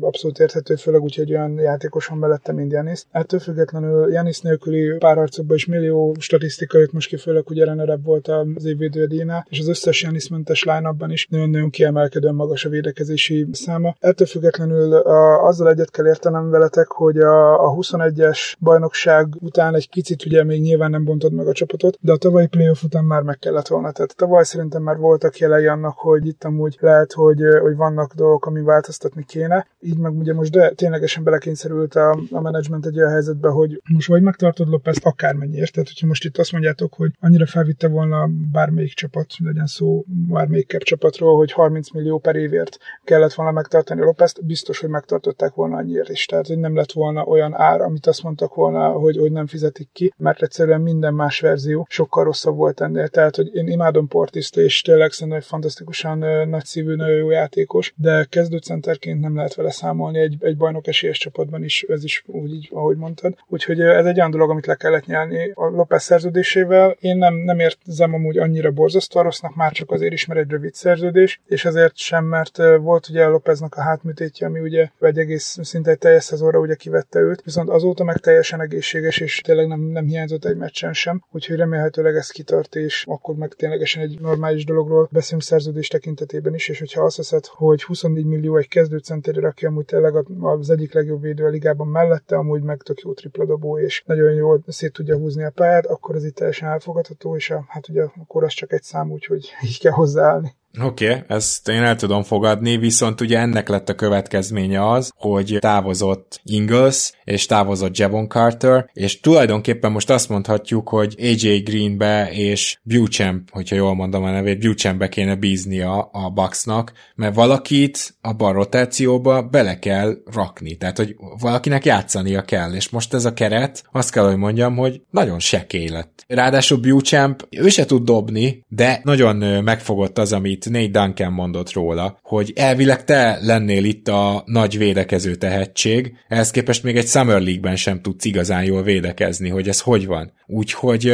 abszolút 0.00 0.38
érthető, 0.38 0.74
főleg 0.74 1.00
úgy, 1.00 1.16
hogy 1.16 1.30
olyan 1.30 1.58
játékoson 1.58 2.18
mellette, 2.18 2.52
mint 2.52 2.72
Janis. 2.72 3.04
Ettől 3.10 3.40
függetlenül 3.40 4.12
Janis 4.12 4.40
nélküli 4.40 4.96
párharcokban 4.98 5.56
is 5.56 5.66
millió 5.66 6.16
statisztika 6.18 6.78
jött 6.78 6.92
most 6.92 7.08
ki, 7.08 7.16
főleg 7.16 7.50
ugye 7.50 7.64
rennerebb 7.64 8.04
volt 8.04 8.28
az 8.28 8.64
évvédődénál, 8.64 9.46
és 9.48 9.58
az 9.58 9.68
összes 9.68 10.02
Janis 10.02 10.28
mentes 10.28 10.64
line 10.64 10.94
is 11.06 11.26
nagyon-nagyon 11.30 11.70
kiemelkedően 11.70 12.34
magas 12.34 12.64
a 12.64 12.74
védekezési 12.76 13.46
száma. 13.52 13.94
Ettől 13.98 14.26
függetlenül 14.26 14.94
a, 14.94 15.46
azzal 15.46 15.68
egyet 15.68 15.90
kell 15.90 16.06
értenem 16.06 16.50
veletek, 16.50 16.86
hogy 16.86 17.18
a, 17.18 17.64
a 17.66 17.74
21-es 17.74 18.54
bajnokság 18.60 19.26
után 19.40 19.74
egy 19.74 19.88
picit 19.90 20.24
ugye 20.26 20.44
még 20.44 20.60
nyilván 20.60 20.90
nem 20.90 21.04
bontod 21.04 21.32
meg 21.32 21.46
a 21.46 21.52
csapatot, 21.52 21.98
de 22.00 22.12
a 22.12 22.16
tavalyi 22.16 22.46
playoff 22.46 22.82
után 22.82 23.04
már 23.04 23.22
meg 23.22 23.38
kellett 23.38 23.66
volna. 23.66 23.92
Tehát 23.92 24.16
tavaly 24.16 24.44
szerintem 24.44 24.82
már 24.82 24.96
voltak 24.96 25.38
jelei 25.38 25.66
annak, 25.66 25.98
hogy 25.98 26.26
itt 26.26 26.44
amúgy 26.44 26.76
lehet, 26.80 27.12
hogy, 27.12 27.40
hogy 27.60 27.76
vannak 27.76 28.14
dolgok, 28.14 28.46
ami 28.46 28.60
változtatni 28.60 29.24
kéne. 29.24 29.66
Így 29.80 29.98
meg 29.98 30.18
ugye 30.18 30.34
most 30.34 30.50
de 30.50 30.70
ténylegesen 30.70 31.24
belekényszerült 31.24 31.94
a, 31.94 32.18
a 32.30 32.40
menedzsment 32.40 32.86
egy 32.86 32.98
olyan 32.98 33.10
helyzetbe, 33.10 33.48
hogy 33.48 33.80
most 33.92 34.08
vagy 34.08 34.22
megtartod 34.22 34.68
Lopez 34.68 34.98
akármennyiért. 35.02 35.72
Tehát, 35.72 35.88
hogyha 35.88 36.06
most 36.06 36.24
itt 36.24 36.38
azt 36.38 36.52
mondjátok, 36.52 36.94
hogy 36.94 37.10
annyira 37.20 37.46
felvitte 37.46 37.88
volna 37.88 38.28
bármelyik 38.52 38.94
csapat, 38.94 39.26
legyen 39.38 39.66
szó 39.66 40.04
bármelyik 40.28 40.76
csapatról, 40.78 41.36
hogy 41.36 41.52
30 41.52 41.90
millió 41.90 42.18
per 42.18 42.36
évért 42.36 42.65
kellett 43.04 43.34
volna 43.34 43.52
megtartani 43.52 44.00
Lopezt, 44.00 44.44
biztos, 44.44 44.78
hogy 44.78 44.88
megtartották 44.88 45.54
volna 45.54 45.76
annyiért 45.76 46.08
is. 46.08 46.26
Tehát, 46.26 46.46
hogy 46.46 46.58
nem 46.58 46.76
lett 46.76 46.92
volna 46.92 47.24
olyan 47.24 47.54
ár, 47.54 47.80
amit 47.80 48.06
azt 48.06 48.22
mondtak 48.22 48.54
volna, 48.54 48.88
hogy, 48.88 49.16
hogy 49.16 49.32
nem 49.32 49.46
fizetik 49.46 49.88
ki, 49.92 50.12
mert 50.16 50.42
egyszerűen 50.42 50.80
minden 50.80 51.14
más 51.14 51.40
verzió 51.40 51.86
sokkal 51.90 52.24
rosszabb 52.24 52.56
volt 52.56 52.80
ennél. 52.80 53.08
Tehát, 53.08 53.36
hogy 53.36 53.54
én 53.54 53.68
imádom 53.68 54.08
Portiszt, 54.08 54.56
és 54.56 54.82
tényleg 54.82 55.12
szerintem 55.12 55.38
egy 55.38 55.46
fantasztikusan 55.46 56.48
nagyszívű, 56.48 56.94
nagyon 56.94 57.16
jó 57.16 57.30
játékos, 57.30 57.92
de 57.96 58.26
kezdőcenterként 58.30 59.20
nem 59.20 59.36
lehet 59.36 59.54
vele 59.54 59.70
számolni 59.70 60.18
egy, 60.18 60.36
egy 60.40 60.56
bajnok 60.56 60.86
esélyes 60.86 61.18
csapatban 61.18 61.64
is, 61.64 61.82
ez 61.88 62.04
is 62.04 62.24
úgy, 62.26 62.52
így, 62.52 62.68
ahogy 62.72 62.96
mondtad. 62.96 63.34
Úgyhogy 63.48 63.80
ez 63.80 64.06
egy 64.06 64.18
olyan 64.18 64.30
dolog, 64.30 64.50
amit 64.50 64.66
le 64.66 64.74
kellett 64.74 65.06
nyelni 65.06 65.50
a 65.54 65.66
Lopez 65.66 66.02
szerződésével. 66.02 66.96
Én 67.00 67.16
nem, 67.16 67.34
nem 67.34 67.58
értem 67.58 68.14
amúgy 68.14 68.38
annyira 68.38 68.70
borzasztó 68.70 69.20
rossznak, 69.20 69.54
már 69.54 69.72
csak 69.72 69.90
azért 69.90 70.12
is, 70.12 70.26
mert 70.26 70.40
egy 70.40 70.50
rövid 70.50 70.74
szerződés, 70.74 71.40
és 71.46 71.64
azért 71.64 71.96
sem, 71.96 72.24
mert 72.24 72.55
volt 72.80 73.08
ugye 73.08 73.24
a 73.24 73.28
Lopeznak 73.28 73.74
a 73.74 73.80
hátműtétje, 73.80 74.46
ami 74.46 74.60
ugye 74.60 74.88
egy 75.00 75.18
egész 75.18 75.58
szinte 75.62 75.90
egy 75.90 75.98
teljes 75.98 76.24
szezonra 76.24 76.58
ugye 76.58 76.74
kivette 76.74 77.20
őt, 77.20 77.42
viszont 77.42 77.68
azóta 77.68 78.04
meg 78.04 78.16
teljesen 78.16 78.60
egészséges, 78.60 79.20
és 79.20 79.40
tényleg 79.40 79.66
nem, 79.66 79.80
nem 79.80 80.04
hiányzott 80.04 80.44
egy 80.44 80.56
meccsen 80.56 80.92
sem, 80.92 81.24
úgyhogy 81.32 81.56
remélhetőleg 81.56 82.14
ez 82.14 82.30
kitart, 82.30 82.74
és 82.74 83.04
akkor 83.08 83.34
meg 83.34 83.52
ténylegesen 83.52 84.02
egy 84.02 84.20
normális 84.20 84.64
dologról 84.64 85.08
beszélünk 85.12 85.42
szerződés 85.42 85.88
tekintetében 85.88 86.54
is, 86.54 86.68
és 86.68 86.78
hogyha 86.78 87.04
azt 87.04 87.16
veszed, 87.16 87.44
hogy 87.46 87.82
24 87.82 88.24
millió 88.24 88.56
egy 88.56 88.68
kezdőcenterre, 88.68 89.48
aki 89.48 89.66
amúgy 89.66 89.84
tényleg 89.84 90.14
az 90.40 90.70
egyik 90.70 90.92
legjobb 90.92 91.20
védő 91.20 91.44
a 91.44 91.48
ligában 91.48 91.86
mellette, 91.86 92.36
amúgy 92.36 92.62
meg 92.62 92.82
tök 92.82 93.00
jó 93.00 93.12
tripla 93.12 93.44
dobó, 93.44 93.78
és 93.78 94.02
nagyon 94.06 94.32
jól 94.32 94.62
szét 94.66 94.92
tudja 94.92 95.16
húzni 95.16 95.44
a 95.44 95.50
pályát, 95.50 95.86
akkor 95.86 96.14
ez 96.14 96.24
itt 96.24 96.34
teljesen 96.34 96.68
elfogadható, 96.68 97.36
és 97.36 97.50
a, 97.50 97.64
hát 97.68 97.88
ugye 97.88 98.02
akkor 98.02 98.44
az 98.44 98.52
csak 98.52 98.72
egy 98.72 98.82
szám, 98.82 99.10
úgyhogy 99.10 99.50
így 99.62 99.78
kell 99.78 99.92
hozzáállni. 99.92 100.54
Oké, 100.82 101.08
okay, 101.08 101.22
ezt 101.28 101.68
én 101.68 101.82
el 101.82 101.96
tudom 101.96 102.22
fogadni, 102.22 102.76
viszont 102.76 103.20
ugye 103.20 103.38
ennek 103.38 103.68
lett 103.68 103.88
a 103.88 103.94
következménye 103.94 104.90
az, 104.90 105.12
hogy 105.16 105.56
távozott 105.60 106.40
Ingles, 106.44 107.12
és 107.24 107.46
távozott 107.46 107.96
Javon 107.96 108.28
Carter, 108.28 108.90
és 108.92 109.20
tulajdonképpen 109.20 109.92
most 109.92 110.10
azt 110.10 110.28
mondhatjuk, 110.28 110.88
hogy 110.88 111.14
AJ 111.18 111.58
Greenbe 111.58 112.30
és 112.32 112.78
Buchamp, 112.82 113.50
hogyha 113.50 113.76
jól 113.76 113.94
mondom 113.94 114.24
a 114.24 114.30
nevét, 114.30 114.60
Buchampbe 114.60 115.08
kéne 115.08 115.34
bíznia 115.34 116.02
a 116.12 116.30
Bucksnak, 116.30 116.92
mert 117.14 117.34
valakit 117.34 118.16
a 118.20 118.52
rotációba 118.52 119.42
bele 119.42 119.78
kell 119.78 120.16
rakni, 120.32 120.76
tehát 120.76 120.96
hogy 120.96 121.16
valakinek 121.40 121.84
játszania 121.84 122.42
kell, 122.42 122.74
és 122.74 122.88
most 122.88 123.14
ez 123.14 123.24
a 123.24 123.34
keret, 123.34 123.84
azt 123.92 124.10
kell, 124.10 124.24
hogy 124.24 124.36
mondjam, 124.36 124.76
hogy 124.76 125.00
nagyon 125.10 125.38
sekély 125.38 125.88
lett. 125.88 126.24
Ráadásul 126.28 126.78
Buchamp, 126.78 127.46
ő 127.50 127.68
se 127.68 127.84
tud 127.84 128.04
dobni, 128.04 128.64
de 128.68 129.00
nagyon 129.02 129.36
megfogott 129.64 130.18
az, 130.18 130.32
amit 130.32 130.65
Nate 130.70 131.00
Duncan 131.00 131.32
mondott 131.32 131.72
róla, 131.72 132.18
hogy 132.22 132.52
elvileg 132.54 133.04
te 133.04 133.38
lennél 133.42 133.84
itt 133.84 134.08
a 134.08 134.42
nagy 134.46 134.78
védekező 134.78 135.34
tehetség, 135.34 136.12
ehhez 136.28 136.50
képest 136.50 136.82
még 136.82 136.96
egy 136.96 137.06
Summer 137.06 137.40
League-ben 137.40 137.76
sem 137.76 138.00
tudsz 138.00 138.24
igazán 138.24 138.64
jól 138.64 138.82
védekezni, 138.82 139.48
hogy 139.48 139.68
ez 139.68 139.80
hogy 139.80 140.06
van. 140.06 140.32
Úgyhogy 140.46 141.12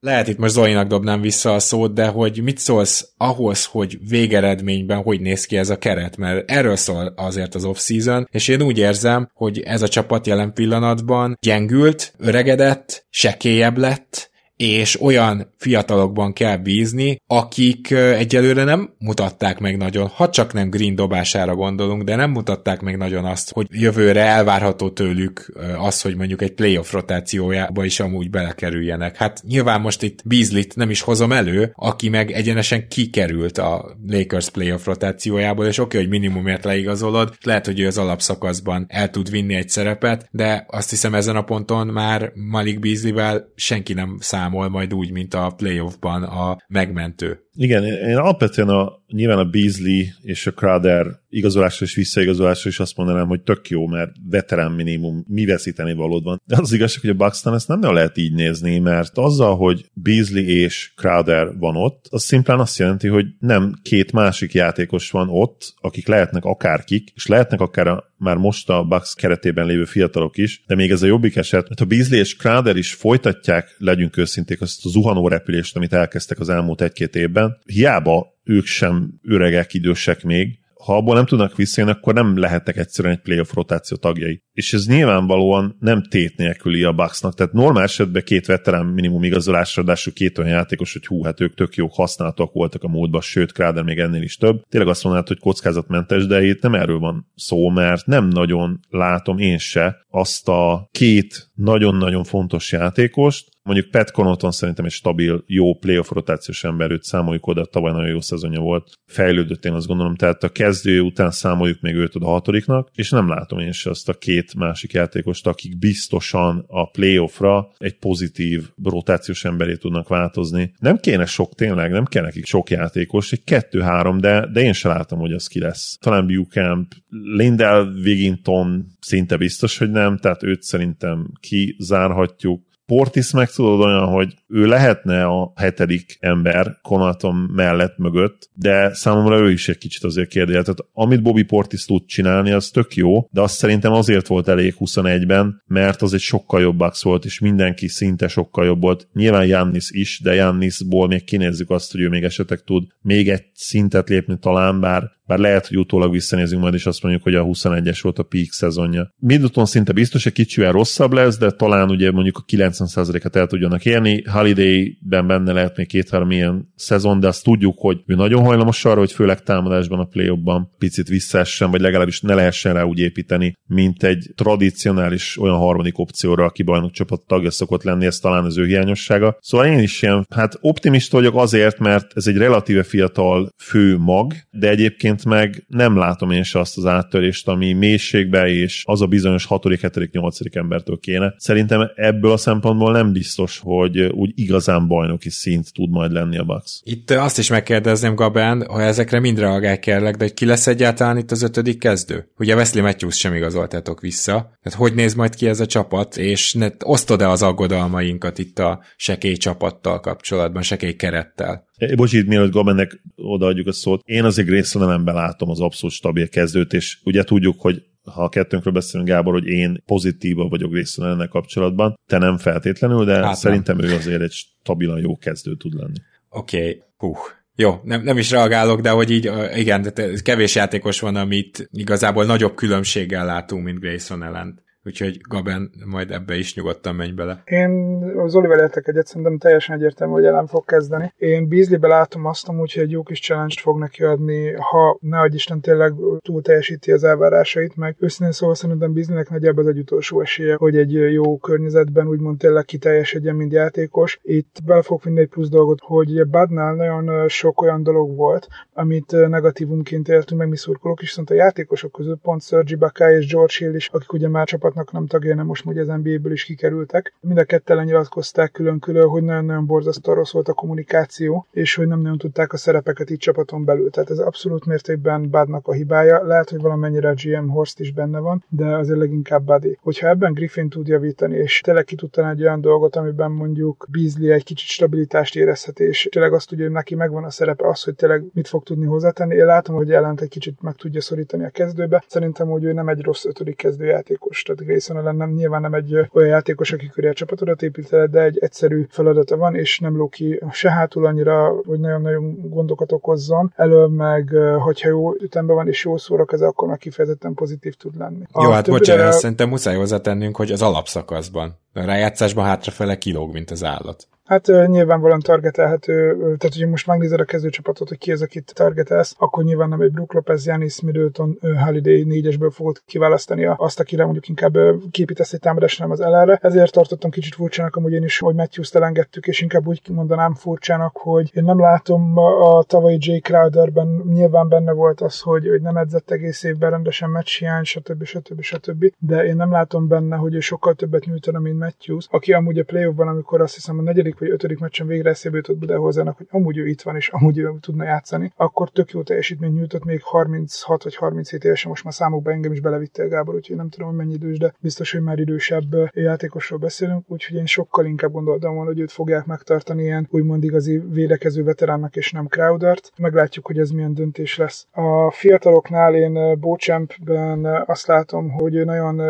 lehet 0.00 0.28
itt 0.28 0.38
most 0.38 0.52
Zolinak 0.52 0.86
dobnám 0.86 1.20
vissza 1.20 1.54
a 1.54 1.58
szót, 1.58 1.94
de 1.94 2.06
hogy 2.06 2.42
mit 2.42 2.58
szólsz 2.58 3.08
ahhoz, 3.16 3.64
hogy 3.64 3.98
végeredményben 4.08 5.02
hogy 5.02 5.20
néz 5.20 5.44
ki 5.44 5.56
ez 5.56 5.70
a 5.70 5.78
keret, 5.78 6.16
mert 6.16 6.50
erről 6.50 6.76
szól 6.76 7.12
azért 7.16 7.54
az 7.54 7.64
off-season, 7.64 8.28
és 8.30 8.48
én 8.48 8.62
úgy 8.62 8.78
érzem, 8.78 9.30
hogy 9.34 9.60
ez 9.60 9.82
a 9.82 9.88
csapat 9.88 10.26
jelen 10.26 10.52
pillanatban 10.52 11.38
gyengült, 11.40 12.12
öregedett, 12.18 13.06
sekélyebb 13.10 13.76
lett, 13.76 14.30
és 14.60 15.00
olyan 15.00 15.54
fiatalokban 15.56 16.32
kell 16.32 16.56
bízni, 16.56 17.16
akik 17.26 17.90
egyelőre 17.90 18.64
nem 18.64 18.94
mutatták 18.98 19.58
meg 19.58 19.76
nagyon, 19.76 20.06
ha 20.06 20.30
csak 20.30 20.52
nem 20.52 20.70
Green 20.70 20.94
dobására 20.94 21.54
gondolunk, 21.54 22.02
de 22.02 22.16
nem 22.16 22.30
mutatták 22.30 22.80
meg 22.80 22.96
nagyon 22.96 23.24
azt, 23.24 23.52
hogy 23.52 23.66
jövőre 23.70 24.20
elvárható 24.24 24.90
tőlük 24.90 25.52
az, 25.78 26.00
hogy 26.00 26.16
mondjuk 26.16 26.42
egy 26.42 26.52
playoff 26.52 26.92
rotációjába 26.92 27.84
is 27.84 28.00
amúgy 28.00 28.30
belekerüljenek. 28.30 29.16
Hát 29.16 29.42
nyilván 29.46 29.80
most 29.80 30.02
itt 30.02 30.22
Beasley-t 30.24 30.76
nem 30.76 30.90
is 30.90 31.00
hozom 31.00 31.32
elő, 31.32 31.72
aki 31.74 32.08
meg 32.08 32.30
egyenesen 32.30 32.88
kikerült 32.88 33.58
a 33.58 33.96
Lakers 34.08 34.50
playoff 34.50 34.86
rotációjából, 34.86 35.66
és 35.66 35.78
oké, 35.78 35.96
okay, 35.96 36.00
hogy 36.00 36.20
minimumért 36.20 36.64
leigazolod, 36.64 37.34
lehet, 37.42 37.66
hogy 37.66 37.80
ő 37.80 37.86
az 37.86 37.98
alapszakaszban 37.98 38.86
el 38.88 39.10
tud 39.10 39.30
vinni 39.30 39.54
egy 39.54 39.68
szerepet, 39.68 40.28
de 40.30 40.66
azt 40.68 40.90
hiszem 40.90 41.14
ezen 41.14 41.36
a 41.36 41.42
ponton 41.42 41.86
már 41.86 42.32
Malik 42.34 42.78
Beasley-vel 42.78 43.52
senki 43.54 43.92
nem 43.92 44.16
szám 44.20 44.48
számol 44.50 44.68
majd 44.68 44.94
úgy, 44.94 45.10
mint 45.10 45.34
a 45.34 45.52
playoffban 45.56 46.22
a 46.22 46.56
megmentő. 46.68 47.48
Igen, 47.56 47.84
én 47.84 48.16
alapvetően 48.16 48.68
a, 48.68 49.02
nyilván 49.06 49.38
a 49.38 49.44
Beasley 49.44 50.04
és 50.22 50.46
a 50.46 50.52
Crowder 50.52 51.06
igazolásra 51.28 51.86
és 51.86 51.94
visszaigazolásra 51.94 52.70
is 52.70 52.80
azt 52.80 52.96
mondanám, 52.96 53.26
hogy 53.26 53.42
tök 53.42 53.68
jó, 53.68 53.86
mert 53.86 54.10
veterán 54.30 54.72
minimum 54.72 55.24
mi 55.28 55.44
veszíteni 55.44 55.94
valód 55.94 56.22
van. 56.22 56.42
De 56.44 56.56
az 56.60 56.72
igazság, 56.72 57.00
hogy 57.00 57.10
a 57.10 57.24
Buxton 57.24 57.54
ezt 57.54 57.68
nem 57.68 57.92
lehet 57.92 58.16
így 58.16 58.32
nézni, 58.32 58.78
mert 58.78 59.18
azzal, 59.18 59.56
hogy 59.56 59.90
Beasley 59.92 60.44
és 60.44 60.92
Crowder 60.96 61.58
van 61.58 61.76
ott, 61.76 62.06
az 62.10 62.22
szimplán 62.22 62.58
azt 62.58 62.78
jelenti, 62.78 63.08
hogy 63.08 63.26
nem 63.38 63.74
két 63.82 64.12
másik 64.12 64.52
játékos 64.52 65.10
van 65.10 65.28
ott, 65.30 65.74
akik 65.80 66.08
lehetnek 66.08 66.44
akárkik, 66.44 67.12
és 67.14 67.26
lehetnek 67.26 67.60
akár 67.60 67.86
a, 67.86 68.12
már 68.16 68.36
most 68.36 68.68
a 68.68 68.84
Bucks 68.84 69.14
keretében 69.14 69.66
lévő 69.66 69.84
fiatalok 69.84 70.36
is, 70.36 70.64
de 70.66 70.74
még 70.74 70.90
ez 70.90 71.02
a 71.02 71.06
jobbik 71.06 71.36
eset, 71.36 71.68
mert 71.68 71.78
ha 71.78 71.84
Beasley 71.84 72.18
és 72.18 72.36
Crowder 72.36 72.76
is 72.76 72.94
folytatják, 72.94 73.74
legyünk 73.78 74.16
őszinték, 74.16 74.60
azt 74.60 74.84
a 74.84 74.88
zuhanó 74.88 75.28
repülést, 75.28 75.76
amit 75.76 75.92
elkezdtek 75.92 76.40
az 76.40 76.48
elmúlt 76.48 76.80
egy-két 76.80 77.16
évben, 77.16 77.39
hiába 77.64 78.26
ők 78.44 78.66
sem 78.66 79.10
öregek, 79.22 79.74
idősek 79.74 80.22
még, 80.22 80.60
ha 80.84 80.96
abból 80.96 81.14
nem 81.14 81.26
tudnak 81.26 81.56
visszajönni, 81.56 81.94
akkor 81.96 82.14
nem 82.14 82.38
lehetnek 82.38 82.76
egyszerűen 82.76 83.14
egy 83.14 83.20
playoff 83.20 83.54
rotáció 83.54 83.96
tagjai. 83.96 84.42
És 84.52 84.72
ez 84.72 84.86
nyilvánvalóan 84.86 85.76
nem 85.80 86.02
tét 86.02 86.36
nélküli 86.36 86.82
a 86.82 86.92
Bucksnak. 86.92 87.34
Tehát 87.34 87.52
normál 87.52 87.82
esetben 87.82 88.22
két 88.24 88.46
veterán 88.46 88.86
minimum 88.86 89.22
igazolásra, 89.22 89.82
ráadásul 89.82 90.12
két 90.12 90.38
olyan 90.38 90.50
játékos, 90.50 90.92
hogy 90.92 91.06
hú, 91.06 91.22
hát 91.22 91.40
ők 91.40 91.54
tök 91.54 91.74
jók, 91.74 91.94
használtak 91.94 92.52
voltak 92.52 92.82
a 92.82 92.88
módban, 92.88 93.20
sőt, 93.20 93.52
Kráder 93.52 93.82
még 93.82 93.98
ennél 93.98 94.22
is 94.22 94.36
több. 94.36 94.62
Tényleg 94.68 94.90
azt 94.90 95.02
mondanád, 95.02 95.28
hogy 95.28 95.38
kockázatmentes, 95.38 96.26
de 96.26 96.44
itt 96.44 96.62
nem 96.62 96.74
erről 96.74 96.98
van 96.98 97.30
szó, 97.34 97.68
mert 97.68 98.06
nem 98.06 98.28
nagyon 98.28 98.80
látom 98.88 99.38
én 99.38 99.58
se 99.58 99.96
azt 100.08 100.48
a 100.48 100.88
két 100.92 101.50
nagyon-nagyon 101.54 102.24
fontos 102.24 102.72
játékost, 102.72 103.48
Mondjuk 103.62 103.90
Pat 103.90 104.10
Connaughton 104.10 104.50
szerintem 104.50 104.84
egy 104.84 104.90
stabil, 104.90 105.44
jó 105.46 105.74
playoff 105.74 106.10
rotációs 106.10 106.64
ember, 106.64 106.90
őt 106.90 107.02
számoljuk 107.02 107.46
oda, 107.46 107.64
tavaly 107.64 107.92
nagyon 107.92 108.08
jó 108.08 108.20
szezonja 108.20 108.60
volt, 108.60 108.92
fejlődött 109.06 109.64
én 109.64 109.72
azt 109.72 109.86
gondolom, 109.86 110.16
tehát 110.16 110.42
a 110.42 110.48
kezdő 110.48 111.00
után 111.00 111.30
számoljuk 111.30 111.80
még 111.80 111.94
őt 111.94 112.16
oda 112.16 112.26
hatodiknak, 112.26 112.88
és 112.94 113.10
nem 113.10 113.28
látom 113.28 113.58
én 113.58 113.72
se 113.72 113.90
azt 113.90 114.08
a 114.08 114.14
két 114.14 114.54
másik 114.54 114.92
játékost, 114.92 115.46
akik 115.46 115.78
biztosan 115.78 116.64
a 116.66 116.90
playoffra 116.90 117.70
egy 117.78 117.98
pozitív 117.98 118.68
rotációs 118.84 119.44
emberé 119.44 119.76
tudnak 119.76 120.08
változni. 120.08 120.72
Nem 120.78 120.96
kéne 120.96 121.24
sok 121.24 121.54
tényleg, 121.54 121.90
nem 121.90 122.04
kell 122.04 122.22
nekik 122.22 122.46
sok 122.46 122.70
játékos, 122.70 123.32
egy 123.32 123.44
kettő-három, 123.44 124.20
de, 124.20 124.46
de 124.52 124.60
én 124.60 124.72
sem 124.72 124.90
látom, 124.90 125.18
hogy 125.18 125.32
az 125.32 125.46
ki 125.46 125.60
lesz. 125.60 125.96
Talán 126.00 126.26
Bucamp, 126.26 126.92
Lindell, 127.36 127.92
Wigginton 128.04 128.86
szinte 129.00 129.36
biztos, 129.36 129.78
hogy 129.78 129.90
nem, 129.90 130.16
tehát 130.16 130.42
őt 130.42 130.62
szerintem 130.62 131.32
kizárhatjuk 131.40 132.68
Portis 132.90 133.30
meg 133.30 133.50
tudod 133.50 133.80
olyan, 133.80 134.06
hogy 134.06 134.34
ő 134.48 134.66
lehetne 134.66 135.24
a 135.24 135.52
hetedik 135.56 136.16
ember 136.20 136.78
Konaton 136.82 137.34
mellett 137.34 137.98
mögött, 137.98 138.50
de 138.54 138.94
számomra 138.94 139.38
ő 139.38 139.50
is 139.50 139.68
egy 139.68 139.78
kicsit 139.78 140.04
azért 140.04 140.28
kérdél. 140.28 140.62
Tehát 140.62 140.84
amit 140.92 141.22
Bobby 141.22 141.42
Portis 141.42 141.84
tud 141.84 142.04
csinálni, 142.06 142.50
az 142.50 142.68
tök 142.68 142.94
jó, 142.94 143.28
de 143.30 143.40
azt 143.40 143.56
szerintem 143.56 143.92
azért 143.92 144.26
volt 144.26 144.48
elég 144.48 144.74
21-ben, 144.78 145.62
mert 145.66 146.02
az 146.02 146.14
egy 146.14 146.20
sokkal 146.20 146.60
jobb 146.60 146.76
Bucks 146.76 147.02
volt, 147.02 147.24
és 147.24 147.38
mindenki 147.38 147.88
szinte 147.88 148.28
sokkal 148.28 148.64
jobb 148.64 148.80
volt. 148.80 149.08
Nyilván 149.12 149.46
Jannis 149.46 149.90
is, 149.90 150.20
de 150.22 150.34
Jannisból 150.34 151.06
még 151.06 151.24
kinézzük 151.24 151.70
azt, 151.70 151.92
hogy 151.92 152.00
ő 152.00 152.08
még 152.08 152.22
esetleg 152.22 152.60
tud 152.60 152.84
még 153.02 153.28
egy 153.28 153.44
szintet 153.54 154.08
lépni 154.08 154.38
talán, 154.38 154.80
bár 154.80 155.10
bár 155.30 155.38
lehet, 155.38 155.66
hogy 155.66 155.78
utólag 155.78 156.12
visszanézünk 156.12 156.62
majd, 156.62 156.74
és 156.74 156.86
azt 156.86 157.02
mondjuk, 157.02 157.22
hogy 157.24 157.34
a 157.34 157.44
21-es 157.44 157.98
volt 158.02 158.18
a 158.18 158.22
peak 158.22 158.50
szezonja. 158.50 159.10
Middleton 159.18 159.66
szinte 159.66 159.92
biztos, 159.92 160.22
hogy 160.22 160.32
kicsivel 160.32 160.72
rosszabb 160.72 161.12
lesz, 161.12 161.38
de 161.38 161.50
talán 161.50 161.90
ugye 161.90 162.10
mondjuk 162.10 162.38
a 162.38 162.44
90%-et 162.52 163.36
el 163.36 163.46
tudjanak 163.46 163.84
érni. 163.84 164.22
Holiday-ben 164.26 165.26
benne 165.26 165.52
lehet 165.52 165.76
még 165.76 165.86
két-három 165.86 166.30
ilyen 166.30 166.72
szezon, 166.74 167.20
de 167.20 167.26
azt 167.26 167.44
tudjuk, 167.44 167.78
hogy 167.78 168.00
ő 168.06 168.14
nagyon 168.14 168.44
hajlamos 168.44 168.84
arra, 168.84 168.98
hogy 168.98 169.12
főleg 169.12 169.42
támadásban 169.42 169.98
a 169.98 170.04
play 170.04 170.38
picit 170.78 171.08
visszaessen, 171.08 171.70
vagy 171.70 171.80
legalábbis 171.80 172.20
ne 172.20 172.34
lehessen 172.34 172.74
rá 172.74 172.82
úgy 172.82 172.98
építeni, 172.98 173.54
mint 173.66 174.02
egy 174.02 174.30
tradicionális 174.34 175.38
olyan 175.40 175.56
harmadik 175.56 175.98
opcióra, 175.98 176.44
aki 176.44 176.62
bajnok 176.62 176.90
csapat 176.90 177.26
tagja 177.26 177.50
szokott 177.50 177.82
lenni, 177.82 178.06
ez 178.06 178.18
talán 178.18 178.44
az 178.44 178.58
ő 178.58 178.66
hiányossága. 178.66 179.36
Szóval 179.40 179.66
én 179.66 179.78
is 179.78 180.02
ilyen, 180.02 180.26
hát 180.34 180.58
optimista 180.60 181.16
vagyok 181.16 181.36
azért, 181.36 181.78
mert 181.78 182.12
ez 182.14 182.26
egy 182.26 182.36
relatíve 182.36 182.82
fiatal 182.82 183.48
fő 183.62 183.96
mag, 183.98 184.34
de 184.50 184.68
egyébként 184.68 185.19
egyébként 185.24 185.24
meg 185.24 185.64
nem 185.68 185.96
látom 185.96 186.30
én 186.30 186.42
se 186.42 186.58
azt 186.58 186.76
az 186.76 186.86
áttörést, 186.86 187.48
ami 187.48 187.72
mélységbe 187.72 188.48
és 188.48 188.82
az 188.86 189.00
a 189.00 189.06
bizonyos 189.06 189.44
6., 189.44 189.64
7., 189.68 190.12
8. 190.12 190.56
embertől 190.56 190.98
kéne. 190.98 191.34
Szerintem 191.36 191.90
ebből 191.94 192.32
a 192.32 192.36
szempontból 192.36 192.92
nem 192.92 193.12
biztos, 193.12 193.60
hogy 193.62 194.00
úgy 194.00 194.32
igazán 194.34 194.86
bajnoki 194.86 195.30
szint 195.30 195.72
tud 195.72 195.90
majd 195.90 196.12
lenni 196.12 196.38
a 196.38 196.44
Bucks. 196.44 196.80
Itt 196.84 197.10
azt 197.10 197.38
is 197.38 197.50
megkérdezném 197.50 198.14
Gabán, 198.14 198.66
hogy 198.66 198.82
ezekre 198.82 199.20
mind 199.20 199.38
reagál 199.38 199.78
kérlek, 199.78 200.16
de 200.16 200.24
hogy 200.24 200.34
ki 200.34 200.44
lesz 200.44 200.66
egyáltalán 200.66 201.16
itt 201.16 201.30
az 201.30 201.42
ötödik 201.42 201.78
kezdő? 201.78 202.28
Ugye 202.38 202.54
Wesley 202.54 202.84
Matthews 202.84 203.16
sem 203.16 203.34
igazoltátok 203.34 204.00
vissza. 204.00 204.32
Tehát 204.62 204.78
hogy 204.78 204.94
néz 204.94 205.14
majd 205.14 205.34
ki 205.34 205.46
ez 205.46 205.60
a 205.60 205.66
csapat, 205.66 206.16
és 206.16 206.54
ne, 206.54 206.68
osztod-e 206.84 207.28
az 207.28 207.42
aggodalmainkat 207.42 208.38
itt 208.38 208.58
a 208.58 208.80
sekély 208.96 209.36
csapattal 209.36 210.00
kapcsolatban, 210.00 210.62
sekély 210.62 210.94
kerettel? 210.94 211.68
Bocs, 211.96 212.12
itt 212.12 212.26
mielőtt 212.26 212.52
Gamennek 212.52 213.02
odaadjuk 213.16 213.66
a 213.66 213.72
szót, 213.72 214.02
én 214.04 214.24
azért 214.24 214.48
Graceland 214.48 215.06
látom 215.06 215.50
az 215.50 215.60
abszolút 215.60 215.94
stabil 215.94 216.28
kezdőt, 216.28 216.72
és 216.72 216.98
ugye 217.04 217.22
tudjuk, 217.22 217.60
hogy 217.60 217.82
ha 218.04 218.22
a 218.22 218.28
kettőnkről 218.28 218.72
beszélünk, 218.72 219.08
Gábor, 219.08 219.32
hogy 219.32 219.46
én 219.46 219.82
pozitíva 219.86 220.48
vagyok 220.48 220.70
Graceland 220.70 221.28
kapcsolatban, 221.28 221.98
te 222.06 222.18
nem 222.18 222.38
feltétlenül, 222.38 223.04
de 223.04 223.24
hát 223.24 223.36
szerintem 223.36 223.76
nem. 223.76 223.90
ő 223.90 223.94
azért 223.94 224.22
egy 224.22 224.32
stabilan 224.32 225.00
jó 225.00 225.16
kezdő 225.16 225.56
tud 225.56 225.74
lenni. 225.74 225.98
Oké, 226.28 226.58
okay. 226.58 226.82
Puh. 226.98 227.18
Jó, 227.54 227.80
nem, 227.84 228.02
nem 228.02 228.18
is 228.18 228.30
reagálok, 228.30 228.80
de 228.80 228.90
hogy 228.90 229.10
így, 229.10 229.30
igen, 229.54 229.82
de 229.82 229.92
kevés 230.22 230.54
játékos 230.54 231.00
van, 231.00 231.16
amit 231.16 231.68
igazából 231.72 232.24
nagyobb 232.24 232.54
különbséggel 232.54 233.26
látunk, 233.26 233.64
mint 233.64 233.80
Grayson 233.80 234.22
ellen. 234.22 234.62
Úgyhogy 234.84 235.20
Gaben, 235.28 235.70
majd 235.84 236.10
ebbe 236.10 236.36
is 236.36 236.54
nyugodtan 236.54 236.94
menj 236.94 237.10
bele. 237.10 237.42
Én 237.44 237.70
az 238.16 238.34
Oliver 238.34 238.58
értek 238.58 238.88
egyet, 238.88 239.06
szerintem 239.06 239.38
teljesen 239.38 239.76
egyértelmű, 239.76 240.12
hogy 240.12 240.24
ellen 240.24 240.46
fog 240.46 240.64
kezdeni. 240.64 241.12
Én 241.16 241.48
Beasley-be 241.48 241.88
látom 241.88 242.24
azt 242.24 242.48
amúgy, 242.48 242.72
hogy 242.72 242.82
egy 242.82 242.90
jó 242.90 243.02
kis 243.02 243.20
challenge 243.20 243.54
fog 243.60 243.78
neki 243.78 244.02
adni, 244.02 244.52
ha 244.52 244.98
ne 245.00 245.18
adj 245.18 245.34
Isten 245.34 245.60
tényleg 245.60 245.92
túl 246.18 246.42
teljesíti 246.42 246.92
az 246.92 247.04
elvárásait, 247.04 247.76
meg 247.76 247.96
őszintén 247.98 248.32
szóval 248.32 248.54
szerintem 248.54 248.92
Beasleynek 248.92 249.30
nagyjából 249.30 249.62
az 249.62 249.70
egy 249.70 249.78
utolsó 249.78 250.20
esélye, 250.20 250.54
hogy 250.54 250.76
egy 250.76 250.92
jó 250.92 251.38
környezetben 251.38 252.08
úgymond 252.08 252.38
tényleg 252.38 252.64
kiteljesedjen, 252.64 253.36
mint 253.36 253.52
játékos. 253.52 254.18
Itt 254.22 254.56
bele 254.64 254.82
fog 254.82 255.02
vinni 255.02 255.20
egy 255.20 255.28
plusz 255.28 255.48
dolgot, 255.48 255.78
hogy 255.82 256.26
Badnál 256.26 256.74
nagyon 256.74 257.28
sok 257.28 257.60
olyan 257.60 257.82
dolog 257.82 258.16
volt, 258.16 258.48
amit 258.72 259.10
negatívumként 259.28 260.08
éltünk, 260.08 260.40
meg 260.40 260.48
mi 260.48 260.56
szurkolók 260.56 261.02
is, 261.02 261.08
viszont 261.08 261.30
a 261.30 261.34
játékosok 261.34 261.92
közül 261.92 262.18
pont 262.22 262.42
Sergi 262.42 262.74
Bakai 262.74 263.16
és 263.16 263.26
George 263.32 263.54
Hill 263.58 263.74
is, 263.74 263.88
akik 263.92 264.12
ugye 264.12 264.28
már 264.28 264.46
csapat 264.46 264.69
csapatnak 264.70 264.92
nem 264.92 265.06
tagja, 265.06 265.34
nem 265.34 265.46
most 265.46 265.64
ugye 265.64 265.80
az 265.80 265.86
NBA-ből 265.86 266.32
is 266.32 266.44
kikerültek. 266.44 267.14
Mind 267.20 267.38
a 267.38 267.44
ketten 267.44 267.84
nyilatkozták 267.84 268.50
külön-külön, 268.50 269.08
hogy 269.08 269.22
nagyon-nagyon 269.22 269.66
borzasztó 269.66 270.12
rossz 270.12 270.32
volt 270.32 270.48
a 270.48 270.52
kommunikáció, 270.52 271.46
és 271.50 271.74
hogy 271.74 271.86
nem 271.86 272.00
nagyon 272.00 272.18
tudták 272.18 272.52
a 272.52 272.56
szerepeket 272.56 273.10
itt 273.10 273.18
csapaton 273.18 273.64
belül. 273.64 273.90
Tehát 273.90 274.10
ez 274.10 274.18
abszolút 274.18 274.66
mértékben 274.66 275.30
Badnak 275.30 275.68
a 275.68 275.72
hibája. 275.72 276.26
Lehet, 276.26 276.50
hogy 276.50 276.60
valamennyire 276.60 277.08
a 277.08 277.14
GM 277.22 277.48
Horst 277.48 277.80
is 277.80 277.92
benne 277.92 278.18
van, 278.18 278.44
de 278.48 278.76
azért 278.76 278.98
leginkább 278.98 279.44
Buddy. 279.44 279.78
Hogyha 279.82 280.08
ebben 280.08 280.32
Griffin 280.32 280.68
tud 280.68 280.86
javítani, 280.86 281.36
és 281.36 281.60
tényleg 281.60 281.84
ki 281.84 281.94
tud 281.94 282.18
egy 282.18 282.42
olyan 282.42 282.60
dolgot, 282.60 282.96
amiben 282.96 283.30
mondjuk 283.30 283.86
Beasley 283.90 284.32
egy 284.32 284.44
kicsit 284.44 284.68
stabilitást 284.68 285.36
érezhet, 285.36 285.80
és 285.80 286.08
tényleg 286.10 286.32
azt 286.32 286.48
tudja, 286.48 286.64
hogy 286.64 286.74
neki 286.74 286.94
megvan 286.94 287.24
a 287.24 287.30
szerepe, 287.30 287.68
az, 287.68 287.82
hogy 287.82 287.94
tényleg 287.94 288.24
mit 288.32 288.48
fog 288.48 288.62
tudni 288.62 288.86
hozzátenni. 288.86 289.34
Én 289.34 289.44
látom, 289.44 289.76
hogy 289.76 289.92
ellent 289.92 290.20
egy 290.20 290.28
kicsit 290.28 290.62
meg 290.62 290.74
tudja 290.74 291.00
szorítani 291.00 291.44
a 291.44 291.50
kezdőbe. 291.50 292.04
Szerintem, 292.06 292.48
hogy 292.48 292.64
ő 292.64 292.72
nem 292.72 292.88
egy 292.88 293.00
rossz 293.00 293.24
ötödik 293.24 293.56
kezdőjátékos. 293.56 294.42
Tehát 294.42 294.59
Grayson 294.64 294.96
ellen 294.96 295.16
nem, 295.16 295.30
nyilván 295.30 295.60
nem 295.60 295.74
egy 295.74 296.08
olyan 296.12 296.28
játékos, 296.28 296.72
aki 296.72 296.88
köré 296.88 297.08
a 297.08 297.12
csapatodat 297.12 297.62
épített, 297.62 298.10
de 298.10 298.22
egy 298.22 298.38
egyszerű 298.38 298.86
feladata 298.88 299.36
van, 299.36 299.54
és 299.54 299.78
nem 299.78 299.96
ló 299.96 300.08
ki 300.08 300.40
se 300.50 300.70
hátul 300.70 301.06
annyira, 301.06 301.60
hogy 301.66 301.80
nagyon-nagyon 301.80 302.48
gondokat 302.48 302.92
okozzon. 302.92 303.52
Elő 303.56 303.86
meg, 303.86 304.28
hogyha 304.58 304.88
jó 304.88 305.14
ütemben 305.14 305.56
van 305.56 305.68
és 305.68 305.84
jó 305.84 305.94
ez 306.26 306.40
akkor 306.40 306.68
már 306.68 306.78
kifejezetten 306.78 307.34
pozitív 307.34 307.74
tud 307.74 307.96
lenni. 307.96 308.24
A 308.32 308.42
jó, 308.42 308.50
hát 308.50 308.64
többire... 308.64 308.78
bocsánat, 308.78 309.12
szerintem 309.12 309.48
muszáj 309.48 309.76
hozzátennünk, 309.76 310.36
hogy 310.36 310.50
az 310.50 310.62
alapszakaszban 310.62 311.58
a 311.72 311.84
rájátszásban 311.84 312.44
hátrafele 312.44 312.98
kilóg, 312.98 313.32
mint 313.32 313.50
az 313.50 313.64
állat. 313.64 314.08
Hát 314.30 314.46
nyilvánvalóan 314.46 315.20
targetelhető, 315.20 316.14
tehát 316.14 316.54
hogyha 316.54 316.68
most 316.68 316.86
megnézed 316.86 317.20
a 317.20 317.24
kezdőcsapatot, 317.24 317.88
hogy 317.88 317.98
ki 317.98 318.12
az, 318.12 318.22
akit 318.22 318.52
targetelsz, 318.54 319.14
akkor 319.18 319.44
nyilván 319.44 319.68
nem 319.68 319.80
egy 319.80 319.92
Brook 319.92 320.12
Lopez, 320.12 320.46
Janis 320.46 320.80
Middleton, 320.80 321.38
Holiday 321.64 322.02
négyesből 322.02 322.50
fogod 322.50 322.82
kiválasztani 322.86 323.44
azt, 323.56 323.80
akire 323.80 324.02
mondjuk 324.04 324.28
inkább 324.28 324.56
képítesz 324.90 325.32
egy 325.32 325.40
támadást, 325.40 325.78
nem 325.78 325.90
az 325.90 326.00
ellenre. 326.00 326.38
Ezért 326.42 326.72
tartottam 326.72 327.10
kicsit 327.10 327.34
furcsának 327.34 327.76
amúgy 327.76 327.92
én 327.92 328.02
is, 328.02 328.18
hogy 328.18 328.34
Matthews-t 328.34 328.76
elengedtük, 328.76 329.26
és 329.26 329.40
inkább 329.40 329.66
úgy 329.66 329.80
mondanám 329.88 330.34
furcsának, 330.34 330.96
hogy 330.96 331.30
én 331.34 331.44
nem 331.44 331.60
látom 331.60 332.18
a 332.18 332.62
tavalyi 332.62 332.98
Jay 333.00 333.20
Crowderben, 333.20 334.02
nyilván 334.12 334.48
benne 334.48 334.72
volt 334.72 335.00
az, 335.00 335.20
hogy, 335.20 335.48
hogy 335.48 335.60
nem 335.60 335.76
edzett 335.76 336.10
egész 336.10 336.42
évben 336.42 336.70
rendesen 336.70 337.10
meccs 337.10 337.38
hiány, 337.38 337.64
stb. 337.64 338.04
stb. 338.04 338.40
stb. 338.40 338.92
De 338.98 339.24
én 339.24 339.36
nem 339.36 339.50
látom 339.50 339.88
benne, 339.88 340.16
hogy 340.16 340.34
ő 340.34 340.40
sokkal 340.40 340.74
többet 340.74 341.04
nyújtana, 341.04 341.38
mint 341.38 341.58
Matthews, 341.58 342.06
aki 342.10 342.32
amúgy 342.32 342.58
a 342.58 342.64
playoffban, 342.64 343.08
amikor 343.08 343.40
azt 343.40 343.54
hiszem 343.54 343.78
a 343.78 343.82
negyedik 343.82 344.18
vagy 344.20 344.30
ötödik 344.30 344.58
meccsen 344.58 344.86
végre 344.86 345.10
eszébe 345.10 345.36
jutott 345.36 345.58
Budehozának, 345.58 346.16
hogy 346.16 346.26
amúgy 346.30 346.56
ő 346.56 346.66
itt 346.66 346.82
van, 346.82 346.96
és 346.96 347.08
amúgy 347.08 347.38
ő 347.38 347.52
tudna 347.60 347.84
játszani, 347.84 348.32
akkor 348.36 348.70
tök 348.70 348.90
jó 348.90 349.02
teljesítmény 349.02 349.52
nyújtott, 349.52 349.84
még 349.84 350.02
36 350.02 350.82
vagy 350.82 350.96
37 350.96 351.44
évesen, 351.44 351.70
most 351.70 351.84
már 351.84 351.92
számokba 351.94 352.30
engem 352.30 352.52
is 352.52 352.60
belevittél 352.60 353.08
Gábor, 353.08 353.34
úgyhogy 353.34 353.56
nem 353.56 353.68
tudom, 353.68 353.88
hogy 353.88 353.96
mennyi 353.96 354.12
idős, 354.12 354.38
de 354.38 354.54
biztos, 354.60 354.92
hogy 354.92 355.02
már 355.02 355.18
idősebb 355.18 355.90
játékosról 355.92 356.58
beszélünk, 356.58 357.04
úgyhogy 357.08 357.36
én 357.36 357.46
sokkal 357.46 357.84
inkább 357.86 358.12
gondoltam 358.12 358.54
volna, 358.54 358.70
hogy 358.70 358.80
őt 358.80 358.92
fogják 358.92 359.26
megtartani 359.26 359.82
ilyen 359.82 360.08
úgymond 360.10 360.44
igazi 360.44 360.82
védekező 360.90 361.42
veteránnak, 361.42 361.96
és 361.96 362.12
nem 362.12 362.26
Crowdert. 362.26 362.92
Meglátjuk, 362.96 363.46
hogy 363.46 363.58
ez 363.58 363.70
milyen 363.70 363.94
döntés 363.94 364.36
lesz. 364.36 364.66
A 364.70 365.10
fiataloknál 365.10 365.94
én 365.94 366.38
Bochampben 366.40 367.64
azt 367.66 367.86
látom, 367.86 368.30
hogy 368.30 368.64
nagyon 368.64 369.02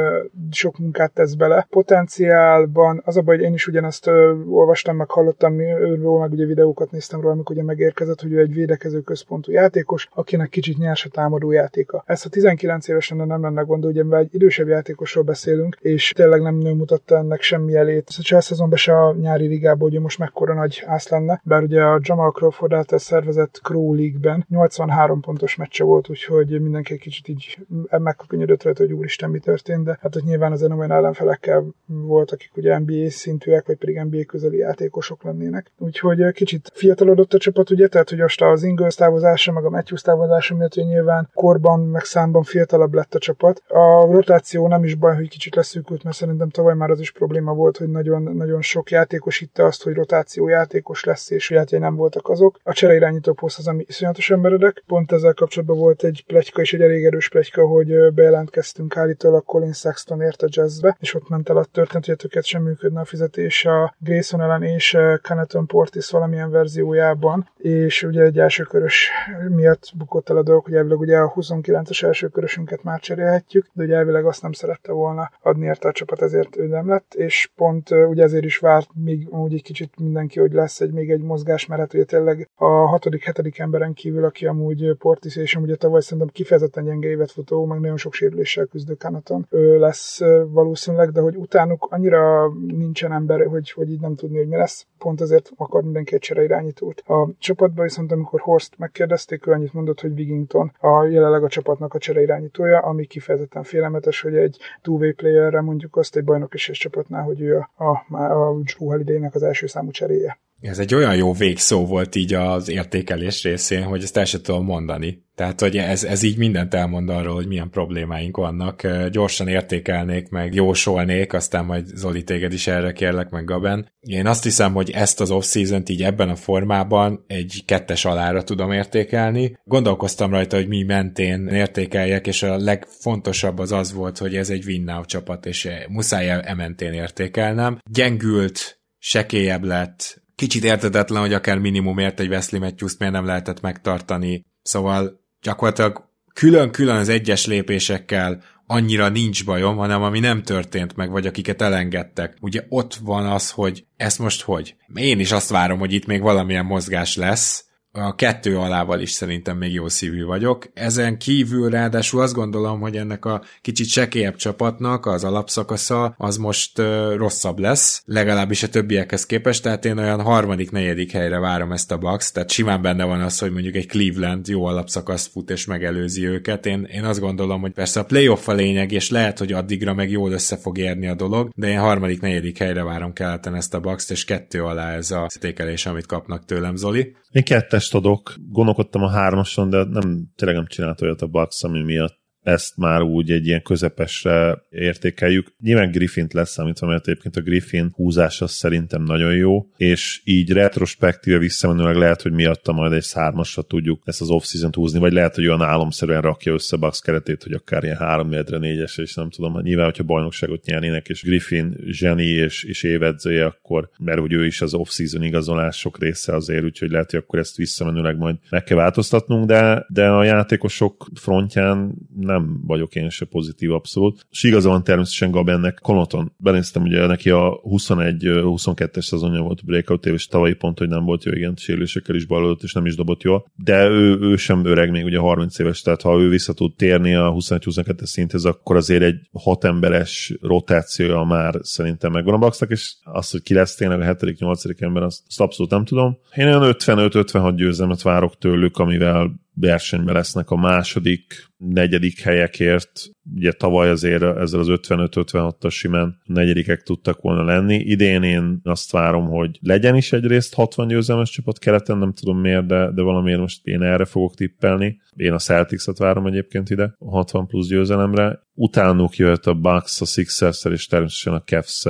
sok 0.51 0.79
munkát 0.79 1.13
tesz 1.13 1.35
bele. 1.35 1.67
Potenciálban 1.71 3.03
az 3.05 3.17
a 3.17 3.23
baj, 3.23 3.37
hogy 3.37 3.45
én 3.45 3.53
is 3.53 3.67
ugyanezt 3.67 4.07
olvastam, 4.49 4.90
meg 4.97 5.11
hallottam 5.11 5.61
őről, 5.61 6.19
meg 6.19 6.33
ugye 6.33 6.45
videókat 6.45 6.91
néztem 6.91 7.21
róla, 7.21 7.33
amikor 7.33 7.57
ugye 7.57 7.65
megérkezett, 7.65 8.21
hogy 8.21 8.33
ő 8.33 8.39
egy 8.39 8.55
védekező 8.55 9.01
központú 9.01 9.53
játékos, 9.53 10.09
akinek 10.15 10.49
kicsit 10.49 10.79
nyers 10.79 11.05
a 11.05 11.09
támadó 11.09 11.51
játéka. 11.51 12.03
Ezt 12.07 12.27
a 12.27 12.29
19 12.29 12.89
évesen 12.89 13.17
nem 13.17 13.43
lenne 13.43 13.63
gond, 13.63 13.85
ugye 13.85 14.05
egy 14.17 14.35
idősebb 14.35 14.69
játékosról 14.69 15.25
beszélünk, 15.25 15.77
és 15.81 16.13
tényleg 16.13 16.43
nem 16.43 16.55
mutatta 16.55 17.17
ennek 17.17 17.41
semmi 17.41 17.75
elét. 17.75 18.09
A 18.19 18.23
Chelsea 18.23 18.41
szezonban 18.41 18.79
se 18.79 18.93
a 18.93 19.15
nyári 19.15 19.47
ligában, 19.47 19.89
ugye 19.89 20.01
most 20.01 20.19
mekkora 20.19 20.55
nagy 20.55 20.83
ász 20.87 21.09
lenne, 21.09 21.41
bár 21.45 21.63
ugye 21.63 21.83
a 21.83 22.01
Jamal 22.03 22.31
Crawford 22.31 22.73
által 22.73 22.99
szervezett 22.99 23.61
Crow 23.63 23.95
League-ben 23.95 24.47
83 24.49 25.21
pontos 25.21 25.57
meccse 25.57 25.85
volt, 25.85 26.11
úgyhogy 26.11 26.61
mindenki 26.61 26.93
egy 26.93 26.99
kicsit 26.99 27.29
így 27.29 27.59
megköpönyödött 27.91 28.63
rajta, 28.63 28.83
hogy 28.83 28.93
úristen 28.93 29.31
mi 29.31 29.39
történt, 29.39 29.85
de 29.85 29.99
hát 30.01 30.17
ott 30.17 30.25
nyilván 30.25 30.53
az 30.53 30.63
olyan 30.63 30.93
ellenfelekkel 30.93 31.65
volt, 31.87 32.31
akik 32.31 32.51
ugye 32.57 32.79
NBA 32.79 33.11
szintűek, 33.11 33.67
vagy 33.67 33.77
pedig 33.77 34.01
NBA 34.01 34.25
közeli 34.27 34.57
játékosok 34.57 34.80
játékosok 34.81 35.23
lennének. 35.23 35.71
Úgyhogy 35.79 36.33
kicsit 36.33 36.71
fiatalodott 36.75 37.35
a 37.35 37.39
csapat, 37.39 37.71
ugye, 37.71 37.89
tehát 37.89 38.09
hogy 38.09 38.19
most 38.19 38.43
az 38.43 38.63
Ingles 38.63 38.95
távozása, 38.95 39.53
meg 39.53 39.65
a 39.65 39.71
Matthews 39.71 40.03
távozása 40.03 40.55
miatt, 40.55 40.75
hogy 40.75 40.87
nyilván 40.87 41.31
korban, 41.35 41.81
meg 41.81 42.05
számban 42.05 42.43
fiatalabb 42.43 42.95
lett 42.95 43.15
a 43.15 43.19
csapat. 43.19 43.63
A 43.69 44.13
rotáció 44.13 44.69
nem 44.69 44.85
is 44.85 44.95
baj, 44.95 45.15
hogy 45.15 45.29
kicsit 45.29 45.55
leszűkült, 45.55 46.03
mert 46.03 46.17
szerintem 46.17 46.49
tavaly 46.49 46.75
már 46.75 46.91
az 46.91 47.01
is 47.01 47.11
probléma 47.11 47.55
volt, 47.55 47.77
hogy 47.77 47.89
nagyon, 47.89 48.23
nagyon 48.23 48.63
sok 48.63 48.91
játékos 48.91 49.39
hitte 49.39 49.65
azt, 49.65 49.83
hogy 49.83 49.95
rotáció 49.95 50.49
játékos 50.49 51.05
lesz, 51.05 51.31
és 51.31 51.49
hogy 51.49 51.81
nem 51.81 51.97
voltak 51.97 52.29
azok. 52.29 52.59
A 52.63 52.73
csereirányító 52.73 53.33
poszt 53.33 53.59
az, 53.59 53.69
ami 53.69 53.85
iszonyatosan 53.89 54.41
meredek. 54.41 54.83
Pont 54.87 55.13
ezzel 55.13 55.35
kapcsolatban 55.35 55.79
volt 55.79 56.03
egy 56.03 56.25
plegyka, 56.27 56.61
és 56.61 56.73
egy 56.73 56.81
elég 56.81 57.05
erős 57.05 57.29
plegyka, 57.29 57.67
hogy 57.67 58.13
bejelentkeztünk 58.13 58.97
állítólag 58.97 59.45
Colin 59.45 59.73
Sexton 59.73 60.21
ért 60.21 60.43
a 60.43 60.49
jazzbe, 60.51 60.97
és 61.01 61.15
ott 61.15 61.29
ment 61.29 61.49
el 61.49 61.57
a 61.57 61.65
történet, 61.65 62.07
hogy 62.07 62.17
tökéletesen 62.17 62.63
működne 62.63 63.01
a 63.01 63.05
fizetés 63.05 63.65
a 63.65 63.95
Grayson 63.99 64.41
ellen 64.41 64.63
és 64.75 64.97
Caneton 65.23 65.67
Portis 65.67 66.11
valamilyen 66.11 66.51
verziójában, 66.51 67.49
és 67.57 68.03
ugye 68.03 68.23
egy 68.23 68.39
első 68.39 68.63
körös 68.63 69.11
miatt 69.49 69.93
bukott 69.95 70.29
el 70.29 70.37
a 70.37 70.43
dolog, 70.43 70.65
hogy 70.65 70.75
elvileg 70.75 70.99
ugye 70.99 71.17
a 71.17 71.33
29-es 71.33 72.05
első 72.05 72.29
körösünket 72.29 72.83
már 72.83 73.01
cserélhetjük, 73.01 73.67
de 73.73 73.85
ugye 73.85 73.97
elvileg 73.97 74.27
azt 74.27 74.43
nem 74.43 74.53
szerette 74.53 74.93
volna 74.93 75.31
adni 75.43 75.67
érte 75.67 75.89
a 75.89 75.93
csapat, 75.93 76.23
ezért 76.23 76.57
ő 76.57 76.67
nem 76.67 76.89
lett, 76.89 77.15
és 77.15 77.51
pont 77.57 77.91
ugye 77.91 78.23
ezért 78.23 78.45
is 78.45 78.59
várt 78.59 78.89
még 78.95 79.29
úgy 79.35 79.55
egy 79.55 79.63
kicsit 79.63 79.99
mindenki, 79.99 80.41
hogy 80.41 80.53
lesz 80.53 80.81
egy 80.81 80.93
még 80.93 81.11
egy 81.11 81.23
mozgás, 81.23 81.67
mert 81.67 81.81
hát 81.81 81.95
ugye 81.95 82.05
tényleg 82.05 82.49
a 82.55 82.67
hatodik, 82.67 83.25
hetedik 83.25 83.59
emberen 83.59 83.93
kívül, 83.93 84.25
aki 84.25 84.47
amúgy 84.47 84.95
Portis, 84.99 85.37
és 85.37 85.57
amúgy 85.57 85.79
tavaly 85.79 86.01
szerintem 86.01 86.29
kifejezetten 86.29 86.85
gyenge 86.85 87.09
évet 87.09 87.31
futó, 87.31 87.65
meg 87.65 87.81
nagyon 87.81 87.97
sok 87.97 88.15
sérüléssel 88.15 88.65
küzdő 88.65 88.95
Kanaton 88.95 89.47
lesz 89.79 90.21
valószínűleg, 90.47 91.11
de 91.11 91.21
hogy 91.21 91.37
utánuk 91.37 91.87
annyira 91.91 92.53
nincsen 92.67 93.13
ember, 93.13 93.47
hogy, 93.47 93.71
hogy 93.71 93.91
így 93.91 94.01
nem 94.01 94.15
tudni, 94.15 94.39
hogy 94.39 94.49
mi 94.49 94.57
lesz. 94.61 94.87
Pont 94.99 95.21
ezért 95.21 95.51
akar 95.57 95.83
mindenki 95.83 96.15
egy 96.15 96.31
irányítót. 96.33 97.01
A 97.07 97.29
csapatban 97.39 97.85
viszont, 97.85 98.13
amikor 98.13 98.41
Horst 98.41 98.79
megkérdezték, 98.79 99.47
ő 99.47 99.53
annyit 99.53 99.73
mondott, 99.73 100.01
hogy 100.01 100.13
Wigington 100.13 100.73
a 100.81 101.05
jelenleg 101.05 101.45
a 101.45 101.49
csapatnak 101.49 101.95
a 101.95 101.99
irányítója, 102.11 102.79
ami 102.79 103.07
kifejezetten 103.07 103.63
félelmetes, 103.63 104.21
hogy 104.21 104.37
egy 104.37 104.59
two-way 104.83 105.15
playerre 105.15 105.61
mondjuk 105.61 105.97
azt 105.97 106.17
egy 106.17 106.25
bajnok 106.25 106.55
is 106.55 106.71
csapatnál, 106.71 107.23
hogy 107.23 107.41
ő 107.41 107.67
a, 107.77 107.85
a, 107.85 108.17
a 108.17 108.61
Drew 108.61 108.89
holiday 108.89 109.29
az 109.33 109.43
első 109.43 109.67
számú 109.67 109.91
cseréje. 109.91 110.39
Ez 110.61 110.79
egy 110.79 110.95
olyan 110.95 111.17
jó 111.17 111.33
végszó 111.33 111.87
volt 111.87 112.15
így 112.15 112.35
az 112.35 112.69
értékelés 112.69 113.43
részén, 113.43 113.83
hogy 113.83 114.03
ezt 114.03 114.17
el 114.17 114.25
sem 114.25 114.43
tudom 114.43 114.65
mondani. 114.65 115.25
Tehát, 115.35 115.61
hogy 115.61 115.77
ez, 115.77 116.05
ez 116.05 116.23
így 116.23 116.37
mindent 116.37 116.75
elmond 116.75 117.09
arról, 117.09 117.35
hogy 117.35 117.47
milyen 117.47 117.71
problémáink 117.71 118.37
vannak. 118.37 118.87
Gyorsan 119.11 119.49
értékelnék, 119.49 120.29
meg 120.29 120.55
jósolnék, 120.55 121.33
aztán 121.33 121.65
majd 121.65 121.87
Zoli 121.87 122.25
téged 122.25 122.53
is 122.53 122.67
erre 122.67 122.93
kérlek, 122.93 123.31
meg 123.31 123.45
Gaben. 123.45 123.93
Én 124.01 124.27
azt 124.27 124.43
hiszem, 124.43 124.73
hogy 124.73 124.91
ezt 124.91 125.21
az 125.21 125.31
off-season 125.31 125.83
így 125.87 126.03
ebben 126.03 126.29
a 126.29 126.37
formában 126.37 127.25
egy 127.27 127.63
kettes 127.67 128.05
alára 128.05 128.43
tudom 128.43 128.73
értékelni. 128.73 129.59
Gondolkoztam 129.65 130.31
rajta, 130.31 130.57
hogy 130.57 130.69
mi 130.69 130.83
mentén 130.83 131.47
értékeljek, 131.47 132.27
és 132.27 132.43
a 132.43 132.57
legfontosabb 132.57 133.59
az 133.59 133.73
az 133.73 133.93
volt, 133.93 134.19
hogy 134.19 134.37
ez 134.37 134.51
egy 134.51 134.65
win 134.65 134.93
csapat, 135.05 135.47
és 135.47 135.69
muszáj 135.89 136.41
ementén 136.45 136.93
értékelnem. 136.93 137.79
Gyengült, 137.91 138.81
sekélyebb 138.99 139.65
lett, 139.65 140.23
kicsit 140.41 140.65
értetetlen, 140.65 141.21
hogy 141.21 141.33
akár 141.33 141.59
minimumért 141.59 142.21
egy 142.21 142.29
Wesley 142.29 142.61
matthews 142.61 142.97
miért 142.99 143.15
nem 143.15 143.25
lehetett 143.25 143.61
megtartani. 143.61 144.45
Szóval 144.63 145.21
gyakorlatilag 145.43 146.09
külön-külön 146.35 146.97
az 146.97 147.09
egyes 147.09 147.47
lépésekkel 147.47 148.43
annyira 148.67 149.09
nincs 149.09 149.45
bajom, 149.45 149.77
hanem 149.77 150.03
ami 150.03 150.19
nem 150.19 150.43
történt 150.43 150.97
meg, 150.97 151.11
vagy 151.11 151.27
akiket 151.27 151.63
elengedtek. 151.63 152.37
Ugye 152.41 152.65
ott 152.69 152.95
van 152.95 153.27
az, 153.27 153.51
hogy 153.51 153.85
ezt 153.97 154.19
most 154.19 154.43
hogy? 154.43 154.77
Én 154.95 155.19
is 155.21 155.33
azt 155.33 155.51
várom, 155.51 155.79
hogy 155.79 155.93
itt 155.93 156.07
még 156.07 156.21
valamilyen 156.21 156.65
mozgás 156.65 157.17
lesz, 157.17 157.65
a 157.93 158.15
kettő 158.15 158.59
alával 158.59 159.01
is 159.01 159.11
szerintem 159.11 159.57
még 159.57 159.73
jó 159.73 159.89
szívű 159.89 160.25
vagyok. 160.25 160.71
Ezen 160.75 161.19
kívül 161.19 161.71
ráadásul 161.71 162.21
azt 162.21 162.35
gondolom, 162.35 162.81
hogy 162.81 162.97
ennek 162.97 163.25
a 163.25 163.43
kicsit 163.61 163.87
sekélyebb 163.87 164.37
csapatnak 164.37 165.07
az 165.07 165.25
alapszakasza 165.25 166.15
az 166.19 166.37
most 166.37 166.79
uh, 166.79 167.15
rosszabb 167.17 167.59
lesz, 167.59 168.03
legalábbis 168.05 168.63
a 168.63 168.69
többiekhez 168.69 169.27
képest, 169.27 169.63
tehát 169.63 169.85
én 169.85 169.99
olyan 169.99 170.23
harmadik, 170.23 170.71
negyedik 170.71 171.13
helyre 171.13 171.39
várom 171.39 171.73
ezt 171.73 171.93
a 171.93 171.99
Bucks, 171.99 172.33
tehát 172.33 172.51
simán 172.51 172.83
benne 172.83 173.05
van 173.05 173.21
az, 173.21 173.39
hogy 173.39 173.53
mondjuk 173.53 173.75
egy 173.75 173.87
Cleveland 173.87 174.49
jó 174.49 174.65
alapszakaszt 174.65 175.31
fut 175.31 175.51
és 175.51 175.67
megelőzi 175.67 176.27
őket. 176.27 176.67
Én, 176.67 176.89
én 176.93 177.05
azt 177.05 177.21
gondolom, 177.21 177.61
hogy 177.61 177.73
persze 177.73 178.01
a 178.01 178.05
playoff 178.05 178.49
a 178.49 178.53
lényeg, 178.53 178.93
és 178.93 179.11
lehet, 179.11 179.39
hogy 179.39 179.53
addigra 179.53 179.95
meg 179.95 180.11
jól 180.11 180.33
össze 180.33 180.57
fog 180.57 180.79
érni 180.79 181.07
a 181.07 181.15
dolog, 181.15 181.51
de 181.55 181.69
én 181.69 181.79
harmadik, 181.79 182.21
negyedik 182.21 182.59
helyre 182.59 182.83
várom 182.83 183.13
keleten 183.13 183.55
ezt 183.55 183.75
a 183.75 183.81
Bucks-t, 183.81 184.11
és 184.11 184.25
kettő 184.25 184.63
alá 184.63 184.95
ez 184.95 185.11
a 185.11 185.27
sztékelés, 185.29 185.87
amit 185.87 186.07
kapnak 186.07 186.45
tőlem, 186.45 186.77
Zoli. 186.77 187.17
Én 187.31 187.43
kettest 187.81 187.95
adok, 187.95 188.35
gondolkodtam 188.49 189.03
a 189.03 189.09
hármason, 189.09 189.71
de 189.71 189.85
nem, 189.85 190.27
tényleg 190.37 190.57
nem 190.57 190.67
csinált 190.67 191.03
olyat 191.03 191.23
a 191.23 191.27
Bucks, 191.27 191.63
ami 191.63 191.83
miatt 191.83 192.20
ezt 192.43 192.77
már 192.77 193.03
úgy 193.03 193.31
egy 193.31 193.47
ilyen 193.47 193.63
közepesre 193.63 194.63
értékeljük. 194.71 195.53
Nyilván 195.63 195.91
Griffint 195.91 196.33
lesz 196.33 196.51
számítva, 196.51 196.87
mert 196.87 197.09
egyébként 197.09 197.37
a 197.37 197.41
Griffin 197.41 197.91
húzása 197.95 198.47
szerintem 198.47 199.03
nagyon 199.03 199.35
jó, 199.35 199.67
és 199.77 200.21
így 200.25 200.53
retrospektíve 200.53 201.39
visszamenőleg 201.39 201.97
lehet, 201.97 202.23
hogy 202.23 202.33
miatta 202.33 202.73
majd 202.73 202.93
egy 202.93 203.03
szármasra 203.03 203.63
tudjuk 203.63 204.03
ezt 204.05 204.21
az 204.21 204.31
off-season 204.31 204.71
húzni, 204.75 204.99
vagy 204.99 205.13
lehet, 205.13 205.35
hogy 205.35 205.47
olyan 205.47 205.63
álomszerűen 205.63 206.21
rakja 206.21 206.53
össze 206.53 206.77
Bucks 206.77 207.01
keretét, 207.01 207.43
hogy 207.43 207.53
akár 207.53 207.85
ilyen 207.85 207.97
három 207.97 208.33
edre 208.33 208.59
négyes, 208.59 208.99
és 208.99 209.15
nem 209.15 209.31
tudom, 209.31 209.55
hát 209.55 209.63
nyilván, 209.63 209.85
hogyha 209.85 210.05
bajnokságot 210.05 210.65
nyernének, 210.65 211.09
és 211.09 211.23
Griffin 211.23 211.77
zseni 211.87 212.27
és, 212.27 212.65
és 212.65 212.83
évedzője, 212.83 213.45
akkor, 213.45 213.91
mert 213.99 214.19
hogy 214.19 214.33
ő 214.33 214.47
is 214.47 214.61
az 214.61 214.75
off-season 214.75 215.23
igazolások 215.23 215.99
része 215.99 216.35
azért, 216.35 216.65
úgyhogy 216.65 216.91
lehet, 216.91 217.11
hogy 217.11 217.21
akkor 217.21 217.39
ezt 217.39 217.57
visszamenőleg 217.57 218.17
majd 218.17 218.37
meg 218.51 218.65
kell 218.65 218.77
változtatnunk, 218.77 219.47
de, 219.47 219.87
de 219.89 220.09
a 220.09 220.25
játékosok 220.25 221.07
frontján 221.15 221.95
nem 222.31 222.61
vagyok 222.67 222.95
én 222.95 223.09
se 223.09 223.25
pozitív 223.25 223.73
abszolút. 223.73 224.27
És 224.31 224.43
igaza 224.43 224.69
van 224.69 224.85
természetesen 224.85 225.31
Gabennek, 225.31 225.79
Konoton, 225.83 226.33
benéztem 226.37 226.83
ugye 226.83 227.07
neki 227.07 227.31
a 227.31 227.61
21-22-es 227.65 229.03
szezonja 229.03 229.41
volt 229.41 229.65
breakout 229.65 230.07
és 230.07 230.27
tavalyi 230.27 230.55
pont, 230.55 230.79
hogy 230.79 230.89
nem 230.89 231.05
volt 231.05 231.25
jó, 231.25 231.33
igen, 231.33 231.55
sérülésekkel 231.57 232.15
is 232.15 232.25
bajlódott, 232.25 232.63
és 232.63 232.73
nem 232.73 232.87
is 232.87 232.97
dobott 232.97 233.23
jól, 233.23 233.47
de 233.55 233.87
ő, 233.89 234.19
ő 234.21 234.37
sem 234.37 234.65
öreg 234.65 234.91
még 234.91 235.05
ugye 235.05 235.19
30 235.19 235.59
éves, 235.59 235.81
tehát 235.81 236.03
ha 236.03 236.21
ő 236.21 236.29
vissza 236.29 236.53
tud 236.53 236.75
térni 236.77 237.15
a 237.15 237.33
21-22-es 237.33 238.05
szinthez, 238.05 238.45
akkor 238.45 238.77
azért 238.77 239.03
egy 239.03 239.21
hat 239.33 239.65
emberes 239.65 240.39
rotációja 240.41 241.23
már 241.23 241.55
szerintem 241.61 242.13
megvan 242.13 242.35
a 242.35 242.39
Bucksnak, 242.39 242.71
és 242.71 242.95
az, 243.03 243.31
hogy 243.31 243.43
ki 243.43 243.55
lesz 243.55 243.75
tényleg 243.75 244.01
a 244.01 244.15
7.-8. 244.15 244.83
ember, 244.83 245.03
azt, 245.03 245.23
azt 245.27 245.41
abszolút 245.41 245.71
nem 245.71 245.85
tudom. 245.85 246.19
Én 246.37 246.47
olyan 246.47 246.75
55-56 246.79 247.53
győzelmet 247.57 248.03
várok 248.03 248.39
tőlük, 248.39 248.79
amivel 248.79 249.41
versenyben 249.55 250.15
lesznek 250.15 250.51
a 250.51 250.57
második, 250.57 251.47
negyedik 251.57 252.21
helyekért. 252.21 253.11
Ugye 253.35 253.53
tavaly 253.53 253.91
azért 253.91 254.23
ezzel 254.23 254.61
az 254.61 254.69
55-56-as 254.71 255.71
simán 255.71 256.21
negyedikek 256.25 256.83
tudtak 256.83 257.21
volna 257.21 257.45
lenni. 257.45 257.75
Idén 257.75 258.23
én 258.23 258.61
azt 258.65 258.91
várom, 258.91 259.27
hogy 259.29 259.59
legyen 259.61 259.97
is 259.97 260.13
egyrészt 260.13 260.55
60 260.55 260.87
győzelmes 260.89 261.31
csapat 261.31 261.59
keleten, 261.59 261.99
nem 261.99 262.13
tudom 262.13 262.39
miért, 262.39 262.67
de, 262.67 262.91
de 262.95 263.03
valamiért 263.03 263.41
most 263.41 263.67
én 263.67 263.83
erre 263.83 264.05
fogok 264.05 264.35
tippelni. 264.35 265.01
Én 265.17 265.33
a 265.33 265.39
Celtics-et 265.39 265.99
várom 265.99 266.27
egyébként 266.27 266.71
ide, 266.71 266.95
a 266.99 267.11
60 267.11 267.47
plusz 267.47 267.69
győzelemre. 267.69 268.43
Utánuk 268.55 269.17
jöhet 269.17 269.47
a 269.47 269.55
Bucks, 269.55 270.01
a 270.01 270.05
sixers 270.05 270.65
és 270.65 270.87
természetesen 270.87 271.33
a 271.33 271.43
cavs 271.43 271.87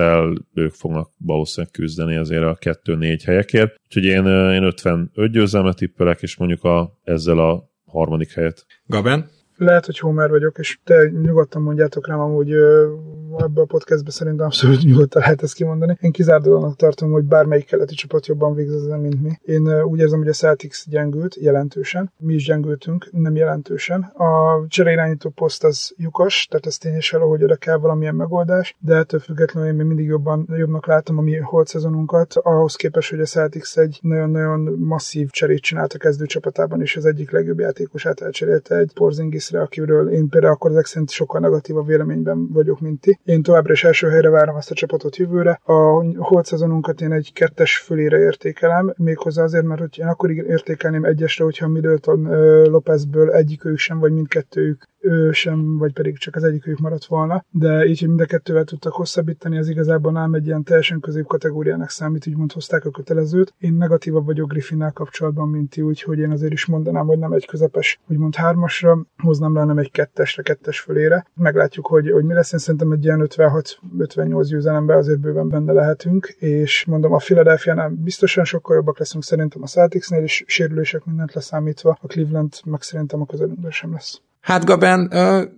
ők 0.55 0.73
fognak 0.73 1.11
valószínűleg 1.19 1.73
küzdeni 1.73 2.17
azért 2.17 2.43
a 2.43 2.57
2-4 2.61 3.21
helyekért. 3.25 3.75
Úgyhogy 3.85 4.05
én, 4.05 4.25
én 4.27 4.63
55 4.63 5.31
győzelmet 5.31 5.77
tippelek, 5.77 6.23
és 6.23 6.37
mondjuk 6.37 6.65
a, 6.65 6.99
ezzel 7.05 7.39
a 7.39 7.71
harmadik 7.85 8.33
helyet. 8.33 8.67
Gaben? 8.87 9.31
Lehet, 9.61 9.87
hogy 9.87 9.99
Homer 9.99 10.31
vagyok, 10.31 10.59
és 10.59 10.79
te 10.85 11.11
nyugodtan 11.23 11.63
mondjátok 11.63 12.07
rám, 12.07 12.21
amúgy 12.21 12.55
ebbe 13.39 13.61
a 13.61 13.65
podcastbe 13.65 14.11
szerintem 14.11 14.47
abszolút 14.47 14.83
nyugodtan 14.83 15.23
lehet 15.23 15.43
ezt 15.43 15.55
kimondani. 15.55 15.97
Én 16.01 16.13
kizárólag 16.13 16.77
tartom, 16.77 17.11
hogy 17.11 17.25
bármelyik 17.25 17.67
keleti 17.67 17.95
csapat 17.95 18.27
jobban 18.27 18.55
végzett 18.55 19.01
mint 19.01 19.23
mi. 19.23 19.39
Én 19.43 19.83
úgy 19.83 19.99
érzem, 19.99 20.19
hogy 20.19 20.29
a 20.29 20.33
Celtics 20.33 20.89
gyengült 20.89 21.35
jelentősen. 21.35 22.13
Mi 22.19 22.35
is 22.35 22.45
gyengültünk, 22.45 23.09
nem 23.13 23.37
jelentősen. 23.37 24.01
A 24.03 24.65
cseréirányító 24.69 25.31
poszt 25.31 25.65
az 25.65 25.93
lyukas, 25.97 26.47
tehát 26.51 26.67
ez 26.67 26.79
tényes 26.79 27.11
hogy 27.11 27.43
oda 27.43 27.57
kell 27.57 27.77
valamilyen 27.77 28.15
megoldás, 28.15 28.77
de 28.79 28.95
ettől 28.95 29.21
függetlenül 29.21 29.69
én 29.69 29.75
még 29.75 29.87
mindig 29.87 30.07
jobban, 30.07 30.49
jobbnak 30.57 30.87
látom 30.87 31.19
a 31.19 31.21
mi 31.21 31.37
holt 31.37 31.67
szezonunkat, 31.67 32.35
ahhoz 32.35 32.75
képest, 32.75 33.11
hogy 33.11 33.21
a 33.21 33.25
Celtics 33.25 33.79
egy 33.79 33.99
nagyon-nagyon 34.03 34.61
masszív 34.79 35.31
cserét 35.31 35.61
csinált 35.61 35.93
a 35.93 35.99
kezdő 35.99 36.27
csapatában, 36.27 36.81
és 36.81 36.97
az 36.97 37.05
egyik 37.05 37.31
legjobb 37.31 37.59
játékosát 37.59 38.21
elcserélte 38.21 38.77
egy 38.77 38.93
Porzingisre, 38.95 39.61
akiről 39.61 40.11
én 40.11 40.29
például 40.29 40.53
akkor 40.53 40.71
ezek 40.71 41.09
sokkal 41.09 41.41
negatívabb 41.41 41.87
véleményben 41.87 42.49
vagyok, 42.53 42.81
mint 42.81 43.01
ti. 43.01 43.20
Én 43.25 43.43
továbbra 43.43 43.73
is 43.73 43.85
első 43.85 44.09
helyre 44.09 44.31
várom 44.31 44.57
ezt 44.57 44.71
a 44.71 44.75
csapatot 44.75 45.17
jövőre. 45.17 45.61
A 45.65 46.05
holt 46.17 46.47
szezonunkat 46.47 47.01
én 47.01 47.13
egy 47.13 47.33
kettes 47.33 47.79
fölére 47.79 48.19
értékelem, 48.19 48.95
méghozzá 48.97 49.43
azért, 49.43 49.65
mert 49.65 49.81
hogy 49.81 49.99
én 49.99 50.07
akkor 50.07 50.31
értékelném 50.31 51.05
egyesre, 51.05 51.45
hogyha 51.45 51.69
Middleton 51.69 52.23
Lopezből 52.71 53.31
egyikőjük 53.31 53.79
sem, 53.79 53.99
vagy 53.99 54.13
mindkettőjük 54.13 54.89
ő 55.01 55.33
sem, 55.33 55.79
vagy 55.79 55.93
pedig 55.93 56.19
csak 56.19 56.37
az 56.37 56.45
egyikük 56.45 56.79
maradt 56.79 57.05
volna, 57.05 57.45
de 57.51 57.87
így, 57.87 57.99
hogy 57.99 58.09
mind 58.09 58.21
a 58.21 58.25
kettővel 58.25 58.65
tudtak 58.65 58.93
hosszabbítani, 58.93 59.59
az 59.59 59.69
igazából 59.69 60.13
nem 60.13 60.35
egy 60.35 60.47
ilyen 60.47 60.63
teljesen 60.63 61.01
közép 61.01 61.27
kategóriának 61.27 61.91
számít, 61.91 62.27
úgymond 62.27 62.53
hozták 62.53 62.85
a 62.85 62.91
kötelezőt. 62.91 63.55
Én 63.59 63.75
negatívabb 63.75 64.25
vagyok 64.25 64.49
Griffinnel 64.49 64.93
kapcsolatban, 64.93 65.49
mint 65.49 65.71
ti, 65.71 65.83
úgyhogy 65.83 66.19
én 66.19 66.31
azért 66.31 66.53
is 66.53 66.67
mondanám, 66.67 67.07
hogy 67.07 67.19
nem 67.19 67.33
egy 67.33 67.47
közepes, 67.47 68.01
úgymond 68.09 68.35
hármasra, 68.35 69.07
hoznám 69.17 69.55
le, 69.55 69.65
nem 69.65 69.79
egy 69.79 69.91
kettesre, 69.91 70.43
kettes 70.43 70.81
fölére. 70.81 71.27
Meglátjuk, 71.35 71.87
hogy, 71.87 72.11
hogy 72.11 72.25
mi 72.25 72.35
lesz. 72.35 72.53
Én 72.53 72.59
szerintem 72.59 72.93
egy 72.93 73.05
ilyen 73.05 73.27
56-58 73.29 74.45
győzelemben 74.49 74.97
azért 74.97 75.21
bőven 75.21 75.49
benne 75.49 75.73
lehetünk, 75.73 76.27
és 76.39 76.85
mondom, 76.85 77.13
a 77.13 77.17
Philadelphia-nál 77.17 77.89
biztosan 77.89 78.45
sokkal 78.45 78.77
jobbak 78.77 78.99
leszünk 78.99 79.25
szerintem 79.25 79.63
a 79.63 79.67
Celticsnél, 79.67 80.23
és 80.23 80.45
sérülések 80.47 81.05
mindent 81.05 81.35
leszámítva, 81.35 81.99
a 82.01 82.07
Cleveland 82.07 82.53
meg 82.65 82.83
szerintem 82.83 83.21
a 83.21 83.27
közelünkben 83.27 83.71
sem 83.71 83.93
lesz. 83.93 84.23
Hát 84.41 84.65
Gaben, 84.65 85.13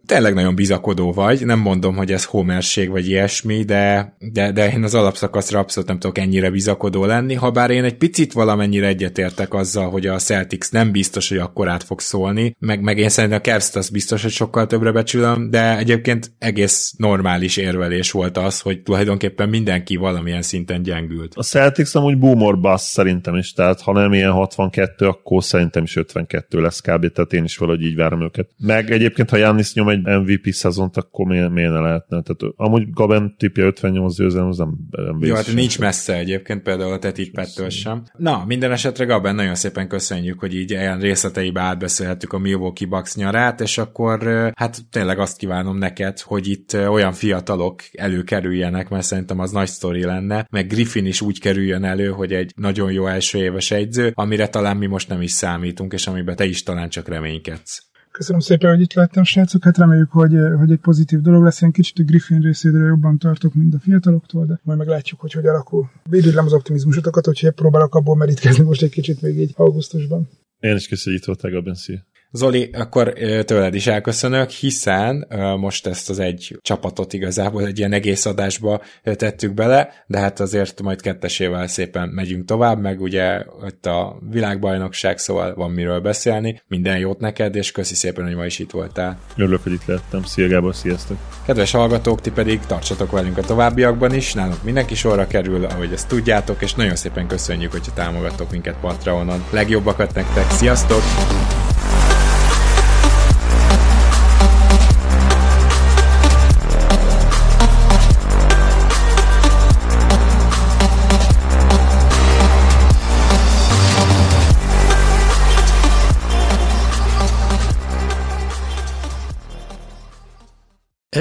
tényleg 0.07 0.35
nagyon 0.35 0.55
bizakodó 0.55 1.13
vagy, 1.13 1.47
nem 1.47 1.59
mondom, 1.59 1.97
hogy 1.97 2.13
ez 2.13 2.25
homerség 2.25 2.91
vagy 2.91 3.09
ilyesmi, 3.09 3.63
de, 3.63 4.17
de, 4.33 4.53
de 4.53 4.73
én 4.73 4.83
az 4.83 4.95
alapszakaszra 4.95 5.59
abszolút 5.59 5.89
nem 5.89 5.99
tudok 5.99 6.19
ennyire 6.19 6.51
bizakodó 6.51 7.05
lenni, 7.05 7.35
ha 7.35 7.51
bár 7.51 7.71
én 7.71 7.85
egy 7.85 7.97
picit 7.97 8.33
valamennyire 8.33 8.87
egyetértek 8.87 9.55
azzal, 9.55 9.91
hogy 9.91 10.07
a 10.07 10.19
Celtics 10.19 10.71
nem 10.71 10.91
biztos, 10.91 11.29
hogy 11.29 11.39
akkor 11.39 11.69
át 11.69 11.83
fog 11.83 12.01
szólni, 12.01 12.57
meg, 12.59 12.81
meg 12.81 12.99
én 12.99 13.09
szerintem 13.09 13.41
a 13.45 13.49
Cavs 13.51 13.75
az 13.75 13.89
biztos, 13.89 14.23
hogy 14.23 14.31
sokkal 14.31 14.67
többre 14.67 14.93
becsülöm, 14.93 15.51
de 15.51 15.79
egyébként 15.79 16.33
egész 16.39 16.95
normális 16.97 17.57
érvelés 17.57 18.11
volt 18.11 18.39
az, 18.39 18.61
hogy 18.61 18.83
tulajdonképpen 18.83 19.49
mindenki 19.49 19.97
valamilyen 19.97 20.43
szinten 20.43 20.83
gyengült. 20.83 21.33
A 21.35 21.43
Celtics 21.43 21.95
amúgy 21.95 22.19
boomer 22.19 22.59
bass 22.59 22.83
szerintem 22.83 23.35
is, 23.35 23.53
tehát 23.53 23.81
ha 23.81 23.93
nem 23.93 24.13
ilyen 24.13 24.33
62, 24.33 25.07
akkor 25.07 25.45
szerintem 25.45 25.83
is 25.83 25.97
52 25.97 26.61
lesz 26.61 26.81
kb. 26.81 27.13
Tehát 27.13 27.33
én 27.33 27.45
is 27.45 27.57
valahogy 27.57 27.83
így 27.83 27.97
várom 27.97 28.23
őket. 28.23 28.49
Meg 28.73 28.91
egyébként, 28.91 29.31
ha 29.31 29.37
Jannis 29.37 29.75
nyom 29.75 29.89
egy 29.89 30.03
MVP 30.03 30.53
szezont, 30.53 30.97
akkor 30.97 31.27
miért, 31.27 31.51
miért 31.51 31.73
ne 31.73 31.81
lehetne? 31.81 32.23
Tehát 32.23 32.55
amúgy 32.57 32.91
Gaben 32.91 33.35
tipje 33.39 33.65
58 33.65 34.17
győzelem, 34.17 34.49
az 34.49 34.57
nem, 34.57 34.77
nem 34.91 35.19
Jó, 35.21 35.35
hát 35.35 35.55
nincs 35.55 35.79
messze 35.79 36.17
egyébként, 36.17 36.63
például 36.63 36.93
a 36.93 36.99
te 36.99 37.13
tippettől 37.13 37.69
sem. 37.69 38.05
Na, 38.17 38.45
minden 38.47 38.73
esetre 38.73 39.05
Gaben, 39.05 39.35
nagyon 39.35 39.55
szépen 39.55 39.89
köszönjük, 39.89 40.41
hogy 40.41 40.55
így 40.55 40.71
ilyen 40.71 41.01
részleteibe 41.01 41.61
átbeszélhettük 41.61 42.33
a 42.33 42.39
Milwaukee 42.39 42.89
Bucks 42.89 43.15
nyarát, 43.15 43.61
és 43.61 43.79
akkor 43.79 44.51
hát 44.55 44.79
tényleg 44.91 45.19
azt 45.19 45.37
kívánom 45.37 45.79
neked, 45.79 46.21
hogy 46.21 46.49
itt 46.49 46.75
olyan 46.75 47.13
fiatalok 47.13 47.83
előkerüljenek, 47.93 48.89
mert 48.89 49.05
szerintem 49.05 49.39
az 49.39 49.51
nagy 49.51 49.69
sztori 49.69 50.05
lenne, 50.05 50.47
meg 50.51 50.67
Griffin 50.67 51.07
is 51.07 51.21
úgy 51.21 51.41
kerüljön 51.41 51.85
elő, 51.85 52.09
hogy 52.09 52.33
egy 52.33 52.53
nagyon 52.57 52.93
jó 52.93 53.07
első 53.07 53.39
éves 53.39 53.71
egyző, 53.71 54.13
amire 54.15 54.49
talán 54.49 54.77
mi 54.77 54.87
most 54.87 55.09
nem 55.09 55.23
is 55.23 55.33
számítunk, 55.33 55.93
és 55.93 56.07
amiben 56.07 56.37
te 56.37 56.45
is 56.45 56.63
talán 56.63 56.89
csak 56.89 57.09
reménykedsz. 57.09 57.91
Köszönöm 58.13 58.41
szépen, 58.41 58.71
hogy 58.71 58.81
itt 58.81 58.93
lettem, 58.93 59.25
srácok. 59.25 59.65
Hát 59.65 59.79
reméljük, 59.79 60.11
hogy, 60.11 60.35
hogy 60.59 60.71
egy 60.71 60.79
pozitív 60.79 61.21
dolog 61.21 61.43
lesz. 61.43 61.61
Én 61.63 61.73
kicsit 61.73 61.99
a 61.99 62.03
Griffin 62.03 62.41
részéről 62.41 62.87
jobban 62.87 63.19
tartok, 63.19 63.55
mint 63.55 63.75
a 63.75 63.79
fiataloktól, 63.79 64.47
de 64.47 64.61
majd 64.63 64.79
meglátjuk, 64.79 65.21
hogy 65.21 65.33
hogy 65.33 65.47
alakul. 65.47 65.91
Védődlem 66.11 66.45
az 66.45 66.53
optimizmusotokat, 66.53 67.25
hogy 67.25 67.51
próbálok 67.51 67.95
abból 67.95 68.17
merítkezni 68.17 68.65
most 68.65 68.83
egy 68.83 68.91
kicsit 68.91 69.23
még 69.23 69.39
így 69.39 69.53
augusztusban. 69.57 70.29
Én 70.59 70.77
is 70.77 70.89
köszönjük, 70.89 71.25
hogy 71.25 71.37
itt 71.37 71.43
voltál, 71.43 72.12
Zoli, 72.35 72.71
akkor 72.73 73.13
tőled 73.45 73.75
is 73.75 73.87
elköszönök, 73.87 74.51
hiszen 74.51 75.27
most 75.59 75.87
ezt 75.87 76.11
az 76.11 76.19
egy 76.19 76.59
csapatot 76.63 77.13
igazából 77.13 77.67
egy 77.67 77.79
ilyen 77.79 77.93
egész 77.93 78.27
adásba 78.27 78.81
tettük 79.03 79.55
bele, 79.55 80.05
de 80.07 80.19
hát 80.19 80.41
azért 80.41 80.83
majd 80.83 81.01
kettesével 81.01 81.67
szépen 81.67 82.09
megyünk 82.09 82.45
tovább, 82.45 82.81
meg 82.81 83.01
ugye 83.01 83.45
itt 83.67 83.87
a 83.87 84.19
világbajnokság, 84.31 85.19
szóval 85.19 85.55
van 85.55 85.71
miről 85.71 86.01
beszélni. 86.01 86.63
Minden 86.69 86.99
jót 86.99 87.21
neked, 87.21 87.57
és 87.57 87.73
köszi 87.73 87.95
szépen, 87.95 88.25
hogy 88.25 88.35
ma 88.35 88.45
is 88.45 88.59
itt 88.59 88.71
voltál. 88.71 89.19
Örülök, 89.37 89.63
hogy 89.63 89.73
itt 89.73 89.87
lettem. 89.87 90.25
Szia 90.25 90.49
Gábor, 90.49 90.75
sziasztok! 90.75 91.17
Kedves 91.47 91.71
hallgatók, 91.71 92.21
ti 92.21 92.31
pedig 92.31 92.61
tartsatok 92.67 93.11
velünk 93.11 93.39
a 93.39 93.43
továbbiakban 93.43 94.15
is, 94.15 94.33
nálunk 94.33 94.63
mindenki 94.63 94.95
sorra 94.95 95.27
kerül, 95.27 95.65
ahogy 95.65 95.93
ezt 95.93 96.09
tudjátok, 96.09 96.63
és 96.63 96.75
nagyon 96.75 96.97
szépen 96.97 97.27
köszönjük, 97.27 97.71
hogyha 97.73 97.93
támogatok 97.93 98.51
minket 98.51 98.77
Patreonon. 98.81 99.45
Legjobbakat 99.51 100.15
nektek, 100.15 100.51
sziasztok! 100.51 101.03